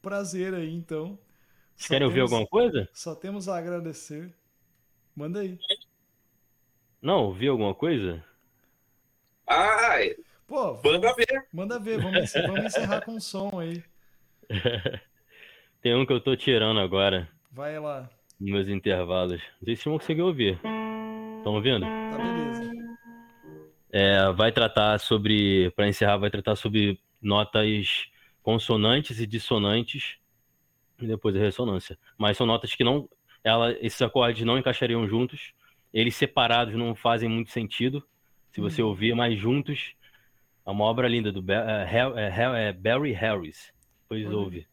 [0.02, 1.18] prazer aí, então.
[1.74, 2.88] Vocês querem ouvir alguma coisa?
[2.92, 4.32] Só temos a agradecer.
[5.16, 5.58] Manda aí.
[7.00, 8.22] Não, ouvir alguma coisa?
[9.46, 10.14] Ai,
[10.46, 11.46] Pô, manda ver.
[11.52, 13.82] Manda ver, vamos, vamos encerrar com um som aí.
[15.80, 17.28] Tem um que eu tô tirando agora.
[17.54, 18.10] Vai lá.
[18.40, 19.40] Nos meus intervalos.
[19.60, 20.58] Não sei se vão conseguir ouvir.
[21.38, 21.86] Estão ouvindo?
[21.86, 22.72] Tá beleza.
[23.92, 28.08] É, vai tratar sobre, para encerrar, vai tratar sobre notas
[28.42, 30.16] consonantes e dissonantes
[31.00, 31.96] e depois a ressonância.
[32.18, 33.08] Mas são notas que não,
[33.44, 35.54] ela, esses acordes não encaixariam juntos.
[35.92, 38.04] Eles separados não fazem muito sentido.
[38.50, 38.88] Se você uhum.
[38.88, 39.94] ouvir, mas juntos,
[40.66, 43.72] é uma obra linda do é, é, é, Barry Harris.
[44.10, 44.38] Uhum.
[44.38, 44.66] ouve.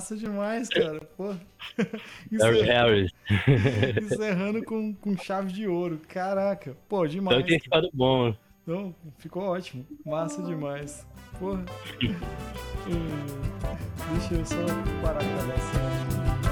[0.00, 1.00] Massa demais, cara.
[1.16, 1.34] Pô.
[2.64, 3.12] Harris.
[4.02, 6.00] Encerrando com, com chave de ouro.
[6.08, 6.74] Caraca.
[6.88, 7.36] Pô, demais.
[7.36, 8.34] Então tem ficado bom.
[8.66, 9.86] Não, ficou ótimo.
[10.04, 11.06] Massa demais.
[11.38, 11.64] Porra.
[12.02, 13.08] Hum,
[14.12, 14.56] Deixa eu só
[15.02, 16.49] parar a cabeça.